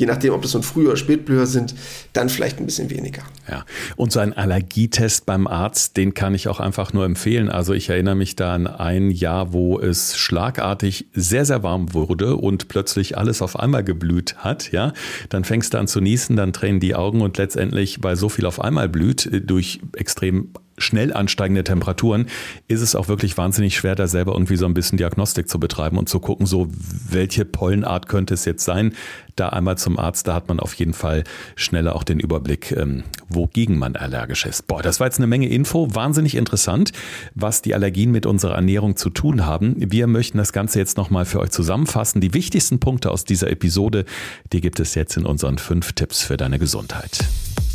je 0.00 0.06
nachdem, 0.06 0.32
ob 0.32 0.42
das 0.42 0.52
so 0.52 0.58
ein 0.58 0.62
Früh- 0.62 0.86
oder 0.86 0.96
Spätblüher 0.96 1.46
sind, 1.46 1.74
dann 2.14 2.30
vielleicht 2.30 2.58
ein 2.58 2.64
bisschen 2.64 2.88
weniger. 2.90 3.22
Ja, 3.48 3.64
und 3.96 4.10
so 4.10 4.20
ein 4.20 4.32
Allergietest 4.32 5.26
beim 5.26 5.46
Arzt, 5.46 5.96
den 5.98 6.14
kann 6.14 6.34
ich 6.34 6.48
auch 6.48 6.58
einfach 6.58 6.92
nur 6.92 7.04
empfehlen. 7.04 7.50
Also 7.50 7.74
ich 7.74 7.90
erinnere 7.90 8.14
mich 8.14 8.34
da 8.34 8.54
an 8.54 8.66
ein 8.66 9.10
Jahr, 9.10 9.52
wo 9.52 9.78
es 9.78 10.16
schlagartig 10.16 11.06
sehr, 11.12 11.44
sehr 11.44 11.62
warm 11.62 11.92
wurde 11.92 12.36
und 12.36 12.68
plötzlich 12.68 13.18
alles 13.18 13.42
auf 13.42 13.60
einmal 13.60 13.84
geblüht 13.84 14.36
hat. 14.38 14.72
Ja, 14.72 14.94
dann 15.28 15.44
fängst 15.44 15.74
du 15.74 15.78
an 15.78 15.86
zu 15.86 16.00
niesen, 16.00 16.34
dann 16.34 16.54
tränen 16.54 16.80
die 16.80 16.94
Augen 16.94 17.20
und 17.20 17.36
letztendlich, 17.36 18.02
weil 18.02 18.16
so 18.16 18.30
viel 18.30 18.46
auf 18.46 18.60
einmal 18.60 18.88
blüht, 18.88 19.28
durch 19.44 19.80
extrem 19.94 20.48
schnell 20.80 21.12
ansteigende 21.12 21.64
Temperaturen 21.64 22.26
ist 22.68 22.80
es 22.80 22.94
auch 22.94 23.08
wirklich 23.08 23.36
wahnsinnig 23.36 23.76
schwer, 23.76 23.94
da 23.94 24.06
selber 24.06 24.32
irgendwie 24.32 24.56
so 24.56 24.66
ein 24.66 24.74
bisschen 24.74 24.98
Diagnostik 24.98 25.48
zu 25.48 25.60
betreiben 25.60 25.98
und 25.98 26.08
zu 26.08 26.20
gucken, 26.20 26.46
so 26.46 26.68
welche 27.08 27.44
Pollenart 27.44 28.08
könnte 28.08 28.34
es 28.34 28.44
jetzt 28.44 28.64
sein. 28.64 28.94
Da 29.36 29.50
einmal 29.50 29.78
zum 29.78 29.98
Arzt, 29.98 30.26
da 30.26 30.34
hat 30.34 30.48
man 30.48 30.60
auf 30.60 30.74
jeden 30.74 30.92
Fall 30.92 31.24
schneller 31.56 31.96
auch 31.96 32.04
den 32.04 32.20
Überblick, 32.20 32.72
ähm, 32.72 33.04
wogegen 33.28 33.78
man 33.78 33.96
allergisch 33.96 34.44
ist. 34.44 34.66
Boah, 34.66 34.82
das 34.82 35.00
war 35.00 35.06
jetzt 35.06 35.18
eine 35.18 35.26
Menge 35.26 35.48
Info, 35.48 35.94
wahnsinnig 35.94 36.34
interessant, 36.34 36.92
was 37.34 37.62
die 37.62 37.74
Allergien 37.74 38.10
mit 38.10 38.26
unserer 38.26 38.54
Ernährung 38.54 38.96
zu 38.96 39.08
tun 39.08 39.46
haben. 39.46 39.76
Wir 39.78 40.06
möchten 40.06 40.38
das 40.38 40.52
Ganze 40.52 40.78
jetzt 40.78 40.96
nochmal 40.96 41.24
für 41.24 41.40
euch 41.40 41.50
zusammenfassen. 41.50 42.20
Die 42.20 42.34
wichtigsten 42.34 42.80
Punkte 42.80 43.10
aus 43.10 43.24
dieser 43.24 43.50
Episode, 43.50 44.04
die 44.52 44.60
gibt 44.60 44.80
es 44.80 44.94
jetzt 44.94 45.16
in 45.16 45.24
unseren 45.24 45.58
fünf 45.58 45.92
Tipps 45.92 46.22
für 46.22 46.36
deine 46.36 46.58
Gesundheit. 46.58 47.24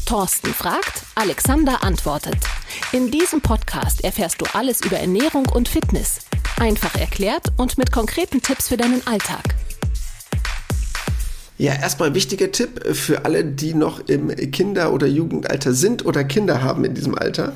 Thorsten 0.05 0.53
fragt, 0.53 1.01
Alexander 1.15 1.83
antwortet. 1.83 2.37
In 2.91 3.09
diesem 3.09 3.41
Podcast 3.41 4.03
erfährst 4.03 4.39
du 4.39 4.45
alles 4.53 4.81
über 4.81 4.97
Ernährung 4.97 5.47
und 5.47 5.67
Fitness. 5.67 6.19
Einfach 6.59 6.93
erklärt 6.95 7.47
und 7.57 7.79
mit 7.79 7.91
konkreten 7.91 8.39
Tipps 8.41 8.67
für 8.67 8.77
deinen 8.77 9.05
Alltag. 9.07 9.43
Ja, 11.57 11.73
erstmal 11.73 12.09
ein 12.09 12.15
wichtiger 12.15 12.51
Tipp 12.51 12.85
für 12.95 13.25
alle, 13.25 13.43
die 13.43 13.73
noch 13.73 13.99
im 14.07 14.27
Kinder- 14.51 14.93
oder 14.93 15.07
Jugendalter 15.07 15.73
sind 15.73 16.05
oder 16.05 16.23
Kinder 16.23 16.61
haben 16.61 16.85
in 16.85 16.93
diesem 16.93 17.17
Alter 17.17 17.55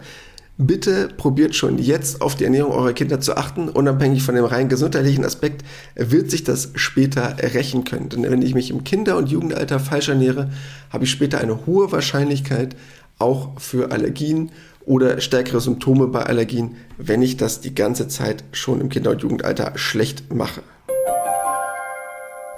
bitte 0.59 1.07
probiert 1.15 1.55
schon 1.55 1.77
jetzt 1.77 2.21
auf 2.21 2.35
die 2.35 2.43
Ernährung 2.43 2.73
eurer 2.73 2.91
Kinder 2.91 3.21
zu 3.21 3.37
achten. 3.37 3.69
Unabhängig 3.69 4.23
von 4.23 4.35
dem 4.35 4.43
rein 4.43 4.67
gesundheitlichen 4.67 5.23
Aspekt 5.23 5.63
wird 5.95 6.29
sich 6.29 6.43
das 6.43 6.71
später 6.75 7.37
rächen 7.39 7.85
können. 7.85 8.09
Denn 8.09 8.23
wenn 8.23 8.41
ich 8.41 8.53
mich 8.53 8.69
im 8.69 8.83
Kinder- 8.83 9.17
und 9.17 9.29
Jugendalter 9.29 9.79
falsch 9.79 10.09
ernähre, 10.09 10.51
habe 10.91 11.05
ich 11.05 11.11
später 11.11 11.39
eine 11.39 11.65
hohe 11.65 11.91
Wahrscheinlichkeit 11.93 12.75
auch 13.19 13.59
für 13.59 13.91
Allergien 13.91 14.51
oder 14.85 15.21
stärkere 15.21 15.61
Symptome 15.61 16.07
bei 16.07 16.23
Allergien, 16.23 16.75
wenn 16.97 17.21
ich 17.21 17.37
das 17.37 17.61
die 17.61 17.73
ganze 17.73 18.09
Zeit 18.09 18.43
schon 18.51 18.81
im 18.81 18.89
Kinder- 18.89 19.11
und 19.11 19.21
Jugendalter 19.21 19.71
schlecht 19.75 20.33
mache. 20.33 20.61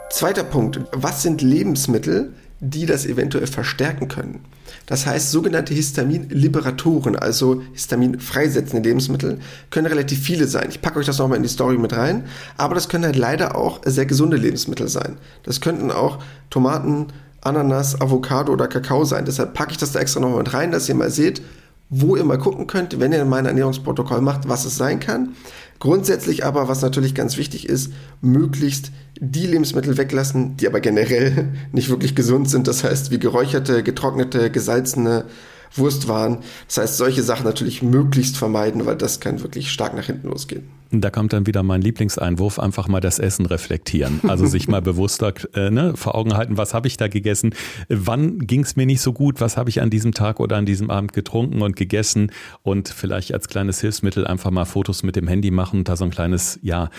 Zweiter 0.09 0.43
Punkt. 0.43 0.81
Was 0.91 1.21
sind 1.21 1.41
Lebensmittel, 1.41 2.33
die 2.61 2.85
das 2.85 3.07
eventuell 3.07 3.47
verstärken 3.47 4.07
können. 4.07 4.45
Das 4.85 5.07
heißt, 5.07 5.31
sogenannte 5.31 5.73
Histaminliberatoren, 5.73 7.15
also 7.15 7.63
Histamin 7.73 8.19
freisetzende 8.19 8.87
Lebensmittel, 8.87 9.39
können 9.71 9.87
relativ 9.87 10.19
viele 10.19 10.45
sein. 10.47 10.67
Ich 10.69 10.81
packe 10.81 10.99
euch 10.99 11.07
das 11.07 11.17
nochmal 11.17 11.37
in 11.37 11.43
die 11.43 11.49
Story 11.49 11.79
mit 11.79 11.93
rein, 11.93 12.25
aber 12.57 12.75
das 12.75 12.87
können 12.87 13.03
halt 13.03 13.15
leider 13.15 13.55
auch 13.55 13.81
sehr 13.83 14.05
gesunde 14.05 14.37
Lebensmittel 14.37 14.87
sein. 14.87 15.17
Das 15.43 15.59
könnten 15.59 15.91
auch 15.91 16.19
Tomaten, 16.51 17.07
Ananas, 17.41 17.99
Avocado 17.99 18.53
oder 18.53 18.67
Kakao 18.67 19.05
sein. 19.05 19.25
Deshalb 19.25 19.55
packe 19.55 19.71
ich 19.71 19.77
das 19.77 19.91
da 19.91 19.99
extra 19.99 20.19
nochmal 20.19 20.43
mit 20.43 20.53
rein, 20.53 20.71
dass 20.71 20.87
ihr 20.87 20.95
mal 20.95 21.09
seht, 21.09 21.41
wo 21.89 22.15
ihr 22.15 22.23
mal 22.23 22.37
gucken 22.37 22.67
könnt, 22.67 22.99
wenn 22.99 23.11
ihr 23.11 23.25
mein 23.25 23.47
Ernährungsprotokoll 23.47 24.21
macht, 24.21 24.47
was 24.47 24.65
es 24.65 24.77
sein 24.77 24.99
kann. 24.99 25.35
Grundsätzlich 25.81 26.45
aber, 26.45 26.67
was 26.67 26.83
natürlich 26.83 27.15
ganz 27.15 27.37
wichtig 27.37 27.67
ist, 27.67 27.91
möglichst 28.21 28.91
die 29.19 29.47
Lebensmittel 29.47 29.97
weglassen, 29.97 30.55
die 30.55 30.67
aber 30.67 30.79
generell 30.79 31.53
nicht 31.71 31.89
wirklich 31.89 32.13
gesund 32.13 32.51
sind. 32.51 32.67
Das 32.67 32.83
heißt, 32.83 33.09
wie 33.09 33.17
geräucherte, 33.17 33.81
getrocknete, 33.81 34.51
gesalzene 34.51 35.25
Wurstwaren. 35.73 36.37
Das 36.67 36.77
heißt, 36.77 36.97
solche 36.97 37.23
Sachen 37.23 37.45
natürlich 37.45 37.81
möglichst 37.81 38.37
vermeiden, 38.37 38.85
weil 38.85 38.95
das 38.95 39.19
kann 39.19 39.41
wirklich 39.41 39.71
stark 39.71 39.95
nach 39.95 40.05
hinten 40.05 40.27
losgehen. 40.27 40.69
Da 40.93 41.09
kommt 41.09 41.31
dann 41.31 41.47
wieder 41.47 41.63
mein 41.63 41.81
Lieblingseinwurf, 41.81 42.59
einfach 42.59 42.89
mal 42.89 42.99
das 42.99 43.17
Essen 43.19 43.45
reflektieren. 43.45 44.19
Also 44.27 44.45
sich 44.45 44.67
mal 44.67 44.81
bewusster 44.81 45.33
äh, 45.53 45.69
ne, 45.69 45.93
vor 45.95 46.15
Augen 46.15 46.33
halten, 46.35 46.57
was 46.57 46.73
habe 46.73 46.87
ich 46.87 46.97
da 46.97 47.07
gegessen, 47.07 47.55
wann 47.87 48.39
ging 48.39 48.61
es 48.61 48.75
mir 48.75 48.85
nicht 48.85 49.01
so 49.01 49.13
gut, 49.13 49.39
was 49.39 49.55
habe 49.55 49.69
ich 49.69 49.81
an 49.81 49.89
diesem 49.89 50.13
Tag 50.13 50.39
oder 50.39 50.57
an 50.57 50.65
diesem 50.65 50.89
Abend 50.89 51.13
getrunken 51.13 51.61
und 51.61 51.75
gegessen 51.75 52.31
und 52.63 52.89
vielleicht 52.89 53.33
als 53.33 53.47
kleines 53.47 53.79
Hilfsmittel 53.79 54.27
einfach 54.27 54.51
mal 54.51 54.65
Fotos 54.65 55.03
mit 55.03 55.15
dem 55.15 55.27
Handy 55.27 55.51
machen, 55.51 55.83
da 55.83 55.95
so 55.95 56.03
ein 56.03 56.11
kleines, 56.11 56.59
ja, 56.61 56.89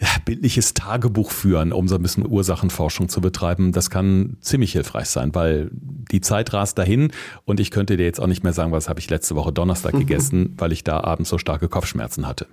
ja, 0.00 0.08
bildliches 0.24 0.72
Tagebuch 0.72 1.30
führen, 1.30 1.72
um 1.72 1.86
so 1.86 1.94
ein 1.94 2.02
bisschen 2.02 2.26
Ursachenforschung 2.26 3.10
zu 3.10 3.20
betreiben. 3.20 3.72
Das 3.72 3.90
kann 3.90 4.38
ziemlich 4.40 4.72
hilfreich 4.72 5.08
sein, 5.08 5.34
weil 5.34 5.70
die 5.72 6.22
Zeit 6.22 6.54
rast 6.54 6.78
dahin 6.78 7.12
und 7.44 7.60
ich 7.60 7.70
könnte 7.70 7.98
dir 7.98 8.04
jetzt 8.04 8.18
auch 8.18 8.26
nicht 8.26 8.42
mehr 8.42 8.54
sagen, 8.54 8.72
was 8.72 8.88
habe 8.88 8.98
ich 8.98 9.10
letzte 9.10 9.34
Woche 9.36 9.52
Donnerstag 9.52 9.92
gegessen, 9.98 10.54
weil 10.56 10.72
ich 10.72 10.84
da 10.84 11.00
abends 11.00 11.28
so 11.28 11.36
starke 11.36 11.68
Kopfschmerzen 11.68 12.26
hatte. 12.26 12.46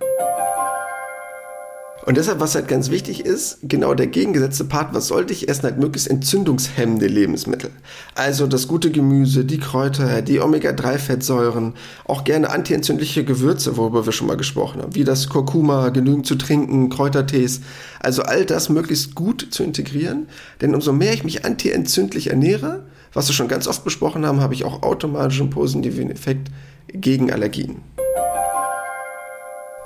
Und 2.08 2.16
deshalb, 2.16 2.40
was 2.40 2.54
halt 2.54 2.68
ganz 2.68 2.88
wichtig 2.88 3.26
ist, 3.26 3.58
genau 3.62 3.92
der 3.92 4.06
gegengesetzte 4.06 4.64
Part, 4.64 4.94
was 4.94 5.08
sollte 5.08 5.34
ich 5.34 5.46
essen, 5.46 5.64
halt 5.64 5.78
möglichst 5.78 6.08
entzündungshemmende 6.08 7.06
Lebensmittel. 7.06 7.68
Also 8.14 8.46
das 8.46 8.66
gute 8.66 8.90
Gemüse, 8.90 9.44
die 9.44 9.58
Kräuter, 9.58 10.22
die 10.22 10.40
Omega-3-Fettsäuren, 10.40 11.74
auch 12.06 12.24
gerne 12.24 12.48
antientzündliche 12.48 13.26
Gewürze, 13.26 13.76
worüber 13.76 14.06
wir 14.06 14.12
schon 14.14 14.26
mal 14.26 14.38
gesprochen 14.38 14.80
haben, 14.80 14.94
wie 14.94 15.04
das 15.04 15.28
Kurkuma, 15.28 15.90
genügend 15.90 16.26
zu 16.26 16.36
trinken, 16.36 16.88
Kräutertees. 16.88 17.60
Also 18.00 18.22
all 18.22 18.46
das 18.46 18.70
möglichst 18.70 19.14
gut 19.14 19.46
zu 19.50 19.62
integrieren, 19.62 20.28
denn 20.62 20.74
umso 20.74 20.94
mehr 20.94 21.12
ich 21.12 21.24
mich 21.24 21.44
antientzündlich 21.44 22.30
ernähre, 22.30 22.86
was 23.12 23.28
wir 23.28 23.34
schon 23.34 23.48
ganz 23.48 23.68
oft 23.68 23.84
besprochen 23.84 24.24
haben, 24.24 24.40
habe 24.40 24.54
ich 24.54 24.64
auch 24.64 24.82
automatisch 24.82 25.42
einen 25.42 25.50
positiven 25.50 26.10
Effekt 26.10 26.48
gegen 26.90 27.30
Allergien. 27.30 27.82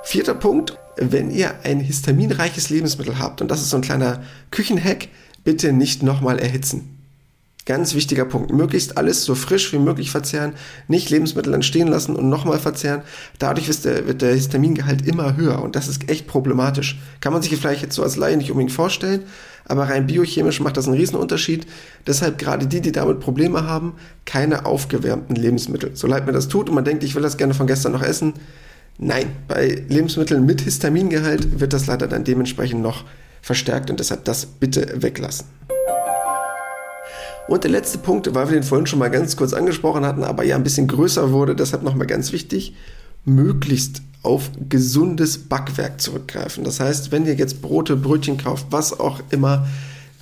Vierter 0.03 0.35
Punkt, 0.35 0.77
wenn 0.97 1.31
ihr 1.31 1.53
ein 1.63 1.79
histaminreiches 1.79 2.69
Lebensmittel 2.69 3.19
habt, 3.19 3.41
und 3.41 3.49
das 3.49 3.61
ist 3.61 3.69
so 3.69 3.77
ein 3.77 3.81
kleiner 3.81 4.21
Küchenhack, 4.51 5.07
bitte 5.43 5.71
nicht 5.71 6.03
nochmal 6.03 6.39
erhitzen. 6.39 6.93
Ganz 7.65 7.95
wichtiger 7.95 8.25
Punkt. 8.25 8.51
Möglichst 8.51 8.97
alles 8.97 9.23
so 9.23 9.33
frisch 9.35 9.71
wie 9.71 9.79
möglich 9.79 10.11
verzehren, 10.11 10.51
nicht 10.89 11.09
Lebensmittel 11.09 11.53
dann 11.53 11.63
stehen 11.63 11.87
lassen 11.87 12.17
und 12.17 12.27
nochmal 12.27 12.59
verzehren. 12.59 13.03
Dadurch 13.39 13.69
wird 13.69 13.85
der, 13.85 14.05
wird 14.05 14.21
der 14.21 14.33
Histamingehalt 14.33 15.07
immer 15.07 15.37
höher 15.37 15.61
und 15.61 15.77
das 15.77 15.87
ist 15.87 16.09
echt 16.09 16.27
problematisch. 16.27 16.99
Kann 17.21 17.31
man 17.31 17.41
sich 17.41 17.55
vielleicht 17.55 17.81
jetzt 17.81 17.95
so 17.95 18.03
als 18.03 18.17
Laie 18.17 18.35
nicht 18.35 18.51
unbedingt 18.51 18.73
vorstellen, 18.73 19.23
aber 19.63 19.83
rein 19.83 20.07
biochemisch 20.07 20.59
macht 20.59 20.75
das 20.75 20.87
einen 20.87 20.97
Riesenunterschied. 20.97 21.65
Deshalb 22.05 22.37
gerade 22.37 22.67
die, 22.67 22.81
die 22.81 22.91
damit 22.91 23.21
Probleme 23.21 23.65
haben, 23.65 23.93
keine 24.25 24.65
aufgewärmten 24.65 25.37
Lebensmittel. 25.37 25.91
So 25.95 26.07
leid 26.07 26.25
mir 26.25 26.33
das 26.33 26.49
tut 26.49 26.67
und 26.67 26.75
man 26.75 26.83
denkt, 26.83 27.05
ich 27.05 27.15
will 27.15 27.23
das 27.23 27.37
gerne 27.37 27.53
von 27.53 27.67
gestern 27.67 27.93
noch 27.93 28.03
essen, 28.03 28.33
Nein, 28.97 29.35
bei 29.47 29.83
Lebensmitteln 29.89 30.45
mit 30.45 30.61
Histamingehalt 30.61 31.59
wird 31.59 31.73
das 31.73 31.87
leider 31.87 32.07
dann 32.07 32.23
dementsprechend 32.23 32.81
noch 32.81 33.05
verstärkt 33.41 33.89
und 33.89 33.99
deshalb 33.99 34.23
das 34.25 34.45
bitte 34.45 35.01
weglassen. 35.01 35.47
Und 37.47 37.63
der 37.63 37.71
letzte 37.71 37.97
Punkt, 37.97 38.33
weil 38.33 38.47
wir 38.47 38.53
den 38.53 38.63
vorhin 38.63 38.87
schon 38.87 38.99
mal 38.99 39.09
ganz 39.09 39.35
kurz 39.35 39.53
angesprochen 39.53 40.05
hatten, 40.05 40.23
aber 40.23 40.43
ja 40.43 40.55
ein 40.55 40.63
bisschen 40.63 40.87
größer 40.87 41.31
wurde, 41.31 41.55
deshalb 41.55 41.83
nochmal 41.83 42.07
ganz 42.07 42.31
wichtig, 42.31 42.73
möglichst 43.25 44.01
auf 44.21 44.49
gesundes 44.69 45.37
Backwerk 45.37 45.99
zurückgreifen. 45.99 46.63
Das 46.63 46.79
heißt, 46.79 47.11
wenn 47.11 47.25
ihr 47.25 47.33
jetzt 47.33 47.61
Brote, 47.61 47.97
Brötchen 47.97 48.37
kauft, 48.37 48.67
was 48.69 48.97
auch 48.97 49.19
immer, 49.31 49.67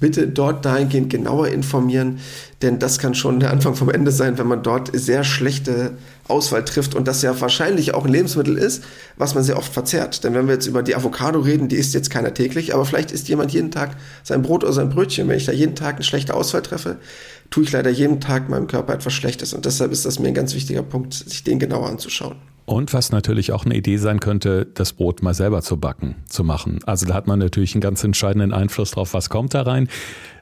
bitte 0.01 0.27
dort 0.27 0.65
dahingehend 0.65 1.09
genauer 1.09 1.47
informieren, 1.47 2.19
denn 2.61 2.79
das 2.79 2.99
kann 2.99 3.15
schon 3.15 3.39
der 3.39 3.51
Anfang 3.51 3.75
vom 3.75 3.89
Ende 3.89 4.11
sein, 4.11 4.37
wenn 4.37 4.47
man 4.47 4.63
dort 4.63 4.89
sehr 4.93 5.23
schlechte 5.23 5.93
Auswahl 6.27 6.65
trifft 6.65 6.95
und 6.95 7.07
das 7.07 7.21
ja 7.21 7.39
wahrscheinlich 7.39 7.93
auch 7.93 8.05
ein 8.05 8.11
Lebensmittel 8.11 8.57
ist, 8.57 8.83
was 9.17 9.35
man 9.35 9.43
sehr 9.43 9.57
oft 9.57 9.71
verzehrt. 9.71 10.23
Denn 10.23 10.33
wenn 10.33 10.47
wir 10.47 10.55
jetzt 10.55 10.67
über 10.67 10.83
die 10.83 10.95
Avocado 10.95 11.39
reden, 11.39 11.69
die 11.69 11.77
isst 11.77 11.93
jetzt 11.93 12.09
keiner 12.09 12.33
täglich, 12.33 12.73
aber 12.73 12.83
vielleicht 12.85 13.11
isst 13.11 13.29
jemand 13.29 13.53
jeden 13.53 13.71
Tag 13.71 13.95
sein 14.23 14.41
Brot 14.41 14.63
oder 14.63 14.73
sein 14.73 14.89
Brötchen. 14.89 15.27
Wenn 15.29 15.37
ich 15.37 15.45
da 15.45 15.51
jeden 15.51 15.75
Tag 15.75 15.95
eine 15.95 16.03
schlechte 16.03 16.33
Auswahl 16.33 16.61
treffe, 16.61 16.97
tue 17.49 17.63
ich 17.63 17.71
leider 17.71 17.89
jeden 17.89 18.19
Tag 18.19 18.49
meinem 18.49 18.67
Körper 18.67 18.93
etwas 18.93 19.13
Schlechtes 19.13 19.53
und 19.53 19.65
deshalb 19.65 19.91
ist 19.91 20.05
das 20.05 20.19
mir 20.19 20.29
ein 20.29 20.33
ganz 20.33 20.53
wichtiger 20.53 20.83
Punkt, 20.83 21.13
sich 21.13 21.43
den 21.43 21.59
genauer 21.59 21.89
anzuschauen. 21.89 22.50
Und 22.71 22.93
was 22.93 23.11
natürlich 23.11 23.51
auch 23.51 23.65
eine 23.65 23.75
Idee 23.75 23.97
sein 23.97 24.21
könnte, 24.21 24.65
das 24.65 24.93
Brot 24.93 25.21
mal 25.21 25.33
selber 25.33 25.61
zu 25.61 25.75
backen, 25.75 26.15
zu 26.29 26.45
machen. 26.45 26.79
Also 26.85 27.05
da 27.05 27.13
hat 27.13 27.27
man 27.27 27.37
natürlich 27.37 27.75
einen 27.75 27.81
ganz 27.81 28.01
entscheidenden 28.01 28.53
Einfluss 28.53 28.91
drauf, 28.91 29.13
was 29.13 29.29
kommt 29.29 29.53
da 29.53 29.63
rein. 29.63 29.89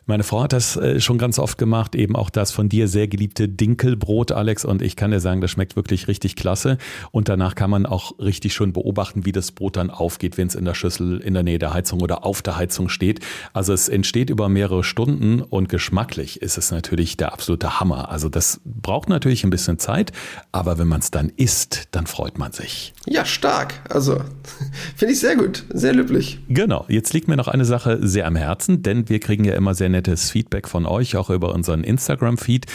Meine 0.10 0.24
Frau 0.24 0.42
hat 0.42 0.54
das 0.54 0.76
äh, 0.76 1.00
schon 1.00 1.20
ganz 1.20 1.38
oft 1.38 1.60
gemacht, 1.60 1.94
eben 1.94 2.16
auch 2.16 2.32
das 2.32 2.52
von 2.52 2.68
dir 2.68 2.88
sehr 2.88 3.08
geliebte 3.08 3.48
Dinkelbrot, 3.48 4.32
Alex. 4.32 4.66
Und 4.66 4.82
ich 4.82 4.96
kann 4.96 5.12
dir 5.12 5.20
sagen, 5.20 5.40
das 5.40 5.52
schmeckt 5.52 5.76
wirklich 5.76 6.08
richtig 6.08 6.36
klasse. 6.36 6.80
Und 7.12 7.30
danach 7.30 7.54
kann 7.54 7.70
man 7.70 7.86
auch 7.86 8.18
richtig 8.18 8.56
schön 8.56 8.74
beobachten, 8.74 9.28
wie 9.28 9.32
das 9.32 9.52
Brot 9.52 9.78
dann 9.78 9.92
aufgeht, 9.92 10.40
wenn 10.40 10.48
es 10.48 10.56
in 10.56 10.66
der 10.66 10.74
Schüssel 10.74 11.20
in 11.20 11.36
der 11.36 11.44
Nähe 11.44 11.60
der 11.60 11.76
Heizung 11.76 12.02
oder 12.02 12.26
auf 12.26 12.42
der 12.42 12.58
Heizung 12.58 12.90
steht. 12.90 13.20
Also 13.54 13.72
es 13.72 13.88
entsteht 13.88 14.32
über 14.32 14.50
mehrere 14.50 14.84
Stunden 14.84 15.44
und 15.44 15.70
geschmacklich 15.70 16.42
ist 16.42 16.58
es 16.58 16.72
natürlich 16.72 17.16
der 17.16 17.32
absolute 17.32 17.80
Hammer. 17.80 18.10
Also 18.10 18.30
das 18.30 18.62
braucht 18.66 19.10
natürlich 19.10 19.44
ein 19.44 19.52
bisschen 19.52 19.78
Zeit, 19.78 20.12
aber 20.52 20.80
wenn 20.80 20.88
man 20.88 21.02
es 21.02 21.12
dann 21.12 21.32
isst, 21.36 21.88
dann 21.92 22.08
freut 22.08 22.40
man 22.40 22.52
sich. 22.52 22.96
Ja, 23.06 23.26
stark. 23.26 23.76
Also 23.92 24.20
finde 24.96 25.14
ich 25.14 25.20
sehr 25.20 25.36
gut, 25.36 25.66
sehr 25.72 25.94
löblich. 25.94 26.40
Genau. 26.50 26.86
Jetzt 26.88 27.14
liegt 27.14 27.28
mir 27.28 27.38
noch 27.38 27.48
eine 27.48 27.66
Sache 27.66 28.00
sehr 28.02 28.26
am 28.26 28.36
Herzen, 28.36 28.82
denn 28.82 29.08
wir 29.08 29.20
kriegen 29.20 29.44
ja 29.44 29.54
immer 29.54 29.76
sehr 29.76 29.99
nettes 30.00 30.32
Feedback 30.32 30.68
von 30.68 30.86
euch, 30.86 31.18
auch 31.18 31.30
über 31.30 31.54
unseren 31.54 31.84
Instagram-Feed. 31.84 32.66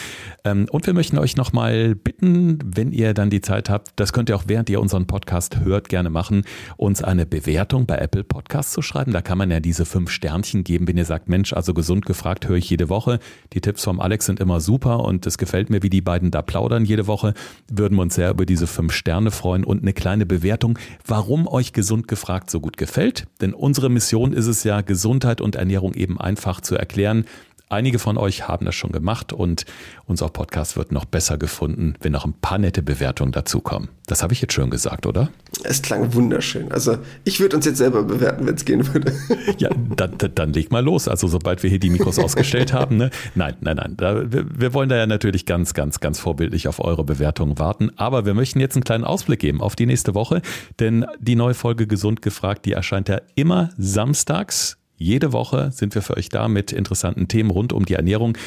Ähm, 0.45 0.67
und 0.71 0.87
wir 0.87 0.95
möchten 0.95 1.19
euch 1.19 1.37
nochmal 1.37 1.95
bitten, 1.95 2.59
wenn 2.65 2.93
ihr 2.93 3.15
dann 3.15 3.31
die 3.31 3.41
Zeit 3.41 3.71
habt, 3.71 3.93
das 3.97 4.13
könnt 4.13 4.29
ihr 4.29 4.37
auch 4.37 4.45
während 4.47 4.71
ihr 4.71 4.81
unseren 4.81 5.07
Podcast 5.07 5.61
hört, 5.61 5.89
gerne 5.89 6.11
machen, 6.11 6.45
uns 6.77 7.03
eine 7.03 7.27
Bewertung 7.27 7.87
bei 7.87 7.97
Apple 7.97 8.25
Podcasts 8.25 8.73
zu 8.73 8.83
schreiben. 8.83 9.13
Da 9.13 9.23
kann 9.23 9.39
man 9.39 9.51
ja 9.51 9.61
diese 9.61 9.85
fünf 9.85 10.11
Sternchen 10.11 10.65
geben, 10.65 10.87
wenn 10.87 10.97
ihr 10.97 11.05
sagt, 11.05 11.29
Mensch, 11.29 11.53
also 11.53 11.75
gesund 11.75 12.07
gefragt 12.07 12.49
höre 12.49 12.57
ich 12.57 12.71
jede 12.71 12.89
Woche. 12.89 13.19
Die 13.53 13.61
Tipps 13.61 13.85
vom 13.85 14.01
Alex 14.01 14.27
sind 14.27 14.41
immer 14.41 14.61
super 14.61 15.01
und 15.01 15.27
es 15.27 15.39
gefällt 15.39 15.71
mir, 15.71 15.83
wie 15.83 15.91
die 15.91 16.03
beiden 16.03 16.31
da 16.31 16.43
plaudern 16.43 16.85
jede 16.85 17.07
Woche. 17.07 17.35
Würden 17.71 17.97
wir 17.97 18.03
uns 18.03 18.15
sehr 18.15 18.31
über 18.31 18.47
diese 18.47 18.67
fünf 18.67 18.93
Sterne 18.93 19.31
freuen 19.31 19.65
und 19.65 19.83
eine 19.83 19.93
kleine 19.93 20.27
Bewertung, 20.27 20.79
warum 21.07 21.49
euch 21.49 21.73
gesund 21.73 22.09
gefragt 22.09 22.51
so 22.51 22.61
gut 22.61 22.77
gefällt. 22.77 23.27
Denn 23.41 23.55
unsere 23.55 23.91
Mission 23.91 24.33
ist 24.33 24.47
es 24.47 24.65
ja, 24.65 24.81
Gesundheit 24.83 25.41
und 25.41 25.57
Ernährung 25.57 25.95
eben 25.95 26.21
einfach 26.21 26.61
zu 26.61 26.77
erklären 26.77 26.85
erklären. 26.85 27.25
Einige 27.71 27.99
von 27.99 28.19
euch 28.19 28.47
haben 28.47 28.67
das 28.67 28.75
schon 28.75 28.93
gemacht 28.93 29.33
und 29.33 29.65
unser 30.05 30.29
Podcast 30.29 30.77
wird 30.77 30.93
noch 30.93 31.07
besser 31.07 31.39
gefunden, 31.39 31.95
wenn 32.01 32.13
noch 32.13 32.27
ein 32.27 32.35
paar 32.35 32.59
nette 32.59 32.83
Bewertungen 32.83 33.33
dazukommen. 33.33 33.89
Das 34.07 34.23
habe 34.23 34.35
ich 34.35 34.43
jetzt 34.43 34.53
schön 34.53 34.69
gesagt, 34.69 35.07
oder? 35.07 35.31
Es 35.63 35.81
klang 35.81 36.13
wunderschön. 36.13 36.71
Also 36.71 36.99
ich 37.25 37.41
würde 37.41 37.57
uns 37.57 37.65
jetzt 37.65 37.79
selber 37.79 38.03
bewerten, 38.03 38.47
wenn 38.47 38.55
es 38.55 38.65
gehen 38.65 38.87
würde. 38.93 39.13
Ja, 39.59 39.71
dann, 39.97 40.17
dann 40.35 40.53
leg 40.53 40.73
mal 40.73 40.83
los. 40.83 41.07
Also 41.07 41.29
sobald 41.29 41.63
wir 41.63 41.71
hier 41.71 41.79
die 41.79 41.91
Mikros 41.91 42.19
ausgestellt 42.19 42.73
haben. 42.73 42.97
Ne? 42.97 43.11
Nein, 43.35 43.57
nein, 43.61 43.77
nein. 43.77 43.95
Da, 43.97 44.31
wir, 44.33 44.47
wir 44.59 44.75
wollen 44.75 44.89
da 44.89 44.97
ja 44.97 45.07
natürlich 45.07 45.47
ganz, 45.47 45.75
ganz, 45.75 46.01
ganz 46.01 46.19
vorbildlich 46.19 46.67
auf 46.67 46.81
eure 46.81 47.05
Bewertungen 47.05 47.59
warten. 47.59 47.91
Aber 47.97 48.27
wir 48.27 48.35
möchten 48.35 48.61
jetzt 48.61 48.75
einen 48.75 48.85
kleinen 48.85 49.05
Ausblick 49.05 49.41
geben 49.41 49.61
auf 49.61 49.77
die 49.77 49.87
nächste 49.87 50.15
Woche. 50.15 50.43
Denn 50.81 51.07
die 51.21 51.37
neue 51.37 51.55
Folge 51.55 51.87
Gesund 51.87 52.21
gefragt, 52.21 52.67
die 52.67 52.73
erscheint 52.73 53.09
ja 53.09 53.21
immer 53.37 53.71
samstags 53.79 54.77
jede 54.97 55.33
Woche 55.33 55.71
sind 55.73 55.95
wir 55.95 56.03
für 56.03 56.17
euch 56.17 56.29
da 56.29 56.49
mit 56.49 56.73
interessanten 56.73 57.29
Themen 57.29 57.51
rund 57.51 57.73
um 57.73 57.85
die 57.85 57.95
Ernährung. 57.95 58.39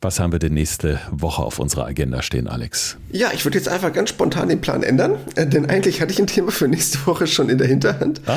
Was 0.00 0.20
haben 0.20 0.32
wir 0.32 0.38
denn 0.38 0.52
nächste 0.52 1.00
Woche 1.10 1.42
auf 1.42 1.58
unserer 1.58 1.86
Agenda 1.86 2.20
stehen, 2.20 2.46
Alex? 2.46 2.98
Ja, 3.10 3.28
ich 3.32 3.46
würde 3.46 3.56
jetzt 3.56 3.68
einfach 3.68 3.90
ganz 3.90 4.10
spontan 4.10 4.50
den 4.50 4.60
Plan 4.60 4.82
ändern, 4.82 5.16
äh, 5.34 5.46
denn 5.46 5.64
eigentlich 5.70 6.02
hatte 6.02 6.12
ich 6.12 6.18
ein 6.18 6.26
Thema 6.26 6.50
für 6.50 6.68
nächste 6.68 7.06
Woche 7.06 7.26
schon 7.26 7.48
in 7.48 7.56
der 7.56 7.66
Hinterhand. 7.68 8.20
Ah, 8.26 8.36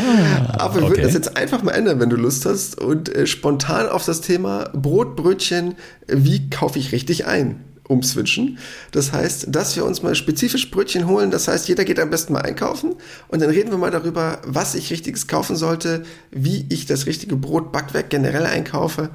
Aber 0.60 0.76
wir 0.76 0.84
okay. 0.84 0.92
würden 0.92 1.04
das 1.04 1.14
jetzt 1.14 1.36
einfach 1.36 1.64
mal 1.64 1.72
ändern, 1.72 2.00
wenn 2.00 2.10
du 2.10 2.16
Lust 2.16 2.46
hast 2.46 2.80
und 2.80 3.14
äh, 3.14 3.28
spontan 3.28 3.90
auf 3.90 4.06
das 4.06 4.22
Thema 4.22 4.70
Brotbrötchen, 4.74 5.76
wie 6.08 6.50
kaufe 6.50 6.80
ich 6.80 6.94
richtig 6.94 7.26
ein? 7.26 7.66
Umswitchen. 7.88 8.58
Das 8.92 9.12
heißt, 9.12 9.48
dass 9.50 9.76
wir 9.76 9.86
uns 9.86 10.04
mal 10.04 10.16
spezifisch 10.16 10.70
Brötchen 10.72 11.08
holen. 11.08 11.32
Das 11.32 11.48
heißt, 11.48 11.68
jeder 11.68 11.86
geht 11.86 12.00
am 12.00 12.10
besten 12.10 12.34
mal 12.34 12.42
einkaufen 12.42 12.96
und 13.28 13.42
dann 13.42 13.50
reden 13.50 13.72
wir 13.72 13.78
mal 13.78 13.92
darüber, 13.92 14.42
was 14.46 14.76
ich 14.76 14.92
richtiges 14.92 15.28
kaufen 15.28 15.56
sollte, 15.56 16.04
wie 16.32 16.66
ich 16.70 16.86
das 16.86 17.06
richtige 17.06 17.36
Brotbackwerk 17.36 18.10
generell 18.10 18.46
einkaufe 18.46 19.10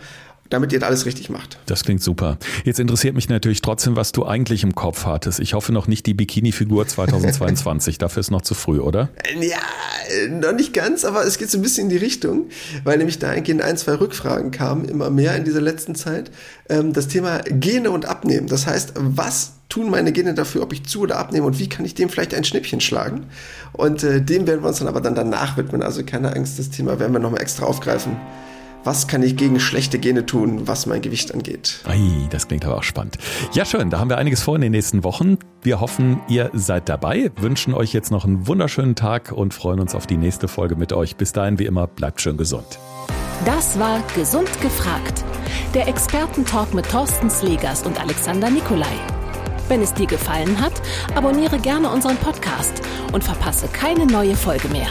damit 0.53 0.73
ihr 0.73 0.83
alles 0.83 1.07
richtig 1.07 1.31
macht. 1.31 1.59
Das 1.67 1.85
klingt 1.85 2.03
super. 2.03 2.39
Jetzt 2.65 2.79
interessiert 2.79 3.15
mich 3.15 3.29
natürlich 3.29 3.63
trotzdem, 3.63 3.97
was 3.97 4.13
du 4.13 4.27
eigentlich 4.27 4.63
im 4.63 4.75
Kopf 4.75 5.07
hattest. 5.07 5.41
Ich 5.41 5.55
hoffe 5.55 5.73
noch 5.73 5.87
nicht 5.87 6.05
die 6.07 6.15
Bikini-Figur 6.15 6.87
2022. 6.87 7.99
Dafür 7.99 8.21
ist 8.21 8.31
noch 8.31 8.43
zu 8.43 8.55
früh, 8.55 8.79
oder? 8.79 9.09
Ja, 9.41 9.59
noch 10.29 10.53
nicht 10.53 10.75
ganz, 10.75 11.05
aber 11.05 11.25
es 11.25 11.39
geht 11.39 11.51
so 11.51 11.59
ein 11.59 11.63
bisschen 11.63 11.85
in 11.85 11.91
die 11.91 11.97
Richtung, 11.97 12.47
weil 12.85 12.99
nämlich 12.99 13.19
dahingehend 13.19 13.63
ein, 13.63 13.77
zwei 13.77 13.95
Rückfragen 13.95 14.51
kamen, 14.51 14.85
immer 14.85 15.11
mehr 15.11 15.35
in 15.37 15.45
dieser 15.45 15.61
letzten 15.61 15.95
Zeit. 15.95 16.31
Ähm, 16.69 16.93
das 16.93 17.09
Thema 17.09 17.39
Gene 17.39 17.91
und 17.91 18.07
Abnehmen. 18.07 18.47
Das 18.47 18.67
heißt, 18.67 18.93
was 18.97 19.53
tun 19.69 19.91
meine 19.91 20.13
Gene 20.13 20.35
dafür, 20.35 20.63
ob 20.63 20.73
ich 20.75 20.85
zu 20.85 21.01
oder 21.01 21.17
abnehme 21.17 21.47
und 21.47 21.59
wie 21.59 21.69
kann 21.69 21.87
ich 21.87 21.95
dem 21.95 22.11
vielleicht 22.11 22.35
ein 22.35 22.45
Schnippchen 22.45 22.81
schlagen? 22.81 23.27
Und 23.73 24.05
äh, 24.05 24.21
dem 24.21 24.47
werden 24.47 24.63
wir 24.63 24.69
uns 24.69 24.81
dann 24.81 24.89
aber 24.89 25.01
dann 25.01 25.15
danach 25.15 25.57
widmen. 25.57 25.83
Also 25.83 26.05
keine 26.05 26.37
Angst, 26.37 26.59
das 26.59 26.69
Thema 26.69 27.01
werden 27.01 27.13
wir 27.13 27.21
nochmal 27.21 27.41
extra 27.41 27.65
aufgreifen. 27.65 28.17
Was 28.85 29.07
kann 29.07 29.23
ich 29.23 29.37
gegen 29.37 29.61
schlechte 29.61 30.01
Gene 30.01 30.27
tun, 30.27 30.67
was 30.67 30.87
mein 30.87 31.03
Gewicht 31.03 31.33
angeht? 31.33 31.81
Ei, 31.85 32.27
das 32.31 32.49
klingt 32.49 32.65
aber 32.65 32.79
auch 32.79 32.83
spannend. 32.83 33.17
Ja, 33.53 33.65
schön, 33.65 33.91
da 33.91 34.01
haben 34.01 34.11
wir 34.11 34.19
einiges 34.19 34.43
vor 34.43 34.57
in 34.57 34.61
den 34.61 34.73
nächsten 34.73 35.05
Wochen. 35.05 35.39
Wir 35.63 35.81
hoffen, 35.81 36.21
ihr 36.29 36.51
seid 36.53 36.89
dabei, 36.89 37.31
wünschen 37.37 37.75
euch 37.75 37.93
jetzt 37.93 38.11
noch 38.11 38.25
einen 38.25 38.49
wunderschönen 38.49 38.97
Tag 38.97 39.31
und 39.31 39.55
freuen 39.55 39.79
uns 39.79 39.95
auf 39.95 40.09
die 40.09 40.17
nächste 40.17 40.49
Folge 40.49 40.75
mit 40.75 40.93
euch. 40.93 41.15
Bis 41.15 41.33
dahin, 41.33 41.61
wie 41.61 41.67
immer, 41.67 41.87
bleibt 41.87 42.21
schön 42.21 42.37
gesund. 42.37 42.81
Das 43.45 43.79
war 43.79 44.03
Gesund 44.17 44.51
gefragt. 44.61 45.25
Der 45.75 45.87
Expertentalk 45.87 46.75
mit 46.75 46.91
Thorsten 46.91 47.31
Slegers 47.31 47.85
und 47.85 48.01
Alexander 48.01 48.51
Nikolai. 48.51 48.93
Wenn 49.69 49.81
es 49.81 49.95
dir 49.95 50.07
gefallen 50.07 50.61
hat, 50.61 50.83
abonniere 51.15 51.59
gerne 51.61 51.89
unseren 51.89 52.17
Podcast 52.17 52.83
und 53.13 53.23
verpasse 53.23 53.69
keine 53.69 54.07
neue 54.07 54.35
Folge 54.35 54.69
mehr. 54.69 54.89